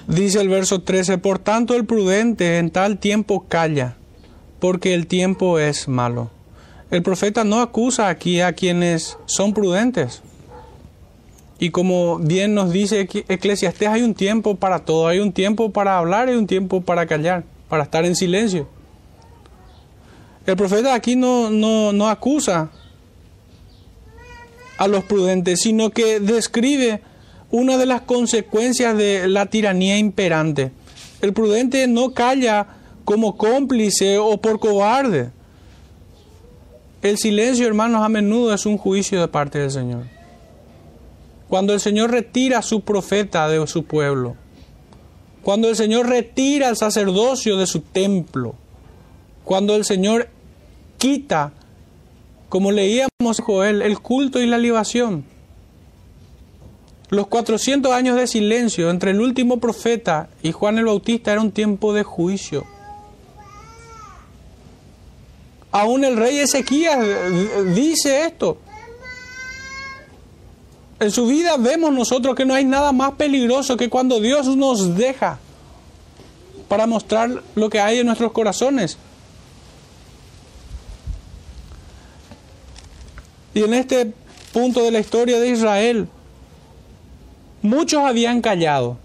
Dice 0.08 0.40
el 0.40 0.50
verso 0.50 0.84
13, 0.84 1.18
por 1.18 1.40
tanto 1.40 1.74
el 1.74 1.86
prudente 1.86 2.60
en 2.60 2.70
tal 2.70 3.00
tiempo 3.00 3.46
calla, 3.48 3.96
porque 4.60 4.94
el 4.94 5.08
tiempo 5.08 5.58
es 5.58 5.88
malo. 5.88 6.30
El 6.94 7.02
profeta 7.02 7.44
no 7.44 7.60
acusa 7.60 8.08
aquí 8.08 8.40
a 8.40 8.54
quienes 8.54 9.18
son 9.26 9.52
prudentes. 9.56 10.22
Y 11.58 11.72
como 11.72 12.20
bien 12.20 12.54
nos 12.54 12.72
dice 12.72 13.10
Eclesiastés, 13.30 13.90
hay 13.90 14.04
un 14.04 14.14
tiempo 14.14 14.58
para 14.58 14.86
todo, 14.86 15.08
hay 15.08 15.18
un 15.18 15.32
tiempo 15.32 15.72
para 15.72 15.98
hablar 15.98 16.30
y 16.30 16.34
un 16.34 16.46
tiempo 16.46 16.82
para 16.82 17.08
callar, 17.08 17.46
para 17.68 17.82
estar 17.82 18.06
en 18.06 18.16
silencio. 18.16 18.68
El 20.46 20.56
profeta 20.56 20.94
aquí 20.94 21.16
no, 21.16 21.50
no, 21.50 21.94
no 21.94 22.10
acusa 22.10 22.70
a 24.78 24.88
los 24.88 25.04
prudentes, 25.04 25.62
sino 25.62 25.90
que 25.90 26.20
describe 26.20 27.02
una 27.50 27.78
de 27.78 27.88
las 27.88 28.02
consecuencias 28.02 28.96
de 28.96 29.28
la 29.28 29.48
tiranía 29.48 29.98
imperante. 29.98 30.72
El 31.22 31.34
prudente 31.34 31.88
no 31.88 32.14
calla 32.14 32.68
como 33.04 33.36
cómplice 33.36 34.20
o 34.20 34.38
por 34.38 34.60
cobarde 34.60 35.32
el 37.04 37.18
silencio, 37.18 37.68
hermanos, 37.68 38.02
a 38.02 38.10
menudo 38.10 38.54
es 38.54 38.66
un 38.66 38.78
juicio 38.78 39.20
de 39.20 39.28
parte 39.28 39.60
del 39.60 39.72
Señor. 39.72 40.04
Cuando 41.50 41.74
el 41.74 41.82
Señor 41.82 42.12
retira 42.12 42.60
a 42.60 42.64
su 42.64 42.82
profeta 42.82 43.50
de 43.50 43.68
su 43.68 43.84
pueblo, 43.84 44.36
cuando 45.42 45.68
el 45.68 45.76
Señor 45.76 46.08
retira 46.08 46.70
el 46.70 46.78
sacerdocio 46.78 47.58
de 47.58 47.68
su 47.68 47.82
templo, 47.82 48.56
cuando 49.44 49.76
el 49.76 49.84
Señor 49.84 50.30
quita, 50.98 51.52
como 52.48 52.72
leíamos 52.72 53.42
Joel, 53.44 53.82
el 53.82 54.00
culto 54.00 54.42
y 54.42 54.46
la 54.46 54.58
libación. 54.58 55.26
Los 57.10 57.28
400 57.28 57.92
años 57.92 58.16
de 58.16 58.28
silencio 58.28 58.90
entre 58.90 59.12
el 59.12 59.20
último 59.20 59.60
profeta 59.60 60.30
y 60.42 60.54
Juan 60.54 60.78
el 60.78 60.86
Bautista 60.86 61.34
era 61.34 61.42
un 61.42 61.52
tiempo 61.52 61.94
de 61.94 62.04
juicio. 62.04 62.64
Aún 65.74 66.04
el 66.04 66.16
rey 66.16 66.38
Ezequías 66.38 67.00
dice 67.74 68.26
esto. 68.26 68.60
En 71.00 71.10
su 71.10 71.26
vida 71.26 71.58
vemos 71.58 71.92
nosotros 71.92 72.36
que 72.36 72.46
no 72.46 72.54
hay 72.54 72.64
nada 72.64 72.92
más 72.92 73.14
peligroso 73.14 73.76
que 73.76 73.90
cuando 73.90 74.20
Dios 74.20 74.56
nos 74.56 74.96
deja 74.96 75.40
para 76.68 76.86
mostrar 76.86 77.42
lo 77.56 77.72
que 77.72 77.80
hay 77.80 77.98
en 77.98 78.06
nuestros 78.06 78.32
corazones. 78.32 79.00
Y 83.56 83.64
en 83.64 83.74
este 83.74 84.14
punto 84.54 84.84
de 84.84 84.92
la 84.92 85.00
historia 85.00 85.40
de 85.40 85.50
Israel, 85.50 86.08
muchos 87.64 88.04
habían 88.04 88.42
callado. 88.42 89.00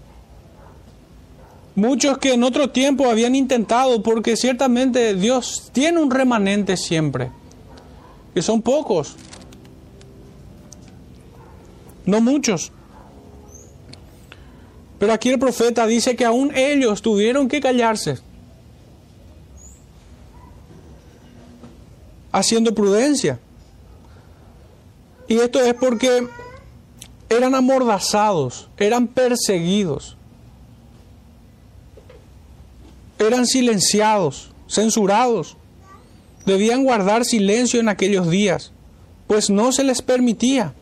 Muchos 1.79 2.17
que 2.17 2.33
en 2.33 2.43
otro 2.43 2.71
tiempo 2.71 3.09
habían 3.09 3.35
intentado, 3.35 4.03
porque 4.03 4.35
ciertamente 4.35 5.15
Dios 5.15 5.69
tiene 5.71 6.01
un 6.01 6.11
remanente 6.11 6.75
siempre, 6.75 7.31
que 8.33 8.41
son 8.41 8.61
pocos, 8.61 9.15
no 12.05 12.19
muchos. 12.19 12.73
Pero 14.99 15.13
aquí 15.13 15.29
el 15.29 15.39
profeta 15.39 15.87
dice 15.87 16.17
que 16.17 16.25
aún 16.25 16.53
ellos 16.53 17.01
tuvieron 17.01 17.47
que 17.47 17.61
callarse, 17.61 18.19
haciendo 22.33 22.75
prudencia. 22.75 23.39
Y 25.29 25.37
esto 25.37 25.61
es 25.61 25.73
porque 25.75 26.27
eran 27.29 27.55
amordazados, 27.55 28.67
eran 28.77 29.07
perseguidos 29.07 30.17
eran 33.19 33.45
silenciados, 33.45 34.51
censurados. 34.67 35.57
Debían 36.45 36.83
guardar 36.83 37.25
silencio 37.25 37.79
en 37.79 37.89
aquellos 37.89 38.29
días, 38.29 38.71
pues 39.27 39.49
no 39.49 39.71
se 39.71 39.83
les 39.83 40.01
permitía. 40.01 40.73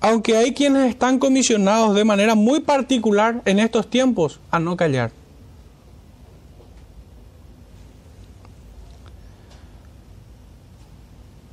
Aunque 0.00 0.36
hay 0.36 0.52
quienes 0.52 0.90
están 0.90 1.18
comisionados 1.18 1.94
de 1.94 2.04
manera 2.04 2.34
muy 2.34 2.60
particular 2.60 3.40
en 3.46 3.58
estos 3.58 3.88
tiempos 3.88 4.40
a 4.50 4.58
no 4.58 4.76
callar. 4.76 5.12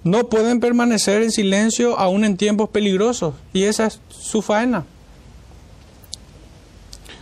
No 0.03 0.27
pueden 0.27 0.59
permanecer 0.59 1.23
en 1.23 1.31
silencio 1.31 1.97
aún 1.97 2.25
en 2.25 2.35
tiempos 2.35 2.67
peligrosos 2.69 3.35
y 3.53 3.63
esa 3.63 3.87
es 3.87 4.01
su 4.09 4.41
faena. 4.41 4.83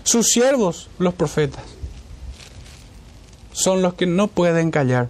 Sus 0.03 0.30
siervos, 0.30 0.89
los 0.97 1.13
profetas 1.13 1.70
son 3.52 3.82
los 3.82 3.93
que 3.93 4.06
no 4.06 4.28
pueden 4.28 4.72
callar, 4.72 5.10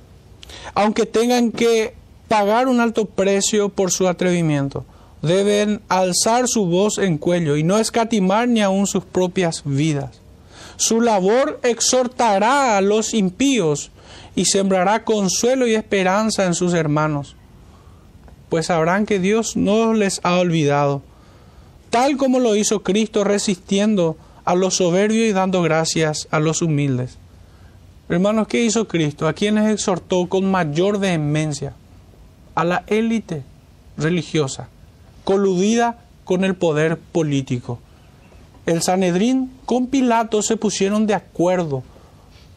aunque 0.73 1.05
tengan 1.05 1.51
que 1.51 1.93
pagar 2.27 2.67
un 2.67 2.79
alto 2.79 3.05
precio 3.05 3.69
por 3.69 3.91
su 3.91 4.07
atrevimiento. 4.07 4.85
Deben 5.21 5.81
alzar 5.89 6.47
su 6.47 6.65
voz 6.65 6.97
en 6.97 7.17
cuello 7.17 7.57
y 7.57 7.63
no 7.63 7.77
escatimar 7.77 8.47
ni 8.47 8.61
aun 8.61 8.87
sus 8.87 9.03
propias 9.03 9.61
vidas. 9.65 10.21
Su 10.77 11.01
labor 11.01 11.59
exhortará 11.61 12.77
a 12.77 12.81
los 12.81 13.13
impíos 13.13 13.91
y 14.35 14.45
sembrará 14.45 15.03
consuelo 15.03 15.67
y 15.67 15.75
esperanza 15.75 16.45
en 16.45 16.55
sus 16.55 16.73
hermanos, 16.73 17.35
pues 18.49 18.67
sabrán 18.67 19.05
que 19.05 19.19
Dios 19.19 19.55
no 19.55 19.93
les 19.93 20.21
ha 20.23 20.39
olvidado, 20.39 21.01
tal 21.89 22.17
como 22.17 22.39
lo 22.39 22.55
hizo 22.55 22.81
Cristo 22.81 23.23
resistiendo 23.23 24.17
a 24.45 24.55
los 24.55 24.77
soberbios 24.77 25.29
y 25.29 25.33
dando 25.33 25.61
gracias 25.61 26.27
a 26.31 26.39
los 26.39 26.61
humildes. 26.61 27.17
Hermanos, 28.11 28.49
¿qué 28.49 28.61
hizo 28.61 28.89
Cristo? 28.89 29.25
¿A 29.25 29.31
quienes 29.31 29.71
exhortó 29.71 30.27
con 30.27 30.51
mayor 30.51 30.99
vehemencia? 30.99 31.75
A 32.55 32.65
la 32.65 32.83
élite 32.87 33.43
religiosa, 33.95 34.67
coludida 35.23 36.03
con 36.25 36.43
el 36.43 36.55
poder 36.55 36.97
político. 36.97 37.79
El 38.65 38.81
Sanedrín 38.81 39.49
con 39.65 39.87
Pilato 39.87 40.41
se 40.41 40.57
pusieron 40.57 41.07
de 41.07 41.13
acuerdo 41.13 41.83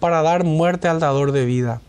para 0.00 0.22
dar 0.22 0.42
muerte 0.42 0.88
al 0.88 0.98
dador 0.98 1.30
de 1.30 1.44
vida. 1.44 1.80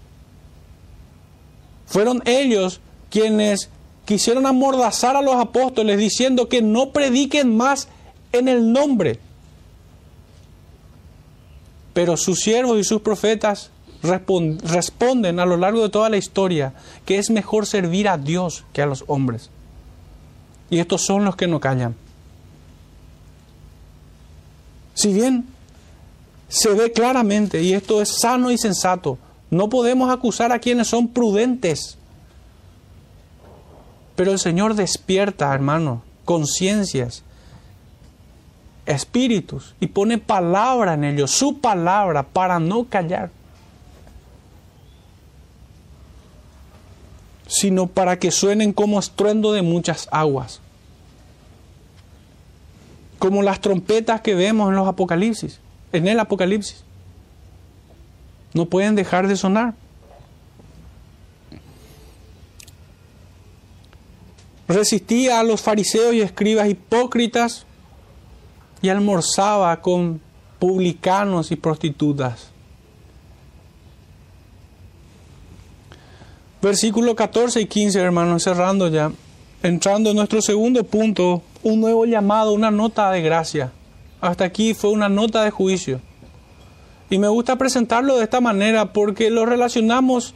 Fueron 1.87 2.21
ellos 2.25 2.81
quienes 3.09 3.71
quisieron 4.05 4.45
amordazar 4.45 5.15
a 5.15 5.23
los 5.23 5.37
apóstoles 5.37 5.97
diciendo 5.97 6.49
que 6.49 6.61
no 6.61 6.91
prediquen 6.91 7.57
más 7.57 7.87
en 8.31 8.47
el 8.47 8.71
nombre. 8.71 9.19
Pero 11.95 12.17
sus 12.17 12.41
siervos 12.41 12.77
y 12.77 12.83
sus 12.83 13.01
profetas 13.01 13.71
responden 14.03 15.39
a 15.39 15.45
lo 15.45 15.55
largo 15.55 15.81
de 15.81 15.89
toda 15.89 16.09
la 16.09 16.17
historia 16.17 16.73
que 17.05 17.17
es 17.17 17.29
mejor 17.29 17.65
servir 17.65 18.09
a 18.09 18.17
Dios 18.17 18.65
que 18.73 18.81
a 18.81 18.85
los 18.85 19.05
hombres. 19.07 19.49
Y 20.69 20.79
estos 20.79 21.05
son 21.05 21.23
los 21.23 21.37
que 21.37 21.47
no 21.47 21.61
callan. 21.61 21.95
Si 24.93 25.13
bien 25.13 25.45
se 26.49 26.73
ve 26.73 26.91
claramente, 26.91 27.63
y 27.63 27.73
esto 27.73 28.01
es 28.01 28.17
sano 28.19 28.51
y 28.51 28.57
sensato, 28.57 29.17
no 29.49 29.69
podemos 29.69 30.11
acusar 30.11 30.51
a 30.51 30.59
quienes 30.59 30.87
son 30.87 31.07
prudentes. 31.07 31.97
Pero 34.17 34.33
el 34.33 34.39
Señor 34.39 34.75
despierta, 34.75 35.53
hermano, 35.53 36.03
conciencias, 36.25 37.23
espíritus, 38.85 39.75
y 39.79 39.87
pone 39.87 40.17
palabra 40.17 40.93
en 40.93 41.03
ellos, 41.03 41.31
su 41.31 41.59
palabra, 41.59 42.23
para 42.23 42.59
no 42.59 42.85
callar. 42.85 43.31
sino 47.47 47.87
para 47.87 48.17
que 48.17 48.31
suenen 48.31 48.73
como 48.73 48.99
estruendo 48.99 49.53
de 49.53 49.61
muchas 49.61 50.07
aguas. 50.11 50.61
Como 53.19 53.43
las 53.43 53.61
trompetas 53.61 54.21
que 54.21 54.35
vemos 54.35 54.69
en 54.69 54.75
los 54.75 54.87
Apocalipsis, 54.87 55.59
en 55.91 56.07
el 56.07 56.19
Apocalipsis. 56.19 56.83
No 58.53 58.65
pueden 58.65 58.95
dejar 58.95 59.27
de 59.27 59.35
sonar. 59.35 59.73
Resistía 64.67 65.39
a 65.39 65.43
los 65.43 65.61
fariseos 65.61 66.13
y 66.13 66.21
escribas 66.21 66.67
hipócritas 66.67 67.65
y 68.81 68.89
almorzaba 68.89 69.81
con 69.81 70.21
publicanos 70.59 71.51
y 71.51 71.55
prostitutas. 71.55 72.49
Versículo 76.61 77.15
14 77.15 77.61
y 77.61 77.65
15, 77.67 77.99
hermanos, 77.99 78.43
cerrando 78.43 78.87
ya. 78.87 79.11
Entrando 79.61 80.09
en 80.09 80.15
nuestro 80.15 80.41
segundo 80.41 80.83
punto, 80.83 81.43
un 81.61 81.79
nuevo 81.79 82.05
llamado, 82.05 82.53
una 82.53 82.71
nota 82.71 83.11
de 83.11 83.21
gracia. 83.21 83.71
Hasta 84.21 84.45
aquí 84.45 84.73
fue 84.73 84.89
una 84.89 85.09
nota 85.09 85.43
de 85.43 85.51
juicio. 85.51 86.01
Y 87.09 87.19
me 87.19 87.27
gusta 87.27 87.55
presentarlo 87.57 88.17
de 88.17 88.23
esta 88.23 88.41
manera 88.41 88.93
porque 88.93 89.29
lo 89.29 89.45
relacionamos 89.45 90.33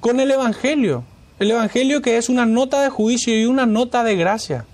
con 0.00 0.18
el 0.18 0.30
Evangelio. 0.30 1.04
El 1.38 1.52
Evangelio 1.52 2.02
que 2.02 2.16
es 2.16 2.28
una 2.28 2.46
nota 2.46 2.82
de 2.82 2.90
juicio 2.90 3.38
y 3.38 3.44
una 3.44 3.66
nota 3.66 4.02
de 4.02 4.16
gracia. 4.16 4.66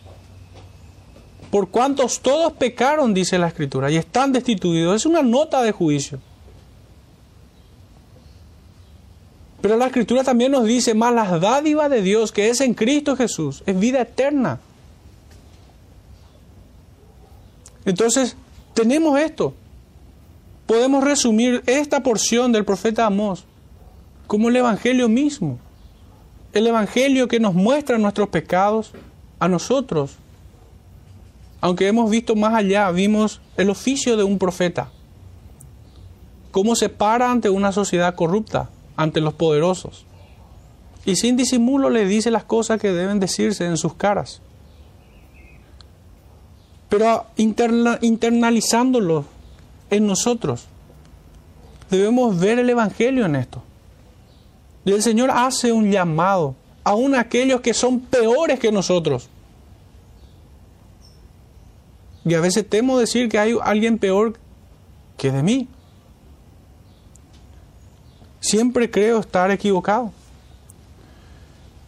Por 1.52 1.68
cuantos 1.68 2.20
todos 2.20 2.54
pecaron, 2.54 3.12
dice 3.12 3.36
la 3.36 3.48
Escritura, 3.48 3.90
y 3.90 3.98
están 3.98 4.32
destituidos. 4.32 4.96
Es 4.96 5.04
una 5.04 5.20
nota 5.20 5.62
de 5.62 5.70
juicio. 5.70 6.18
Pero 9.60 9.76
la 9.76 9.84
escritura 9.84 10.24
también 10.24 10.50
nos 10.50 10.64
dice, 10.64 10.94
más 10.94 11.12
la 11.12 11.38
dádiva 11.38 11.90
de 11.90 12.00
Dios 12.00 12.32
que 12.32 12.48
es 12.48 12.62
en 12.62 12.72
Cristo 12.72 13.16
Jesús, 13.16 13.62
es 13.66 13.78
vida 13.78 14.00
eterna. 14.00 14.60
Entonces, 17.84 18.34
tenemos 18.72 19.20
esto. 19.20 19.52
Podemos 20.64 21.04
resumir 21.04 21.62
esta 21.66 22.02
porción 22.02 22.50
del 22.52 22.64
profeta 22.64 23.04
Amós 23.04 23.44
como 24.26 24.48
el 24.48 24.56
Evangelio 24.56 25.10
mismo. 25.10 25.58
El 26.54 26.66
Evangelio 26.66 27.28
que 27.28 27.40
nos 27.40 27.52
muestra 27.52 27.98
nuestros 27.98 28.30
pecados 28.30 28.92
a 29.38 29.48
nosotros. 29.48 30.16
Aunque 31.62 31.86
hemos 31.86 32.10
visto 32.10 32.34
más 32.34 32.54
allá, 32.54 32.90
vimos 32.90 33.40
el 33.56 33.70
oficio 33.70 34.16
de 34.16 34.24
un 34.24 34.36
profeta. 34.36 34.90
Cómo 36.50 36.74
se 36.74 36.88
para 36.88 37.30
ante 37.30 37.48
una 37.48 37.70
sociedad 37.70 38.16
corrupta 38.16 38.68
ante 38.96 39.20
los 39.20 39.34
poderosos. 39.34 40.04
Y 41.04 41.14
sin 41.14 41.36
disimulo 41.36 41.88
le 41.88 42.04
dice 42.04 42.32
las 42.32 42.42
cosas 42.42 42.80
que 42.80 42.92
deben 42.92 43.20
decirse 43.20 43.64
en 43.64 43.76
sus 43.76 43.94
caras. 43.94 44.42
Pero 46.88 47.26
internalizándolo 47.36 49.24
en 49.88 50.06
nosotros, 50.08 50.66
debemos 51.90 52.40
ver 52.40 52.58
el 52.58 52.70
Evangelio 52.70 53.24
en 53.24 53.36
esto. 53.36 53.62
Y 54.84 54.90
el 54.90 55.02
Señor 55.02 55.30
hace 55.30 55.70
un 55.70 55.92
llamado 55.92 56.56
a 56.82 56.94
aquellos 57.20 57.60
que 57.60 57.72
son 57.72 58.00
peores 58.00 58.58
que 58.58 58.72
nosotros. 58.72 59.28
Y 62.24 62.34
a 62.34 62.40
veces 62.40 62.68
temo 62.68 62.98
decir 62.98 63.28
que 63.28 63.38
hay 63.38 63.56
alguien 63.62 63.98
peor 63.98 64.34
que 65.16 65.30
de 65.30 65.42
mí. 65.42 65.68
Siempre 68.40 68.90
creo 68.90 69.20
estar 69.20 69.50
equivocado. 69.50 70.12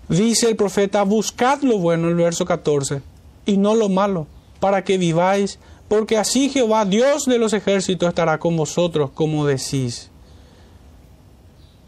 Dice 0.09 0.49
el 0.49 0.57
profeta, 0.57 1.03
buscad 1.03 1.63
lo 1.63 1.79
bueno, 1.79 2.09
el 2.09 2.15
verso 2.15 2.45
14, 2.45 3.01
y 3.47 3.57
no 3.57 3.75
lo 3.75 3.89
malo, 3.89 4.27
para 4.61 4.85
que 4.85 4.99
viváis, 4.99 5.59
porque 5.89 6.19
así 6.19 6.51
Jehová, 6.51 6.85
Dios 6.85 7.25
de 7.25 7.39
los 7.39 7.53
ejércitos, 7.53 8.09
estará 8.09 8.39
con 8.39 8.57
vosotros, 8.57 9.11
como 9.13 9.47
decís. 9.47 10.11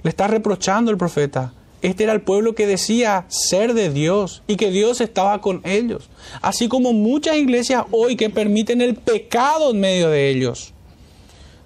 Le 0.03 0.11
está 0.11 0.29
reprochando 0.29 0.91
el 0.91 0.97
profeta. 0.97 1.53
Este 1.87 2.03
era 2.03 2.15
el 2.15 2.21
pueblo 2.21 2.57
que 2.57 2.67
decía 2.67 3.27
ser 3.29 3.73
de 3.73 3.91
Dios 3.91 4.43
y 4.49 4.57
que 4.57 4.73
Dios 4.73 5.01
estaba 5.01 5.41
con 5.41 5.61
ellos. 5.63 6.09
Así 6.43 6.67
como 6.67 6.93
muchas 6.93 7.37
iglesias 7.37 7.85
hoy 7.93 8.17
que 8.17 8.29
permiten 8.29 8.81
el 8.81 8.97
pecado 8.97 9.71
en 9.71 9.79
medio 9.79 10.11
de 10.11 10.29
ellos. 10.29 10.73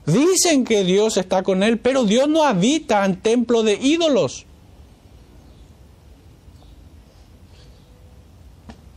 Dicen 0.04 0.66
que 0.66 0.84
Dios 0.84 1.16
está 1.16 1.42
con 1.42 1.62
él, 1.62 1.78
pero 1.78 2.04
Dios 2.04 2.28
no 2.28 2.44
habita 2.44 3.06
en 3.06 3.16
templo 3.16 3.62
de 3.62 3.78
ídolos. 3.80 4.44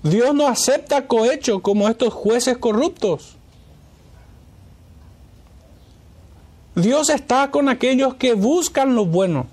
Dios 0.03 0.36
no 0.36 0.45
acepta 0.49 1.07
cohecho 1.07 1.61
como 1.61 1.88
estos 1.88 2.13
jueces 2.13 2.57
corruptos. 2.57 3.38
Dios 6.76 7.09
está 7.09 7.49
con 7.49 7.69
aquellos 7.69 8.15
que 8.15 8.34
buscan 8.34 8.93
lo 8.93 9.05
bueno 9.05 9.53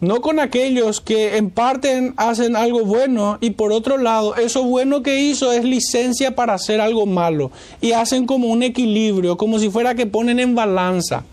no 0.00 0.20
con 0.20 0.38
aquellos 0.38 1.00
que 1.00 1.36
en 1.36 1.50
parte 1.50 2.12
hacen 2.16 2.54
algo 2.54 2.84
bueno 2.84 3.38
y 3.40 3.50
por 3.50 3.72
otro 3.72 3.96
lado 3.96 4.36
eso 4.36 4.62
bueno 4.62 5.02
que 5.02 5.20
hizo 5.20 5.52
es 5.52 5.64
licencia 5.64 6.34
para 6.34 6.54
hacer 6.54 6.80
algo 6.80 7.06
malo 7.06 7.50
y 7.80 7.92
hacen 7.92 8.26
como 8.26 8.48
un 8.48 8.62
equilibrio, 8.62 9.36
como 9.36 9.58
si 9.58 9.70
fuera 9.70 9.94
que 9.94 10.06
ponen 10.06 10.38
en 10.38 10.54
balanza. 10.54 11.24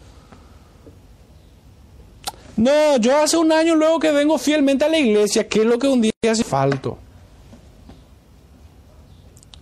No, 2.56 2.98
yo 2.98 3.18
hace 3.18 3.36
un 3.36 3.52
año 3.52 3.76
luego 3.76 4.00
que 4.00 4.12
vengo 4.12 4.38
fielmente 4.38 4.86
a 4.86 4.90
la 4.90 5.00
iglesia, 5.00 5.48
¿qué 5.48 5.62
es 5.62 5.66
lo 5.66 5.80
que 5.80 5.88
un 5.88 6.02
día 6.02 6.12
hace 6.30 6.44
falto? 6.44 6.98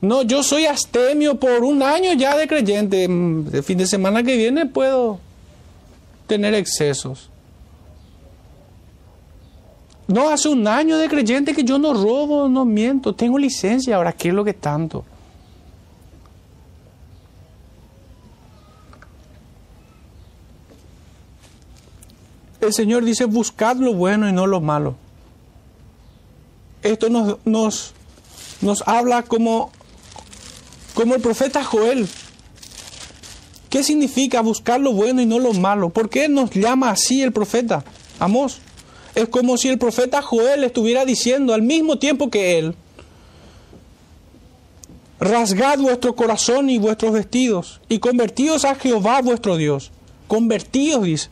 No, 0.02 0.24
yo 0.24 0.42
soy 0.42 0.66
astemio 0.66 1.36
por 1.40 1.64
un 1.64 1.84
año 1.84 2.14
ya 2.14 2.36
de 2.36 2.48
creyente. 2.48 3.08
Mm, 3.08 3.54
el 3.54 3.64
fin 3.64 3.78
de 3.78 3.86
semana 3.86 4.24
que 4.24 4.36
viene 4.36 4.66
puedo 4.66 5.20
tener 6.26 6.56
excesos. 6.56 7.31
No, 10.12 10.30
hace 10.30 10.50
un 10.50 10.68
año 10.68 10.98
de 10.98 11.08
creyente 11.08 11.54
que 11.54 11.64
yo 11.64 11.80
no 11.80 11.94
robo, 11.94 12.50
no 12.50 12.66
miento, 12.66 13.16
tengo 13.16 13.38
licencia, 13.40 13.96
ahora 13.96 14.12
¿qué 14.12 14.28
es 14.28 14.34
lo 14.34 14.44
que 14.44 14.54
tanto? 14.54 15.06
El 22.60 22.74
Señor 22.74 23.06
dice, 23.06 23.26
buscad 23.26 23.78
lo 23.78 23.94
bueno 23.94 24.28
y 24.28 24.34
no 24.34 24.48
lo 24.48 24.60
malo. 24.60 24.96
Esto 26.84 27.10
nos, 27.10 27.38
nos, 27.46 27.94
nos 28.60 28.88
habla 28.88 29.24
como, 29.24 29.72
como 30.94 31.16
el 31.16 31.22
profeta 31.22 31.64
Joel. 31.64 32.08
¿Qué 33.70 33.84
significa 33.84 34.42
buscar 34.42 34.82
lo 34.82 34.92
bueno 34.92 35.22
y 35.22 35.26
no 35.26 35.40
lo 35.40 35.54
malo? 35.54 35.90
¿Por 35.90 36.10
qué 36.10 36.28
nos 36.28 36.52
llama 36.52 36.90
así 36.90 37.22
el 37.22 37.32
profeta? 37.32 37.86
Amos. 38.20 38.60
Es 39.16 39.28
como 39.30 39.58
si 39.58 39.68
el 39.68 39.78
profeta 39.78 40.22
Joel 40.22 40.64
estuviera 40.64 41.06
diciendo 41.06 41.54
al 41.54 41.62
mismo 41.62 41.98
tiempo 41.98 42.30
que 42.30 42.58
él, 42.58 42.76
rasgad 45.20 45.80
vuestro 45.80 46.16
corazón 46.16 46.70
y 46.70 46.80
vuestros 46.80 47.12
vestidos, 47.12 47.82
y 47.90 48.00
convertíos 48.00 48.66
a 48.66 48.76
Jehová 48.76 49.22
vuestro 49.22 49.58
Dios. 49.58 49.92
Convertíos, 50.28 51.04
dice. 51.04 51.30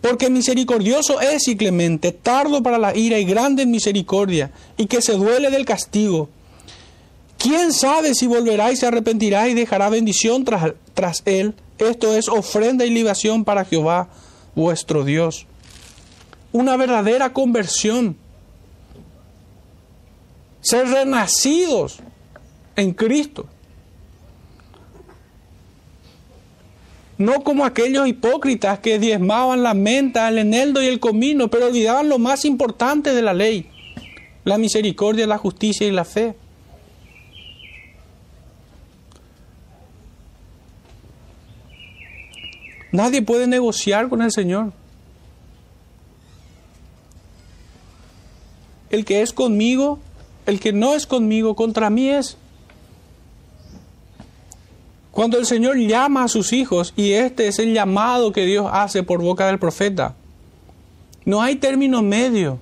Porque 0.00 0.30
misericordioso 0.30 1.20
es 1.20 1.46
y 1.48 1.56
clemente, 1.56 2.12
tardo 2.12 2.62
para 2.62 2.78
la 2.78 2.96
ira 2.96 3.18
y 3.18 3.24
grande 3.24 3.62
en 3.62 3.70
misericordia, 3.70 4.50
y 4.76 4.86
que 4.86 5.02
se 5.02 5.12
duele 5.12 5.50
del 5.50 5.64
castigo. 5.64 6.28
¿Quién 7.38 7.72
sabe 7.72 8.14
si 8.14 8.26
volverá 8.26 8.70
y 8.70 8.76
se 8.76 8.86
arrepentirá 8.86 9.48
y 9.48 9.54
dejará 9.54 9.88
bendición 9.88 10.44
tras, 10.44 10.74
tras 10.92 11.22
él? 11.24 11.54
Esto 11.78 12.14
es 12.14 12.28
ofrenda 12.28 12.84
y 12.84 12.90
libación 12.90 13.44
para 13.44 13.64
Jehová 13.64 14.08
vuestro 14.54 15.04
Dios. 15.04 15.46
Una 16.52 16.76
verdadera 16.76 17.32
conversión. 17.32 18.16
Ser 20.60 20.88
renacidos 20.88 22.00
en 22.76 22.92
Cristo. 22.92 23.46
No 27.18 27.44
como 27.44 27.66
aquellos 27.66 28.08
hipócritas 28.08 28.78
que 28.78 28.98
diezmaban 28.98 29.62
la 29.62 29.74
menta, 29.74 30.28
el 30.28 30.38
eneldo 30.38 30.82
y 30.82 30.86
el 30.86 31.00
comino, 31.00 31.48
pero 31.48 31.66
olvidaban 31.66 32.08
lo 32.08 32.18
más 32.18 32.46
importante 32.46 33.12
de 33.12 33.20
la 33.20 33.34
ley, 33.34 33.68
la 34.44 34.56
misericordia, 34.56 35.26
la 35.26 35.36
justicia 35.36 35.86
y 35.86 35.90
la 35.90 36.06
fe. 36.06 36.34
Nadie 42.90 43.22
puede 43.22 43.46
negociar 43.46 44.08
con 44.08 44.22
el 44.22 44.32
Señor. 44.32 44.72
El 48.90 49.04
que 49.04 49.22
es 49.22 49.32
conmigo, 49.32 49.98
el 50.46 50.60
que 50.60 50.72
no 50.72 50.94
es 50.94 51.06
conmigo, 51.06 51.54
contra 51.54 51.90
mí 51.90 52.08
es. 52.10 52.36
Cuando 55.10 55.38
el 55.38 55.46
Señor 55.46 55.76
llama 55.78 56.24
a 56.24 56.28
sus 56.28 56.52
hijos, 56.52 56.92
y 56.96 57.12
este 57.12 57.48
es 57.48 57.58
el 57.58 57.74
llamado 57.74 58.32
que 58.32 58.44
Dios 58.46 58.68
hace 58.72 59.02
por 59.02 59.20
boca 59.22 59.46
del 59.46 59.58
profeta, 59.58 60.14
no 61.24 61.42
hay 61.42 61.56
término 61.56 62.02
medio. 62.02 62.58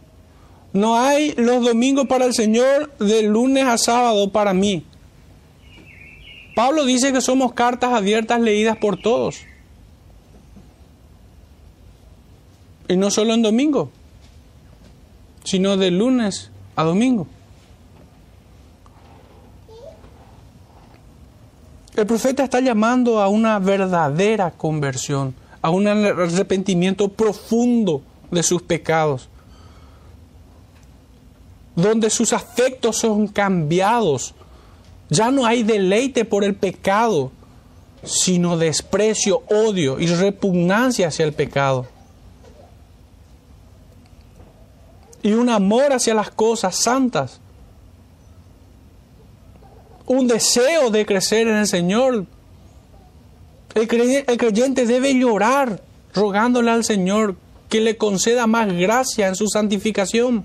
No 0.72 0.98
hay 0.98 1.32
los 1.36 1.64
domingos 1.64 2.06
para 2.06 2.26
el 2.26 2.34
Señor 2.34 2.96
de 2.98 3.22
lunes 3.22 3.64
a 3.64 3.78
sábado 3.78 4.30
para 4.30 4.52
mí. 4.52 4.84
Pablo 6.54 6.84
dice 6.84 7.12
que 7.12 7.20
somos 7.20 7.52
cartas 7.52 7.92
abiertas 7.92 8.40
leídas 8.40 8.76
por 8.76 9.00
todos. 9.00 9.40
Y 12.88 12.96
no 12.96 13.10
solo 13.10 13.34
en 13.34 13.42
domingo, 13.42 13.90
sino 15.45 15.76
de 15.76 15.91
lunes 15.91 16.51
a 16.76 16.84
domingo. 16.84 17.26
El 21.99 22.07
profeta 22.07 22.45
está 22.45 22.61
llamando 22.61 23.20
a 23.20 23.26
una 23.26 23.59
verdadera 23.59 24.53
conversión, 24.53 25.34
a 25.61 25.70
un 25.70 25.89
arrepentimiento 25.89 27.09
profundo 27.09 28.03
de 28.30 28.45
sus 28.45 28.62
pecados, 28.62 29.28
donde 31.74 32.09
sus 32.11 32.32
afectos 32.32 32.99
son 32.99 33.26
cambiados. 33.26 34.34
Ya 35.09 35.32
no 35.32 35.45
hay 35.45 35.64
deleite 35.64 36.24
por 36.24 36.45
el 36.45 36.55
pecado, 36.55 37.32
sino 38.05 38.57
desprecio, 38.57 39.43
odio 39.49 39.99
y 39.99 40.07
repugnancia 40.07 41.09
hacia 41.09 41.24
el 41.24 41.32
pecado. 41.32 41.86
Y 45.22 45.32
un 45.32 45.48
amor 45.48 45.92
hacia 45.92 46.14
las 46.14 46.30
cosas 46.30 46.76
santas. 46.76 47.40
Un 50.06 50.26
deseo 50.26 50.90
de 50.90 51.04
crecer 51.04 51.48
en 51.48 51.56
el 51.56 51.66
Señor. 51.66 52.26
El 53.74 53.88
creyente, 53.88 54.86
debe 54.86 55.14
llorar 55.14 55.82
rogándole 56.14 56.70
al 56.70 56.84
Señor 56.84 57.36
que 57.68 57.80
le 57.80 57.96
conceda 57.96 58.46
más 58.46 58.72
gracia 58.72 59.28
en 59.28 59.34
su 59.34 59.48
santificación. 59.48 60.44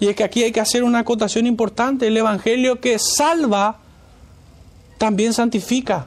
Y 0.00 0.08
es 0.08 0.16
que 0.16 0.24
aquí 0.24 0.44
hay 0.44 0.52
que 0.52 0.60
hacer 0.60 0.84
una 0.84 1.00
acotación 1.00 1.46
importante. 1.46 2.06
El 2.06 2.16
Evangelio 2.16 2.80
que 2.80 2.98
salva, 2.98 3.78
también 4.96 5.32
santifica. 5.32 6.06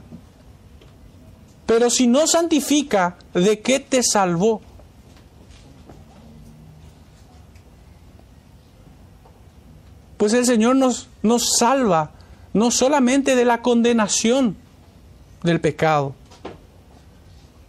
Pero 1.65 1.89
si 1.89 2.07
no 2.07 2.25
santifica, 2.25 3.17
¿de 3.34 3.59
qué 3.59 3.79
te 3.79 4.01
salvó? 4.03 4.61
Pues 10.22 10.34
el 10.34 10.45
Señor 10.45 10.76
nos, 10.76 11.07
nos 11.24 11.57
salva 11.57 12.11
no 12.53 12.69
solamente 12.69 13.36
de 13.36 13.43
la 13.43 13.63
condenación 13.63 14.55
del 15.41 15.59
pecado, 15.59 16.13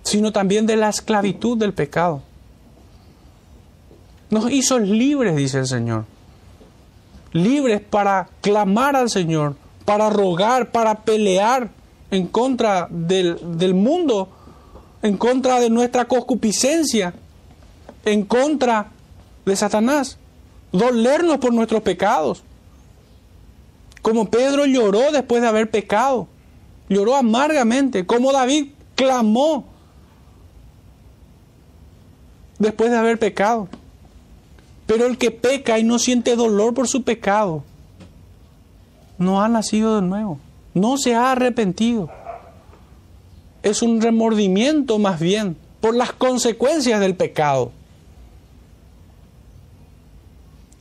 sino 0.02 0.32
también 0.32 0.66
de 0.66 0.76
la 0.76 0.90
esclavitud 0.90 1.56
del 1.56 1.72
pecado. 1.72 2.20
Nos 4.28 4.52
hizo 4.52 4.78
libres, 4.78 5.34
dice 5.34 5.60
el 5.60 5.66
Señor. 5.66 6.04
Libres 7.32 7.80
para 7.80 8.28
clamar 8.42 8.96
al 8.96 9.08
Señor, 9.08 9.56
para 9.86 10.10
rogar, 10.10 10.72
para 10.72 11.04
pelear 11.04 11.70
en 12.10 12.26
contra 12.26 12.86
del, 12.90 13.38
del 13.56 13.72
mundo, 13.72 14.28
en 15.00 15.16
contra 15.16 15.58
de 15.58 15.70
nuestra 15.70 16.04
concupiscencia, 16.04 17.14
en 18.04 18.26
contra 18.26 18.88
de 19.46 19.56
Satanás 19.56 20.18
dolernos 20.72 21.38
por 21.38 21.52
nuestros 21.52 21.82
pecados. 21.82 22.42
Como 24.00 24.28
Pedro 24.30 24.66
lloró 24.66 25.12
después 25.12 25.42
de 25.42 25.48
haber 25.48 25.70
pecado, 25.70 26.26
lloró 26.88 27.14
amargamente, 27.14 28.04
como 28.04 28.32
David 28.32 28.72
clamó 28.96 29.66
después 32.58 32.90
de 32.90 32.96
haber 32.96 33.18
pecado. 33.18 33.68
Pero 34.86 35.06
el 35.06 35.18
que 35.18 35.30
peca 35.30 35.78
y 35.78 35.84
no 35.84 35.98
siente 35.98 36.34
dolor 36.34 36.74
por 36.74 36.88
su 36.88 37.04
pecado, 37.04 37.62
no 39.18 39.40
ha 39.40 39.48
nacido 39.48 39.94
de 39.96 40.02
nuevo, 40.02 40.40
no 40.74 40.96
se 40.96 41.14
ha 41.14 41.30
arrepentido. 41.30 42.10
Es 43.62 43.82
un 43.82 44.00
remordimiento 44.00 44.98
más 44.98 45.20
bien 45.20 45.56
por 45.80 45.94
las 45.94 46.12
consecuencias 46.12 46.98
del 46.98 47.14
pecado 47.14 47.70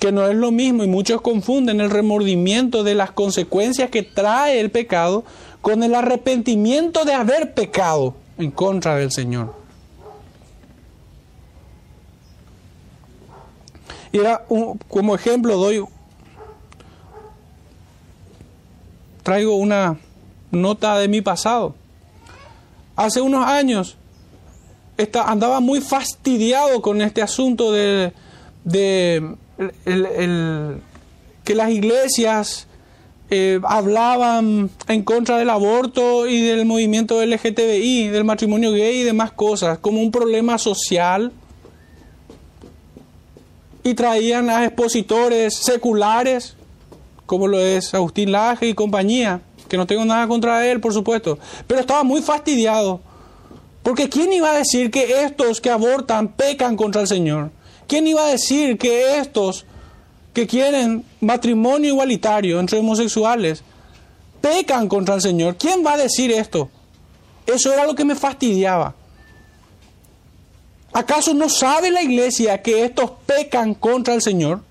que 0.01 0.11
no 0.11 0.25
es 0.25 0.35
lo 0.35 0.51
mismo 0.51 0.83
y 0.83 0.87
muchos 0.87 1.21
confunden 1.21 1.79
el 1.79 1.91
remordimiento 1.91 2.83
de 2.83 2.95
las 2.95 3.11
consecuencias 3.11 3.91
que 3.91 4.01
trae 4.01 4.59
el 4.59 4.71
pecado 4.71 5.23
con 5.61 5.83
el 5.83 5.93
arrepentimiento 5.93 7.05
de 7.05 7.13
haber 7.13 7.53
pecado 7.53 8.15
en 8.39 8.49
contra 8.49 8.95
del 8.95 9.11
Señor. 9.11 9.53
Y 14.11 14.21
como 14.87 15.13
ejemplo 15.13 15.55
doy, 15.57 15.85
traigo 19.21 19.53
una 19.53 19.99
nota 20.49 20.97
de 20.97 21.07
mi 21.09 21.21
pasado. 21.21 21.75
Hace 22.95 23.21
unos 23.21 23.45
años 23.45 23.97
andaba 25.13 25.59
muy 25.59 25.79
fastidiado 25.79 26.81
con 26.81 27.03
este 27.03 27.21
asunto 27.21 27.71
de 27.71 28.13
que 31.43 31.55
las 31.55 31.69
iglesias 31.69 32.67
eh, 33.33 33.61
hablaban 33.63 34.69
en 34.89 35.03
contra 35.03 35.37
del 35.37 35.49
aborto 35.49 36.27
y 36.27 36.41
del 36.41 36.65
movimiento 36.65 37.23
LGTBI, 37.23 38.09
del 38.09 38.25
matrimonio 38.25 38.73
gay 38.73 38.99
y 38.99 39.03
demás 39.03 39.31
cosas, 39.31 39.77
como 39.79 40.01
un 40.01 40.11
problema 40.11 40.57
social. 40.57 41.31
Y 43.83 43.93
traían 43.93 44.49
a 44.49 44.65
expositores 44.65 45.55
seculares, 45.55 46.55
como 47.25 47.47
lo 47.47 47.57
es 47.59 47.93
Agustín 47.93 48.33
Laje 48.33 48.67
y 48.67 48.73
compañía, 48.73 49.39
que 49.69 49.77
no 49.77 49.87
tengo 49.87 50.03
nada 50.03 50.27
contra 50.27 50.67
él, 50.67 50.81
por 50.81 50.93
supuesto, 50.93 51.39
pero 51.67 51.79
estaba 51.79 52.03
muy 52.03 52.21
fastidiado. 52.21 52.99
Porque 53.81 54.09
¿quién 54.09 54.33
iba 54.33 54.51
a 54.51 54.57
decir 54.57 54.91
que 54.91 55.23
estos 55.23 55.61
que 55.61 55.69
abortan 55.69 56.27
pecan 56.27 56.75
contra 56.75 57.01
el 57.01 57.07
Señor? 57.07 57.49
¿Quién 57.91 58.07
iba 58.07 58.25
a 58.25 58.29
decir 58.29 58.77
que 58.77 59.17
estos 59.17 59.65
que 60.33 60.47
quieren 60.47 61.03
matrimonio 61.19 61.89
igualitario 61.89 62.57
entre 62.57 62.79
homosexuales 62.79 63.63
pecan 64.39 64.87
contra 64.87 65.15
el 65.15 65.21
Señor? 65.21 65.57
¿Quién 65.57 65.85
va 65.85 65.95
a 65.95 65.97
decir 65.97 66.31
esto? 66.31 66.69
Eso 67.45 67.73
era 67.73 67.85
lo 67.85 67.93
que 67.93 68.05
me 68.05 68.15
fastidiaba. 68.15 68.95
¿Acaso 70.93 71.33
no 71.33 71.49
sabe 71.49 71.91
la 71.91 72.01
iglesia 72.01 72.61
que 72.61 72.85
estos 72.85 73.11
pecan 73.25 73.73
contra 73.73 74.13
el 74.13 74.21
Señor? 74.21 74.61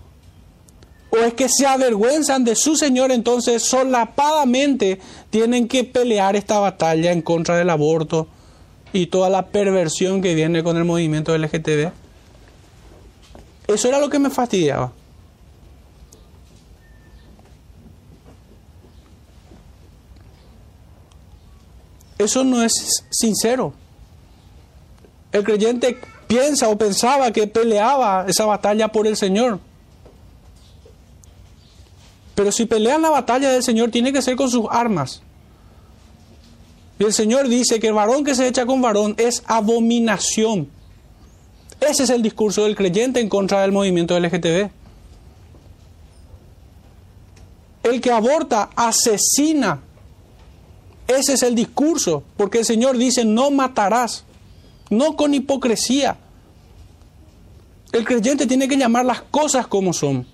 ¿O 1.10 1.18
es 1.18 1.34
que 1.34 1.50
se 1.50 1.66
avergüenzan 1.66 2.42
de 2.42 2.56
su 2.56 2.74
Señor, 2.74 3.12
entonces 3.12 3.62
solapadamente 3.62 4.98
tienen 5.28 5.68
que 5.68 5.84
pelear 5.84 6.36
esta 6.36 6.58
batalla 6.58 7.12
en 7.12 7.20
contra 7.20 7.58
del 7.58 7.68
aborto 7.68 8.28
y 8.94 9.08
toda 9.08 9.28
la 9.28 9.48
perversión 9.48 10.22
que 10.22 10.34
viene 10.34 10.62
con 10.62 10.78
el 10.78 10.86
movimiento 10.86 11.36
LGTB? 11.36 11.99
Eso 13.74 13.86
era 13.86 14.00
lo 14.00 14.10
que 14.10 14.18
me 14.18 14.30
fastidiaba. 14.30 14.92
Eso 22.18 22.44
no 22.44 22.62
es 22.62 23.04
sincero. 23.10 23.72
El 25.32 25.44
creyente 25.44 25.98
piensa 26.26 26.68
o 26.68 26.76
pensaba 26.76 27.30
que 27.30 27.46
peleaba 27.46 28.26
esa 28.28 28.44
batalla 28.44 28.88
por 28.88 29.06
el 29.06 29.16
Señor. 29.16 29.60
Pero 32.34 32.50
si 32.50 32.66
pelean 32.66 33.02
la 33.02 33.10
batalla 33.10 33.50
del 33.50 33.62
Señor, 33.62 33.90
tiene 33.90 34.12
que 34.12 34.20
ser 34.20 34.34
con 34.34 34.50
sus 34.50 34.66
armas. 34.68 35.22
Y 36.98 37.04
el 37.04 37.12
Señor 37.12 37.48
dice 37.48 37.78
que 37.78 37.88
el 37.88 37.94
varón 37.94 38.24
que 38.24 38.34
se 38.34 38.48
echa 38.48 38.66
con 38.66 38.82
varón 38.82 39.14
es 39.16 39.44
abominación. 39.46 40.79
Ese 41.80 42.02
es 42.04 42.10
el 42.10 42.22
discurso 42.22 42.64
del 42.64 42.76
creyente 42.76 43.20
en 43.20 43.28
contra 43.28 43.62
del 43.62 43.72
movimiento 43.72 44.18
LGTB. 44.18 44.70
El 47.82 48.00
que 48.00 48.12
aborta 48.12 48.70
asesina. 48.76 49.80
Ese 51.08 51.32
es 51.34 51.42
el 51.42 51.54
discurso, 51.54 52.22
porque 52.36 52.58
el 52.58 52.64
Señor 52.64 52.96
dice, 52.96 53.24
no 53.24 53.50
matarás, 53.50 54.24
no 54.90 55.16
con 55.16 55.34
hipocresía. 55.34 56.18
El 57.92 58.04
creyente 58.04 58.46
tiene 58.46 58.68
que 58.68 58.76
llamar 58.76 59.04
las 59.04 59.22
cosas 59.22 59.66
como 59.66 59.92
son. 59.92 60.26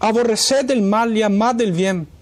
Aborreced 0.00 0.70
el 0.70 0.82
mal 0.82 1.16
y 1.16 1.22
amad 1.22 1.60
el 1.60 1.72
bien. 1.72 2.13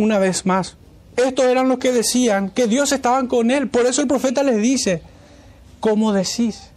Una 0.00 0.18
vez 0.18 0.46
más, 0.46 0.78
estos 1.14 1.44
eran 1.44 1.68
los 1.68 1.78
que 1.78 1.92
decían 1.92 2.48
que 2.48 2.66
Dios 2.66 2.90
estaba 2.92 3.28
con 3.28 3.50
él. 3.50 3.68
Por 3.68 3.84
eso 3.84 4.00
el 4.00 4.08
profeta 4.08 4.42
les 4.42 4.56
dice, 4.62 5.02
¿cómo 5.78 6.14
decís? 6.14 6.70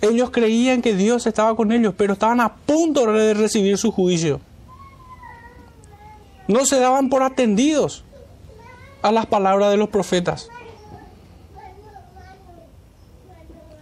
Ellos 0.00 0.30
creían 0.30 0.82
que 0.82 0.96
Dios 0.96 1.28
estaba 1.28 1.54
con 1.54 1.70
ellos, 1.70 1.94
pero 1.96 2.14
estaban 2.14 2.40
a 2.40 2.54
punto 2.56 3.06
de 3.12 3.32
recibir 3.32 3.78
su 3.78 3.92
juicio. 3.92 4.40
No 6.48 6.66
se 6.66 6.80
daban 6.80 7.10
por 7.10 7.22
atendidos 7.22 8.02
a 9.02 9.12
las 9.12 9.26
palabras 9.26 9.70
de 9.70 9.76
los 9.76 9.88
profetas. 9.88 10.48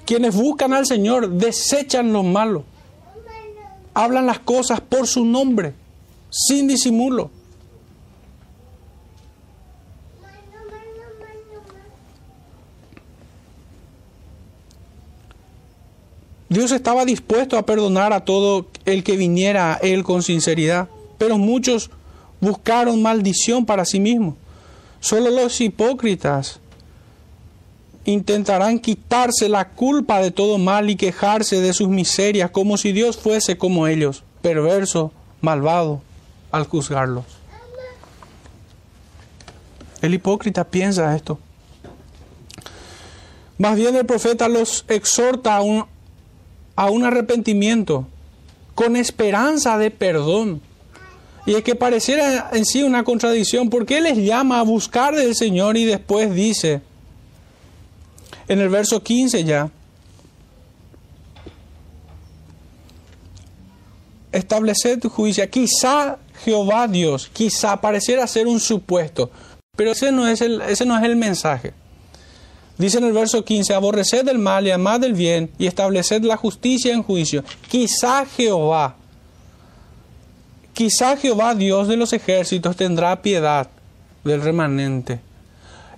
Quienes 0.05 0.37
buscan 0.37 0.75
al 0.75 0.85
Señor 0.85 1.31
desechan 1.31 2.13
lo 2.13 2.23
malo 2.23 2.65
hablan 3.95 4.27
las 4.27 4.41
cosas 4.41 4.83
por 4.83 5.07
su 5.07 5.25
nombre, 5.25 5.73
sin 6.29 6.69
disimulo. 6.69 7.31
Dios 16.49 16.71
estaba 16.71 17.05
dispuesto 17.05 17.59
a 17.59 17.67
perdonar 17.67 18.13
a 18.13 18.25
todo 18.25 18.67
el 18.85 19.03
que 19.03 19.17
viniera 19.17 19.75
a 19.75 19.77
Él 19.79 20.05
con 20.05 20.23
sinceridad, 20.23 20.89
pero 21.19 21.39
muchos 21.39 21.91
buscaron 22.41 23.03
maldición 23.03 23.67
para 23.67 23.85
sí 23.85 23.99
mismos. 23.99 24.35
Solo 25.01 25.31
los 25.31 25.61
hipócritas 25.61 26.61
intentarán 28.05 28.79
quitarse 28.79 29.49
la 29.49 29.71
culpa 29.71 30.21
de 30.21 30.31
todo 30.31 30.59
mal 30.59 30.89
y 30.89 30.97
quejarse 30.97 31.61
de 31.61 31.73
sus 31.73 31.89
miserias 31.89 32.51
como 32.51 32.77
si 32.77 32.93
Dios 32.93 33.17
fuese 33.17 33.59
como 33.59 33.89
ellos, 33.89 34.23
perverso, 34.43 35.13
malvado, 35.41 36.01
al 36.53 36.65
juzgarlos. 36.67 37.25
El 40.01 40.15
hipócrita 40.15 40.65
piensa 40.65 41.17
esto. 41.17 41.39
Más 43.59 43.77
bien 43.77 43.97
el 43.97 44.07
profeta 44.07 44.49
los 44.49 44.85
exhorta 44.89 45.57
a 45.57 45.63
un, 45.63 45.87
a 46.77 46.91
un 46.91 47.05
arrepentimiento 47.05 48.07
con 48.75 48.95
esperanza 48.95 49.79
de 49.79 49.91
perdón. 49.91 50.61
Y 51.47 51.55
es 51.55 51.63
que 51.63 51.75
pareciera 51.75 52.51
en 52.53 52.65
sí 52.65 52.83
una 52.83 53.05
contradicción, 53.05 53.71
porque 53.71 53.99
Él 53.99 54.05
les 54.05 54.19
llama 54.19 54.61
a 54.61 54.63
buscar 54.63 55.15
del 55.15 55.35
Señor 55.35 55.77
y 55.77 55.85
después 55.85 56.35
dice, 56.35 56.83
en 58.49 58.61
el 58.61 58.69
verso 58.69 59.03
15 59.03 59.45
ya, 59.45 59.71
estableced 64.33 65.01
tu 65.01 65.09
juicio. 65.09 65.49
Quizá 65.49 66.19
Jehová 66.45 66.87
Dios, 66.89 67.31
quizá 67.33 67.81
pareciera 67.81 68.27
ser 68.27 68.47
un 68.47 68.61
supuesto, 68.61 69.31
pero 69.77 69.93
ese 69.93 70.13
no 70.13 70.27
es 70.29 70.41
el, 70.41 70.61
ese 70.63 70.85
no 70.85 70.97
es 70.99 71.05
el 71.05 71.17
mensaje. 71.17 71.73
Dice 72.79 72.99
en 72.99 73.05
el 73.05 73.13
verso 73.13 73.45
15, 73.45 73.73
aborreced 73.73 74.29
el 74.29 74.39
mal 74.39 74.67
y 74.67 74.71
amad 74.71 75.03
el 75.05 75.15
bien 75.15 75.51
y 75.59 75.67
estableced 75.67 76.23
la 76.23 76.37
justicia 76.37 76.93
en 76.93 77.03
juicio. 77.03 77.43
Quizá 77.69 78.27
Jehová, 78.27 78.97
quizá 80.75 81.17
Jehová 81.17 81.55
Dios 81.55 81.89
de 81.89 81.97
los 81.97 82.13
ejércitos 82.13 82.77
tendrá 82.77 83.23
piedad 83.23 83.69
del 84.25 84.43
remanente. 84.43 85.21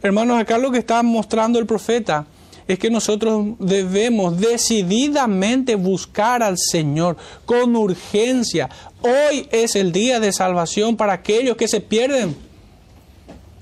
Hermanos, 0.03 0.41
acá 0.41 0.57
lo 0.59 0.71
que 0.71 0.79
está 0.79 1.03
mostrando 1.03 1.59
el 1.59 1.67
profeta 1.67 2.27
es 2.69 2.79
que 2.79 2.91
nosotros 2.91 3.57
debemos 3.59 4.39
decididamente 4.39 5.75
buscar 5.75 6.43
al 6.43 6.57
Señor 6.59 7.17
con 7.47 7.75
urgencia. 7.75 8.69
Hoy 9.01 9.49
es 9.51 9.75
el 9.75 9.91
día 9.91 10.21
de 10.21 10.33
salvación 10.33 10.97
para 10.97 11.15
aquellos 11.15 11.57
que 11.57 11.67
se 11.67 11.81
pierden. 11.81 12.48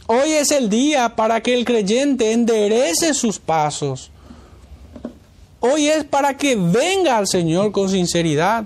Hoy 0.09 0.33
es 0.33 0.53
el 0.53 0.69
día 0.69 1.17
para 1.17 1.43
que 1.43 1.55
el 1.55 1.65
creyente 1.65 2.33
enderece 2.33 3.13
sus 3.13 3.41
pasos. 3.41 4.11
Hoy 5.59 5.89
es 5.89 6.05
para 6.05 6.37
que 6.37 6.55
venga 6.55 7.17
al 7.17 7.27
Señor 7.27 7.73
con 7.73 7.89
sinceridad. 7.89 8.65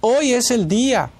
Hoy 0.00 0.32
es 0.32 0.50
el 0.50 0.66
día. 0.66 1.10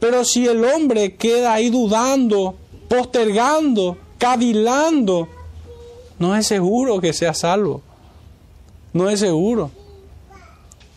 Pero 0.00 0.24
si 0.24 0.46
el 0.46 0.64
hombre 0.64 1.14
queda 1.14 1.52
ahí 1.52 1.70
dudando, 1.70 2.56
postergando, 2.88 3.96
cavilando, 4.18 5.28
no 6.18 6.34
es 6.34 6.48
seguro 6.48 7.00
que 7.00 7.12
sea 7.12 7.32
salvo. 7.32 7.80
No 8.92 9.08
es 9.08 9.20
seguro. 9.20 9.70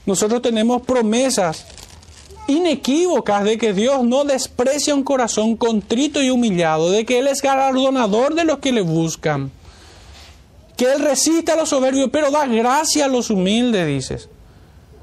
Nosotros 0.05 0.41
tenemos 0.41 0.81
promesas 0.81 1.65
inequívocas 2.49 3.43
de 3.43 3.57
que 3.57 3.73
Dios 3.73 4.03
no 4.03 4.25
desprecia 4.25 4.95
un 4.95 5.03
corazón 5.03 5.55
contrito 5.55 6.21
y 6.21 6.29
humillado, 6.29 6.89
de 6.89 7.05
que 7.05 7.19
Él 7.19 7.27
es 7.27 7.41
galardonador 7.41 8.35
de 8.35 8.43
los 8.43 8.59
que 8.59 8.71
le 8.71 8.81
buscan, 8.81 9.51
que 10.75 10.91
Él 10.91 11.01
resiste 11.01 11.51
a 11.51 11.55
los 11.55 11.69
soberbios, 11.69 12.09
pero 12.11 12.31
da 12.31 12.45
gracia 12.45 13.05
a 13.05 13.09
los 13.09 13.29
humildes, 13.29 13.87
dices. 13.87 14.29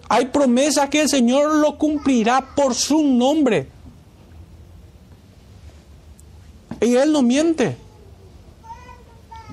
Hay 0.09 0.27
promesas 0.27 0.89
que 0.91 1.03
el 1.03 1.09
Señor 1.09 1.55
lo 1.55 1.79
cumplirá 1.79 2.55
por 2.55 2.75
su 2.75 3.03
nombre. 3.03 3.69
Y 6.81 6.95
Él 6.95 7.13
no 7.13 7.23
miente. 7.23 7.77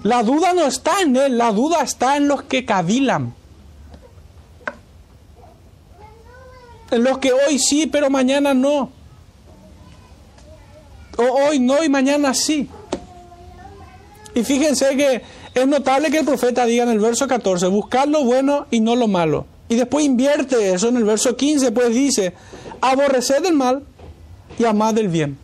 La 0.04 0.22
duda 0.22 0.54
no 0.54 0.66
está 0.66 1.02
en 1.02 1.16
él, 1.16 1.38
la 1.38 1.54
duda 1.54 1.82
está 1.82 2.18
en 2.18 2.28
los 2.28 2.44
que 2.44 2.66
cavilan. 2.66 3.34
En 6.94 7.04
los 7.04 7.18
que 7.18 7.34
hoy 7.34 7.58
sí, 7.58 7.88
pero 7.88 8.12
mañana 8.12 8.54
no. 8.54 8.92
O 11.18 11.24
hoy 11.24 11.60
no 11.60 11.84
y 11.84 11.90
mañana 11.90 12.36
sí. 12.36 12.70
Y 14.36 14.44
fíjense 14.44 14.96
que 14.96 15.24
es 15.56 15.68
notable 15.68 16.12
que 16.12 16.20
el 16.20 16.26
profeta 16.26 16.66
diga 16.66 16.84
en 16.84 16.90
el 16.90 17.00
verso 17.00 17.28
14, 17.28 17.66
buscar 17.68 18.08
lo 18.08 18.24
bueno 18.24 18.68
y 18.70 18.80
no 18.80 18.96
lo 18.96 19.08
malo. 19.08 19.48
Y 19.70 19.76
después 19.76 20.06
invierte 20.06 20.72
eso 20.72 20.90
en 20.90 20.98
el 20.98 21.04
verso 21.04 21.36
15, 21.36 21.72
pues 21.72 21.90
dice, 21.96 22.34
aborrecer 22.80 23.44
el 23.44 23.54
mal 23.54 23.84
y 24.60 24.66
amar 24.66 24.94
del 24.94 25.08
bien. 25.08 25.38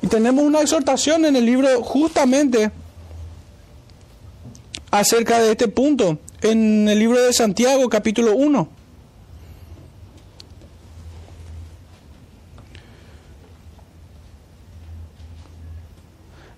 Y 0.00 0.06
tenemos 0.06 0.42
una 0.42 0.62
exhortación 0.62 1.26
en 1.26 1.36
el 1.36 1.44
libro 1.44 1.82
justamente 1.82 2.70
acerca 4.90 5.38
de 5.38 5.52
este 5.52 5.68
punto, 5.68 6.18
en 6.42 6.88
el 6.88 6.98
libro 6.98 7.22
de 7.22 7.32
Santiago 7.32 7.88
capítulo 7.88 8.34
1. 8.34 8.68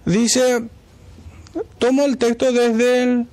Dice, 0.04 0.64
tomo 1.78 2.04
el 2.04 2.18
texto 2.18 2.52
desde 2.52 3.02
el, 3.02 3.26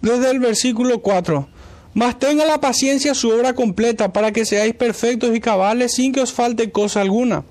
desde 0.00 0.30
el 0.30 0.38
versículo 0.38 1.00
4. 1.00 1.48
Mas 1.94 2.18
tenga 2.18 2.44
la 2.44 2.60
paciencia 2.60 3.14
su 3.14 3.30
obra 3.30 3.54
completa 3.54 4.12
para 4.12 4.32
que 4.32 4.44
seáis 4.44 4.74
perfectos 4.74 5.34
y 5.34 5.40
cabales 5.40 5.94
sin 5.94 6.12
que 6.12 6.20
os 6.20 6.32
falte 6.32 6.70
cosa 6.72 7.00
alguna. 7.00 7.44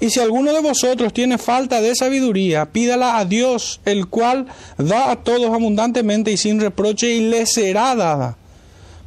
Y 0.00 0.10
si 0.10 0.20
alguno 0.20 0.52
de 0.52 0.60
vosotros 0.60 1.12
tiene 1.12 1.38
falta 1.38 1.80
de 1.80 1.94
sabiduría, 1.94 2.66
pídala 2.66 3.18
a 3.18 3.24
Dios, 3.24 3.80
el 3.84 4.08
cual 4.08 4.46
da 4.78 5.10
a 5.10 5.16
todos 5.16 5.52
abundantemente 5.52 6.32
y 6.32 6.36
sin 6.36 6.60
reproche, 6.60 7.14
y 7.14 7.20
le 7.28 7.46
será 7.46 7.94
dada. 7.94 8.36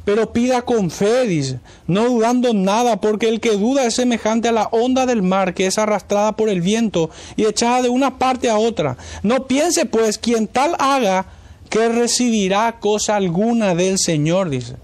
Pero 0.04 0.32
pida 0.32 0.62
con 0.62 0.90
fe, 0.90 1.58
no 1.86 2.04
dudando 2.04 2.52
nada, 2.52 3.00
porque 3.00 3.28
el 3.28 3.40
que 3.40 3.56
duda 3.56 3.86
es 3.86 3.94
semejante 3.94 4.48
a 4.48 4.52
la 4.52 4.64
onda 4.64 5.06
del 5.06 5.22
mar 5.22 5.54
que 5.54 5.66
es 5.66 5.78
arrastrada 5.78 6.32
por 6.36 6.50
el 6.50 6.60
viento 6.60 7.08
y 7.36 7.46
echada 7.46 7.80
de 7.82 7.88
una 7.88 8.18
parte 8.18 8.50
a 8.50 8.58
otra. 8.58 8.98
No 9.22 9.46
piense 9.46 9.86
pues 9.86 10.18
quien 10.18 10.46
tal 10.46 10.76
haga 10.78 11.26
que 11.70 11.88
recibirá 11.88 12.78
cosa 12.80 13.16
alguna 13.16 13.74
del 13.74 13.98
Señor, 13.98 14.50
dice. 14.50 14.76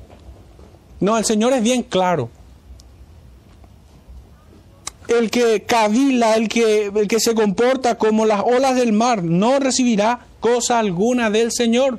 No, 1.00 1.18
el 1.18 1.24
Señor 1.24 1.52
es 1.52 1.62
bien 1.62 1.82
claro. 1.82 2.30
El 5.10 5.30
que 5.30 5.64
cavila, 5.64 6.36
el 6.36 6.48
que, 6.48 6.86
el 6.86 7.08
que 7.08 7.18
se 7.18 7.34
comporta 7.34 7.98
como 7.98 8.26
las 8.26 8.42
olas 8.42 8.76
del 8.76 8.92
mar, 8.92 9.24
no 9.24 9.58
recibirá 9.58 10.26
cosa 10.38 10.78
alguna 10.78 11.30
del 11.30 11.50
Señor. 11.50 11.98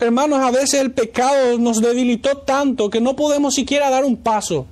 Hermanos, 0.00 0.40
a 0.40 0.50
veces 0.50 0.80
el 0.80 0.92
pecado 0.92 1.58
nos 1.58 1.80
debilitó 1.80 2.38
tanto 2.38 2.88
que 2.88 3.00
no 3.00 3.14
podemos 3.14 3.54
siquiera 3.54 3.90
dar 3.90 4.04
un 4.04 4.16
paso. 4.16 4.66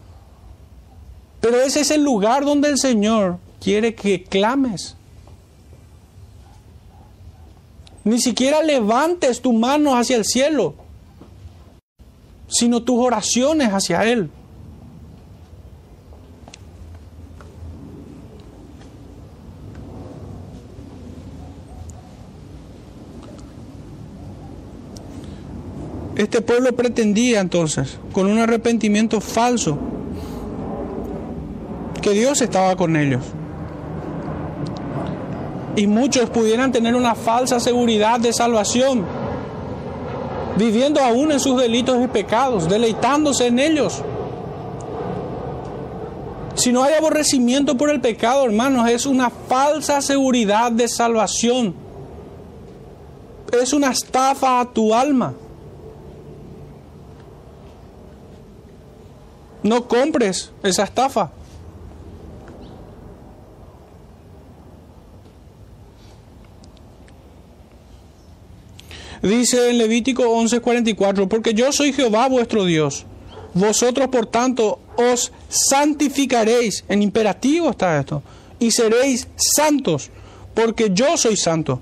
Pero 1.43 1.61
ese 1.61 1.81
es 1.81 1.91
el 1.91 2.03
lugar 2.03 2.45
donde 2.45 2.69
el 2.69 2.79
Señor 2.79 3.39
quiere 3.61 3.95
que 3.95 4.25
clames. 4.25 4.97
Ni 8.05 8.19
siquiera 8.21 8.63
levantes 8.63 9.43
tu 9.43 9.53
mano 9.53 9.95
hacia 9.97 10.17
el 10.17 10.25
cielo, 10.25 10.75
sino 12.49 12.83
tus 12.83 12.99
oraciones 12.99 13.69
hacia 13.69 14.05
Él. 14.05 14.31
Este 26.17 26.43
pueblo 26.43 26.73
pretendía 26.75 27.41
entonces, 27.41 27.99
con 28.13 28.27
un 28.27 28.39
arrepentimiento 28.39 29.21
falso, 29.21 29.79
que 32.03 32.11
Dios 32.11 32.43
estaba 32.43 32.77
con 32.77 32.97
ellos. 32.97 33.23
Y 35.75 35.87
muchos 35.87 36.29
pudieran 36.29 36.71
tener 36.71 36.95
una 36.95 37.15
falsa 37.15 37.61
seguridad 37.61 38.21
de 38.21 38.35
salvación, 38.35 39.07
viviendo 40.59 41.01
aún 41.01 41.33
en 41.33 41.41
sus 41.41 41.59
delitos 41.59 41.97
y 42.05 42.09
pecados, 42.09 42.69
deleitándose 42.69 43.47
en 43.47 43.59
ellos. 43.59 44.03
Si 46.55 46.73
no 46.73 46.85
hay 46.85 46.93
aborrecimiento 46.93 47.79
por 47.79 47.89
el 47.89 48.03
pecado, 48.03 48.45
hermanos, 48.45 48.91
es 48.91 49.07
una 49.07 49.31
falsa 49.31 50.03
seguridad 50.03 50.71
de 50.71 50.89
salvación. 50.89 51.75
Es 53.51 53.73
una 53.73 53.91
estafa 53.91 54.61
a 54.61 54.71
tu 54.71 54.95
alma. 54.95 55.33
No 59.63 59.87
compres 59.87 60.51
esa 60.63 60.85
estafa. 60.85 61.31
Dice 69.23 69.71
en 69.71 69.79
Levítico 69.79 70.25
11:44, 70.25 71.29
porque 71.29 71.55
yo 71.55 71.71
soy 71.71 71.93
Jehová 71.93 72.29
vuestro 72.29 72.65
Dios. 72.65 73.07
Vosotros, 73.55 74.09
por 74.09 74.27
tanto, 74.27 74.81
os 74.97 75.31
santificaréis, 75.49 76.85
en 76.89 77.03
imperativo 77.03 77.71
está 77.71 78.01
esto, 78.01 78.23
y 78.59 78.73
seréis 78.73 79.29
santos, 79.37 80.11
porque 80.55 80.91
yo 80.93 81.17
soy 81.17 81.37
santo. 81.37 81.81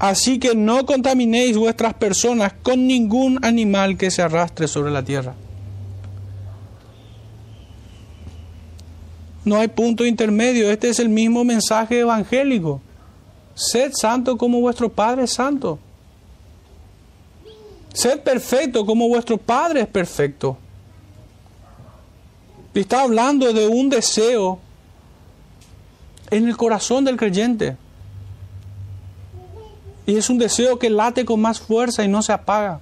Así 0.00 0.38
que 0.38 0.54
no 0.56 0.84
contaminéis 0.84 1.56
vuestras 1.56 1.94
personas 1.94 2.54
con 2.62 2.86
ningún 2.86 3.38
animal 3.44 3.96
que 3.96 4.10
se 4.10 4.22
arrastre 4.22 4.66
sobre 4.66 4.90
la 4.90 5.04
tierra. 5.04 5.34
No 9.48 9.56
hay 9.56 9.68
punto 9.68 10.04
intermedio. 10.04 10.70
Este 10.70 10.90
es 10.90 10.98
el 10.98 11.08
mismo 11.08 11.42
mensaje 11.42 12.00
evangélico. 12.00 12.82
Sed 13.54 13.92
santo 13.94 14.36
como 14.36 14.60
vuestro 14.60 14.90
Padre 14.90 15.24
es 15.24 15.32
santo. 15.32 15.78
Sed 17.94 18.20
perfecto 18.20 18.84
como 18.84 19.08
vuestro 19.08 19.38
Padre 19.38 19.80
es 19.80 19.86
perfecto. 19.86 20.58
está 22.74 23.02
hablando 23.02 23.54
de 23.54 23.66
un 23.66 23.88
deseo 23.88 24.58
en 26.30 26.46
el 26.46 26.56
corazón 26.58 27.06
del 27.06 27.16
creyente. 27.16 27.78
Y 30.06 30.14
es 30.16 30.28
un 30.28 30.36
deseo 30.36 30.78
que 30.78 30.90
late 30.90 31.24
con 31.24 31.40
más 31.40 31.58
fuerza 31.58 32.04
y 32.04 32.08
no 32.08 32.20
se 32.20 32.34
apaga. 32.34 32.80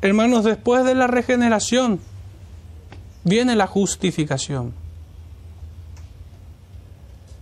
Hermanos, 0.00 0.44
después 0.44 0.84
de 0.84 0.94
la 0.94 1.08
regeneración 1.08 1.98
viene 3.24 3.56
la 3.56 3.66
justificación. 3.66 4.72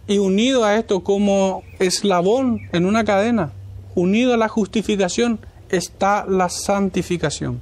Y 0.09 0.19
unido 0.19 0.65
a 0.65 0.77
esto 0.77 1.03
como 1.03 1.65
eslabón 1.79 2.63
en 2.73 2.87
una 2.87 3.05
cadena, 3.05 3.53
unido 3.95 4.33
a 4.33 4.39
la 4.39 4.49
justificación, 4.49 5.39
está 5.69 6.25
la 6.27 6.49
santificación. 6.49 7.61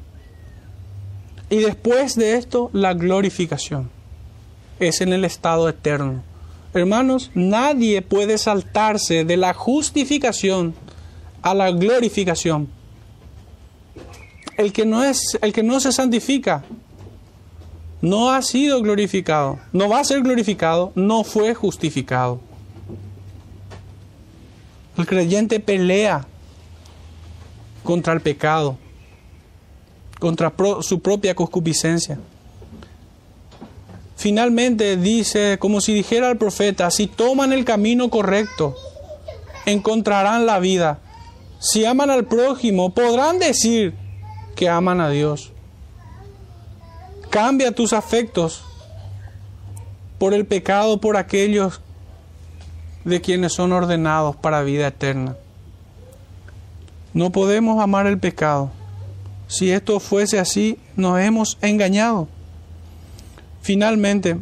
Y 1.50 1.56
después 1.56 2.14
de 2.14 2.36
esto, 2.36 2.70
la 2.72 2.94
glorificación. 2.94 3.90
Es 4.78 5.00
en 5.00 5.12
el 5.12 5.24
estado 5.24 5.68
eterno. 5.68 6.22
Hermanos, 6.72 7.30
nadie 7.34 8.02
puede 8.02 8.38
saltarse 8.38 9.24
de 9.24 9.36
la 9.36 9.54
justificación 9.54 10.74
a 11.42 11.54
la 11.54 11.70
glorificación 11.70 12.68
el 14.56 14.72
que 14.72 14.84
no 14.86 15.02
es, 15.02 15.38
el 15.40 15.52
que 15.52 15.62
no 15.62 15.80
se 15.80 15.92
santifica, 15.92 16.64
no 18.00 18.30
ha 18.30 18.42
sido 18.42 18.82
glorificado, 18.82 19.58
no 19.72 19.88
va 19.88 20.00
a 20.00 20.04
ser 20.04 20.22
glorificado, 20.22 20.92
no 20.94 21.24
fue 21.24 21.54
justificado. 21.54 22.40
El 24.96 25.06
creyente 25.06 25.58
pelea 25.58 26.26
contra 27.82 28.12
el 28.12 28.20
pecado, 28.20 28.76
contra 30.20 30.52
su 30.82 31.00
propia 31.00 31.34
concupiscencia. 31.34 32.18
Finalmente 34.16 34.96
dice, 34.96 35.58
como 35.58 35.80
si 35.80 35.92
dijera 35.92 36.30
el 36.30 36.38
profeta, 36.38 36.90
si 36.90 37.06
toman 37.06 37.52
el 37.52 37.64
camino 37.64 38.10
correcto, 38.10 38.76
encontrarán 39.66 40.46
la 40.46 40.60
vida. 40.60 40.98
Si 41.58 41.84
aman 41.84 42.10
al 42.10 42.24
prójimo, 42.26 42.94
podrán 42.94 43.38
decir, 43.38 43.94
que 44.54 44.68
aman 44.68 45.00
a 45.00 45.10
Dios. 45.10 45.52
Cambia 47.30 47.72
tus 47.72 47.92
afectos 47.92 48.64
por 50.18 50.34
el 50.34 50.46
pecado, 50.46 51.00
por 51.00 51.16
aquellos 51.16 51.80
de 53.04 53.20
quienes 53.20 53.52
son 53.52 53.72
ordenados 53.72 54.36
para 54.36 54.62
vida 54.62 54.86
eterna. 54.86 55.36
No 57.12 57.30
podemos 57.30 57.82
amar 57.82 58.06
el 58.06 58.18
pecado. 58.18 58.70
Si 59.46 59.70
esto 59.70 60.00
fuese 60.00 60.38
así, 60.38 60.78
nos 60.96 61.20
hemos 61.20 61.58
engañado. 61.60 62.28
Finalmente, 63.62 64.38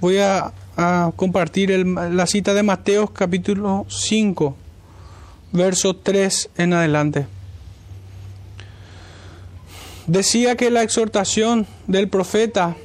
voy 0.00 0.18
a, 0.18 0.52
compartir 1.16 1.86
la 1.86 2.26
cita 2.26 2.54
de 2.54 2.62
Mateo 2.62 3.08
capítulo 3.08 3.84
5 3.90 4.56
verso 5.52 5.96
3 5.96 6.50
en 6.56 6.72
adelante. 6.72 7.26
Decía 10.06 10.56
que 10.56 10.70
la 10.70 10.82
exhortación 10.82 11.66
del 11.86 12.08
profeta 12.08 12.76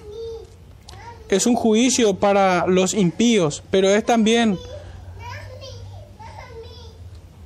es 1.30 1.46
un 1.46 1.56
juicio 1.56 2.16
para 2.16 2.68
los 2.68 2.94
impíos, 2.94 3.64
pero 3.72 3.90
es 3.90 4.06
también 4.06 4.60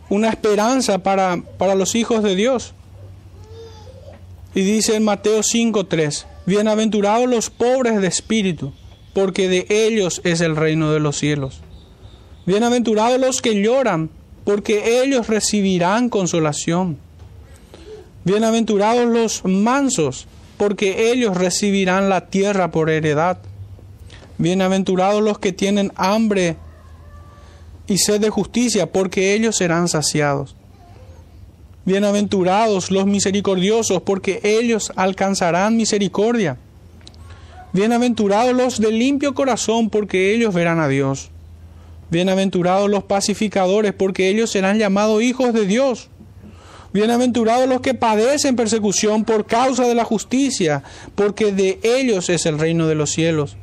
una 0.09 0.29
esperanza 0.29 0.99
para, 0.99 1.41
para 1.57 1.75
los 1.75 1.95
hijos 1.95 2.23
de 2.23 2.35
Dios. 2.35 2.73
Y 4.53 4.61
dice 4.61 4.95
en 4.95 5.03
Mateo 5.03 5.41
5:3, 5.43 6.25
bienaventurados 6.45 7.29
los 7.29 7.49
pobres 7.49 8.01
de 8.01 8.07
espíritu, 8.07 8.73
porque 9.13 9.47
de 9.47 9.65
ellos 9.69 10.21
es 10.23 10.41
el 10.41 10.55
reino 10.55 10.91
de 10.91 10.99
los 10.99 11.17
cielos. 11.17 11.61
Bienaventurados 12.45 13.19
los 13.19 13.41
que 13.41 13.61
lloran, 13.61 14.09
porque 14.49 15.03
ellos 15.03 15.27
recibirán 15.27 16.09
consolación. 16.09 16.97
Bienaventurados 18.23 19.05
los 19.05 19.45
mansos, 19.45 20.25
porque 20.57 21.11
ellos 21.11 21.37
recibirán 21.37 22.09
la 22.09 22.31
tierra 22.31 22.71
por 22.71 22.89
heredad. 22.89 23.37
Bienaventurados 24.39 25.21
los 25.21 25.37
que 25.37 25.51
tienen 25.51 25.91
hambre 25.95 26.57
y 27.85 27.99
sed 27.99 28.21
de 28.21 28.31
justicia, 28.31 28.91
porque 28.91 29.35
ellos 29.35 29.55
serán 29.55 29.87
saciados. 29.87 30.55
Bienaventurados 31.85 32.89
los 32.89 33.05
misericordiosos, 33.05 34.01
porque 34.01 34.39
ellos 34.41 34.91
alcanzarán 34.95 35.77
misericordia. 35.77 36.57
Bienaventurados 37.71 38.55
los 38.55 38.79
de 38.81 38.91
limpio 38.91 39.35
corazón, 39.35 39.91
porque 39.91 40.33
ellos 40.33 40.55
verán 40.55 40.79
a 40.79 40.87
Dios. 40.87 41.29
Bienaventurados 42.11 42.89
los 42.89 43.03
pacificadores, 43.03 43.93
porque 43.93 44.29
ellos 44.29 44.49
serán 44.49 44.79
llamados 44.79 45.21
hijos 45.21 45.53
de 45.53 45.67
Dios. 45.67 46.09
Bienaventurados 46.91 47.69
los 47.69 47.81
que 47.81 47.93
padecen 47.93 48.55
persecución 48.55 49.25
por 49.25 49.45
causa 49.45 49.87
de 49.87 49.93
la 49.93 50.05
justicia, 50.05 50.81
porque 51.13 51.51
de 51.51 51.79
ellos 51.83 52.29
es 52.29 52.47
el 52.47 52.57
reino 52.57 52.87
de 52.87 52.95
los 52.95 53.11
cielos. 53.11 53.57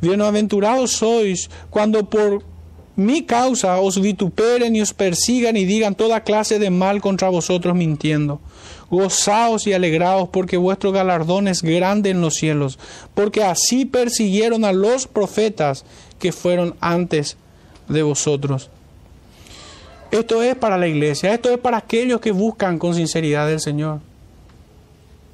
Bienaventurados 0.00 0.90
sois 0.90 1.50
cuando 1.70 2.10
por 2.10 2.42
mi 2.96 3.22
causa 3.22 3.80
os 3.80 4.00
vituperen 4.00 4.74
y 4.74 4.80
os 4.80 4.92
persigan 4.92 5.56
y 5.56 5.64
digan 5.64 5.94
toda 5.94 6.24
clase 6.24 6.58
de 6.58 6.70
mal 6.70 7.00
contra 7.00 7.28
vosotros 7.28 7.76
mintiendo. 7.76 8.40
Gozaos 8.90 9.68
y 9.68 9.72
alegraos 9.72 10.28
porque 10.30 10.56
vuestro 10.56 10.90
galardón 10.90 11.46
es 11.46 11.62
grande 11.62 12.10
en 12.10 12.20
los 12.20 12.34
cielos, 12.34 12.80
porque 13.14 13.44
así 13.44 13.84
persiguieron 13.84 14.64
a 14.64 14.72
los 14.72 15.06
profetas 15.06 15.84
que 16.18 16.32
fueron 16.32 16.74
antes 16.80 17.36
de 17.88 18.02
vosotros. 18.02 18.70
Esto 20.10 20.42
es 20.42 20.54
para 20.54 20.78
la 20.78 20.86
iglesia, 20.86 21.34
esto 21.34 21.50
es 21.50 21.58
para 21.58 21.78
aquellos 21.78 22.20
que 22.20 22.30
buscan 22.30 22.78
con 22.78 22.94
sinceridad 22.94 23.50
el 23.50 23.60
Señor 23.60 23.98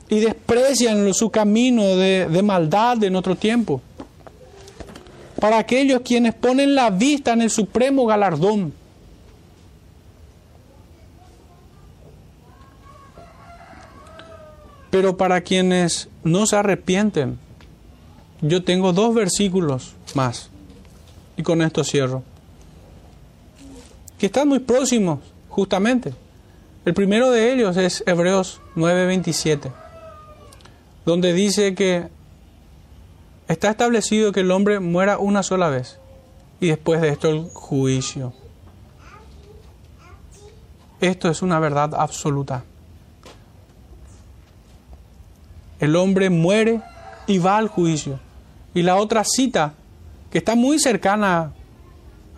y 0.08 0.20
desprecian 0.20 1.12
su 1.14 1.30
camino 1.30 1.84
de, 1.96 2.40
maldad 2.42 2.96
de 2.96 3.10
nuestro 3.10 3.36
tiempo. 3.36 3.80
Para 5.38 5.58
aquellos 5.58 6.00
quienes 6.00 6.34
ponen 6.34 6.74
la 6.74 6.90
vista 6.90 7.32
en 7.32 7.42
el 7.42 7.50
supremo 7.50 8.06
galardón. 8.06 8.72
Pero 14.90 15.16
para 15.16 15.40
quienes 15.42 16.08
no 16.24 16.46
se 16.46 16.56
arrepienten, 16.56 17.38
yo 18.40 18.64
tengo 18.64 18.92
dos 18.92 19.14
versículos 19.14 19.94
más. 20.14 20.50
Y 21.36 21.42
con 21.42 21.62
esto 21.62 21.84
cierro 21.84 22.24
que 24.20 24.26
están 24.26 24.48
muy 24.48 24.58
próximos, 24.58 25.20
justamente. 25.48 26.12
El 26.84 26.92
primero 26.92 27.30
de 27.30 27.54
ellos 27.54 27.78
es 27.78 28.04
Hebreos 28.06 28.60
9:27, 28.76 29.72
donde 31.06 31.32
dice 31.32 31.74
que 31.74 32.08
está 33.48 33.70
establecido 33.70 34.32
que 34.32 34.40
el 34.40 34.50
hombre 34.50 34.78
muera 34.78 35.16
una 35.16 35.42
sola 35.42 35.70
vez 35.70 35.98
y 36.60 36.68
después 36.68 37.00
de 37.00 37.08
esto 37.08 37.30
el 37.30 37.48
juicio. 37.54 38.34
Esto 41.00 41.30
es 41.30 41.40
una 41.40 41.58
verdad 41.58 41.94
absoluta. 41.94 42.64
El 45.78 45.96
hombre 45.96 46.28
muere 46.28 46.82
y 47.26 47.38
va 47.38 47.56
al 47.56 47.68
juicio. 47.68 48.20
Y 48.74 48.82
la 48.82 48.96
otra 48.96 49.24
cita, 49.24 49.72
que 50.30 50.36
está 50.36 50.54
muy 50.56 50.78
cercana 50.78 51.54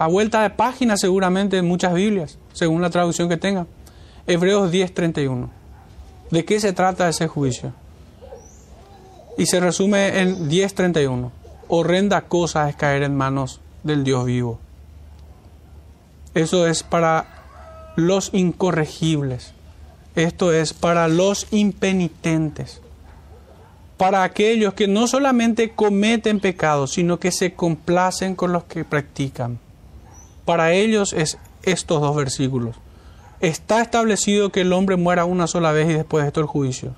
a 0.02 0.08
vuelta 0.08 0.42
de 0.42 0.50
página 0.50 0.96
seguramente 0.96 1.58
en 1.58 1.68
muchas 1.68 1.94
Biblias, 1.94 2.36
según 2.52 2.82
la 2.82 2.90
traducción 2.90 3.28
que 3.28 3.36
tenga. 3.36 3.66
Hebreos 4.26 4.72
10:31. 4.72 5.48
¿De 6.32 6.44
qué 6.44 6.58
se 6.58 6.72
trata 6.72 7.08
ese 7.08 7.28
juicio? 7.28 7.72
Y 9.38 9.46
se 9.46 9.60
resume 9.60 10.18
en 10.18 10.48
10:31. 10.48 11.30
Horrenda 11.68 12.22
cosa 12.22 12.68
es 12.68 12.74
caer 12.74 13.04
en 13.04 13.14
manos 13.16 13.60
del 13.84 14.02
Dios 14.02 14.24
vivo. 14.24 14.58
Eso 16.34 16.66
es 16.66 16.82
para 16.82 17.26
los 17.94 18.30
incorregibles. 18.34 19.52
Esto 20.16 20.52
es 20.52 20.72
para 20.72 21.06
los 21.06 21.46
impenitentes. 21.52 22.80
Para 23.96 24.24
aquellos 24.24 24.74
que 24.74 24.88
no 24.88 25.06
solamente 25.06 25.70
cometen 25.76 26.40
pecados, 26.40 26.94
sino 26.94 27.20
que 27.20 27.30
se 27.30 27.54
complacen 27.54 28.34
con 28.34 28.52
los 28.52 28.64
que 28.64 28.84
practican. 28.84 29.60
Para 30.44 30.72
ellos 30.72 31.12
es 31.12 31.38
estos 31.62 32.00
dos 32.00 32.16
versículos. 32.16 32.76
Está 33.40 33.82
establecido 33.82 34.50
que 34.50 34.62
el 34.62 34.72
hombre 34.72 34.96
muera 34.96 35.24
una 35.24 35.46
sola 35.46 35.72
vez 35.72 35.90
y 35.90 35.94
después 35.94 36.22
de 36.22 36.28
esto 36.28 36.40
el 36.40 36.46
juicio. 36.46 36.94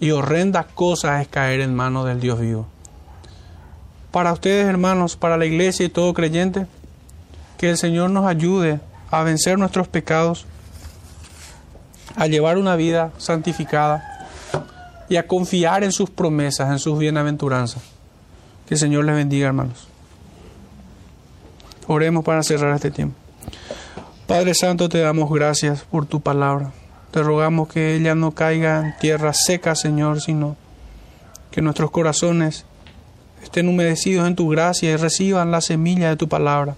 Y 0.00 0.10
horrenda 0.10 0.64
cosa 0.74 1.20
es 1.22 1.28
caer 1.28 1.60
en 1.60 1.74
manos 1.74 2.06
del 2.06 2.20
Dios 2.20 2.40
vivo. 2.40 2.66
Para 4.10 4.32
ustedes, 4.32 4.66
hermanos, 4.66 5.16
para 5.16 5.36
la 5.36 5.46
iglesia 5.46 5.86
y 5.86 5.88
todo 5.88 6.14
creyente, 6.14 6.66
que 7.58 7.70
el 7.70 7.78
Señor 7.78 8.10
nos 8.10 8.26
ayude 8.26 8.80
a 9.10 9.22
vencer 9.22 9.58
nuestros 9.58 9.88
pecados, 9.88 10.46
a 12.16 12.26
llevar 12.26 12.58
una 12.58 12.76
vida 12.76 13.12
santificada 13.18 14.28
y 15.08 15.16
a 15.16 15.26
confiar 15.26 15.84
en 15.84 15.92
sus 15.92 16.10
promesas, 16.10 16.70
en 16.70 16.78
sus 16.78 16.98
bienaventuranzas. 16.98 17.82
Que 18.66 18.74
el 18.74 18.80
Señor 18.80 19.04
les 19.04 19.16
bendiga, 19.16 19.48
hermanos. 19.48 19.88
Oremos 21.86 22.24
para 22.24 22.42
cerrar 22.42 22.74
este 22.74 22.90
tiempo. 22.90 23.16
Padre 24.26 24.54
Santo, 24.54 24.88
te 24.88 25.00
damos 25.00 25.30
gracias 25.30 25.82
por 25.82 26.06
tu 26.06 26.20
palabra. 26.20 26.72
Te 27.10 27.22
rogamos 27.22 27.68
que 27.68 27.94
ella 27.94 28.14
no 28.14 28.32
caiga 28.32 28.80
en 28.80 28.96
tierra 28.98 29.32
seca, 29.34 29.74
Señor, 29.74 30.22
sino 30.22 30.56
que 31.50 31.60
nuestros 31.60 31.90
corazones 31.90 32.64
estén 33.42 33.68
humedecidos 33.68 34.26
en 34.26 34.34
tu 34.34 34.48
gracia 34.48 34.90
y 34.90 34.96
reciban 34.96 35.50
la 35.50 35.60
semilla 35.60 36.08
de 36.08 36.16
tu 36.16 36.26
palabra 36.26 36.74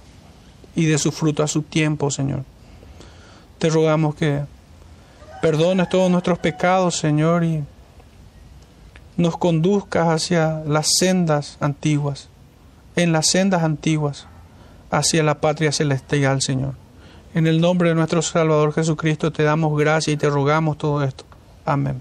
y 0.74 0.86
de 0.86 0.98
su 0.98 1.12
fruto 1.12 1.44
a 1.44 1.48
su 1.48 1.62
tiempo, 1.62 2.10
Señor. 2.10 2.42
Te 3.58 3.70
rogamos 3.70 4.16
que 4.16 4.42
perdones 5.40 5.88
todos 5.88 6.10
nuestros 6.10 6.40
pecados, 6.40 6.96
Señor, 6.96 7.44
y 7.44 7.62
nos 9.16 9.36
conduzcas 9.38 10.08
hacia 10.08 10.62
las 10.66 10.88
sendas 10.98 11.58
antiguas, 11.60 12.28
en 12.96 13.12
las 13.12 13.28
sendas 13.28 13.62
antiguas 13.62 14.26
hacia 14.90 15.22
la 15.22 15.40
patria 15.40 15.72
celestial, 15.72 16.42
Señor. 16.42 16.74
En 17.34 17.46
el 17.46 17.60
nombre 17.60 17.90
de 17.90 17.94
nuestro 17.94 18.22
Salvador 18.22 18.72
Jesucristo 18.72 19.30
te 19.30 19.42
damos 19.42 19.78
gracias 19.78 20.14
y 20.14 20.16
te 20.16 20.30
rogamos 20.30 20.78
todo 20.78 21.02
esto. 21.02 21.24
Amén. 21.64 22.00